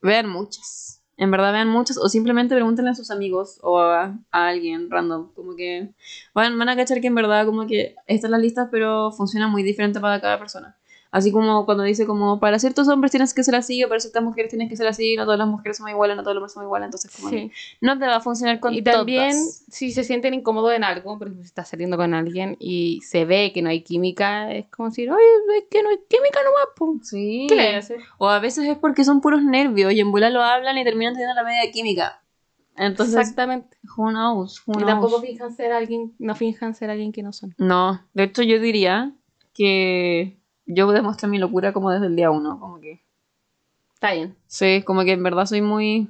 vean 0.01 0.29
muchas. 0.29 1.04
En 1.17 1.31
verdad, 1.31 1.53
vean 1.53 1.69
muchas, 1.69 1.97
o 1.97 2.09
simplemente 2.09 2.55
pregúntenle 2.55 2.91
a 2.91 2.95
sus 2.95 3.09
amigos 3.09 3.59
o 3.61 3.79
a, 3.79 4.17
alguien 4.31 4.89
random. 4.89 5.31
Como 5.33 5.55
que 5.55 5.93
van, 6.33 6.57
van 6.59 6.69
a 6.69 6.75
cachar 6.75 7.01
que 7.01 7.07
en 7.07 7.15
verdad, 7.15 7.45
como 7.45 7.67
que 7.67 7.95
estas 8.07 8.31
las 8.31 8.41
listas, 8.41 8.67
pero 8.71 9.11
funcionan 9.11 9.51
muy 9.51 9.63
diferente 9.63 9.99
para 9.99 10.19
cada 10.19 10.37
persona. 10.39 10.77
Así 11.15 11.31
como 11.31 11.63
cuando 11.65 11.83
dice 11.83 12.05
como 12.05 12.41
para 12.41 12.59
ciertos 12.59 12.89
hombres 12.89 13.09
tienes 13.09 13.33
que 13.33 13.41
ser 13.41 13.55
así 13.55 13.81
o 13.85 13.87
para 13.87 14.01
ciertas 14.01 14.21
mujeres 14.21 14.49
tienes 14.49 14.67
que 14.67 14.75
ser 14.75 14.85
así, 14.85 15.15
no 15.15 15.23
todas 15.23 15.39
las 15.39 15.47
mujeres 15.47 15.77
son 15.77 15.87
iguales, 15.87 16.17
no 16.17 16.23
todos 16.23 16.35
los 16.35 16.41
hombres 16.41 16.53
son 16.53 16.63
iguales, 16.63 16.87
entonces 16.87 17.09
como 17.15 17.29
Sí. 17.29 17.51
no 17.79 17.97
te 17.97 18.05
va 18.05 18.17
a 18.17 18.19
funcionar 18.19 18.59
con 18.59 18.73
Y 18.73 18.81
también, 18.81 19.31
todas. 19.31 19.63
si 19.69 19.93
se 19.93 20.03
sienten 20.03 20.33
incómodos 20.33 20.73
en 20.73 20.83
algo, 20.83 21.17
por 21.17 21.27
ejemplo, 21.27 21.43
si 21.43 21.47
estás 21.47 21.69
saliendo 21.69 21.95
con 21.95 22.13
alguien 22.13 22.57
y 22.59 22.99
se 23.01 23.23
ve 23.23 23.53
que 23.53 23.61
no 23.61 23.69
hay 23.69 23.81
química, 23.81 24.51
es 24.53 24.65
como 24.67 24.89
decir, 24.89 25.09
oye, 25.09 25.23
es 25.57 25.63
que 25.71 25.81
no 25.83 25.87
hay 25.89 25.99
química 26.09 26.39
nomás, 26.43 26.65
po". 26.75 26.95
Sí. 27.01 27.45
¿Qué 27.47 27.55
le 27.55 27.75
hacer? 27.77 27.99
O 28.17 28.27
a 28.27 28.39
veces 28.39 28.67
es 28.67 28.77
porque 28.77 29.05
son 29.05 29.21
puros 29.21 29.41
nervios 29.41 29.93
y 29.93 30.01
en 30.01 30.11
bola 30.11 30.29
lo 30.29 30.41
hablan 30.43 30.77
y 30.77 30.83
terminan 30.83 31.13
teniendo 31.13 31.33
la 31.33 31.45
media 31.45 31.71
química. 31.71 32.21
Entonces, 32.75 33.15
Exactamente. 33.15 33.77
who 33.95 34.09
knows, 34.09 34.61
who 34.67 34.81
Y 34.81 34.83
tampoco 34.83 35.21
finjan 35.21 35.55
ser 35.55 35.71
alguien, 35.71 36.13
no 36.19 36.35
finjan 36.35 36.75
ser 36.75 36.89
alguien 36.89 37.13
que 37.13 37.23
no 37.23 37.31
son. 37.31 37.55
No, 37.57 38.05
de 38.13 38.23
hecho 38.23 38.43
yo 38.43 38.59
diría 38.59 39.13
que 39.53 40.37
yo 40.65 40.91
demuestro 40.91 41.27
mi 41.29 41.37
locura 41.37 41.73
como 41.73 41.91
desde 41.91 42.07
el 42.07 42.15
día 42.15 42.31
uno, 42.31 42.59
como 42.59 42.79
que 42.79 43.05
Está 43.95 44.13
bien. 44.13 44.35
Sí, 44.47 44.83
como 44.85 45.03
que 45.03 45.13
en 45.13 45.23
verdad 45.23 45.45
soy 45.45 45.61
muy... 45.61 46.09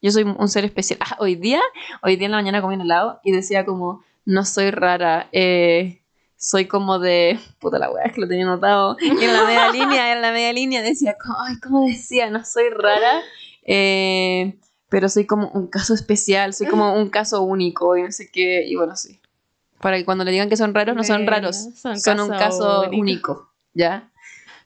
Yo 0.00 0.12
soy 0.12 0.22
un 0.22 0.48
ser 0.48 0.64
especial. 0.64 0.98
Ah, 1.02 1.16
hoy 1.18 1.34
día, 1.34 1.60
hoy 2.02 2.16
día 2.16 2.26
en 2.26 2.30
la 2.30 2.38
mañana 2.38 2.62
comí 2.62 2.76
un 2.76 2.82
helado 2.82 3.20
y 3.24 3.32
decía 3.32 3.64
como, 3.64 4.04
no 4.24 4.44
soy 4.44 4.70
rara, 4.70 5.28
eh, 5.32 6.02
soy 6.36 6.66
como 6.66 6.98
de... 6.98 7.38
Puta 7.58 7.78
la 7.78 7.90
weá, 7.90 8.04
es 8.04 8.12
que 8.12 8.20
lo 8.20 8.28
tenía 8.28 8.44
anotado. 8.44 8.96
Y 9.00 9.08
en 9.08 9.32
la 9.32 9.44
media 9.44 9.68
línea, 9.72 10.12
en 10.12 10.22
la 10.22 10.30
media 10.30 10.52
línea 10.52 10.82
decía, 10.82 11.16
como, 11.20 11.36
ay, 11.40 11.58
¿cómo 11.58 11.86
decía? 11.86 12.30
No 12.30 12.44
soy 12.44 12.68
rara, 12.70 13.22
eh, 13.64 14.56
pero 14.88 15.08
soy 15.08 15.26
como 15.26 15.48
un 15.48 15.66
caso 15.66 15.94
especial, 15.94 16.54
soy 16.54 16.68
como 16.68 16.94
un 16.94 17.08
caso 17.10 17.42
único 17.42 17.96
y 17.96 18.02
no 18.02 18.12
sé 18.12 18.30
qué, 18.30 18.64
y 18.66 18.76
bueno, 18.76 18.94
sí. 18.94 19.20
Para 19.80 19.96
que 19.96 20.04
cuando 20.04 20.24
le 20.24 20.30
digan 20.30 20.48
que 20.48 20.56
son 20.56 20.74
raros, 20.74 20.94
no 20.94 21.02
son 21.02 21.26
raros, 21.26 21.56
son 21.74 21.98
son, 21.98 22.20
un 22.20 22.28
caso 22.28 22.38
caso 22.38 22.80
único. 22.88 23.00
único, 23.00 23.53
¿ya? 23.74 24.10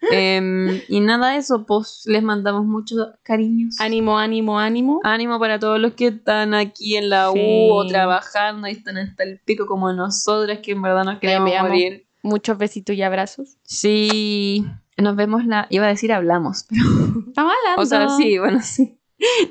Em, 0.00 0.80
y 0.88 1.00
nada 1.00 1.36
eso, 1.36 1.66
pues 1.66 2.04
les 2.06 2.22
mandamos 2.22 2.64
muchos 2.64 3.08
cariños. 3.22 3.80
Ánimo, 3.80 4.18
ánimo, 4.18 4.58
ánimo. 4.58 5.00
Ánimo 5.02 5.38
para 5.38 5.58
todos 5.58 5.80
los 5.80 5.94
que 5.94 6.08
están 6.08 6.54
aquí 6.54 6.96
en 6.96 7.10
la 7.10 7.30
Sí. 7.32 7.38
U 7.40 7.72
o 7.74 7.86
trabajando 7.86 8.68
y 8.68 8.72
están 8.72 8.96
hasta 8.98 9.24
el 9.24 9.40
pico 9.40 9.66
como 9.66 9.92
nosotras, 9.92 10.60
que 10.62 10.72
en 10.72 10.82
verdad 10.82 11.04
nos 11.04 11.18
queremos 11.18 11.50
morir. 11.60 12.06
Muchos 12.22 12.58
besitos 12.58 12.94
y 12.94 13.02
abrazos. 13.02 13.56
Sí, 13.64 14.64
nos 14.96 15.16
vemos 15.16 15.44
la... 15.46 15.66
Iba 15.70 15.86
a 15.86 15.88
decir 15.88 16.12
hablamos, 16.12 16.64
pero... 16.68 16.82
Estamos 17.28 17.52
hablando. 17.58 17.76
O 17.82 17.86
sea, 17.86 18.08
sí, 18.10 18.38
bueno, 18.38 18.60
sí. 18.62 18.98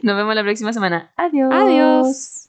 Nos 0.01 0.15
vemos 0.15 0.33
la 0.35 0.43
próxima 0.43 0.71
semana. 0.71 1.11
Adiós. 1.17 1.49
Adiós. 1.53 2.46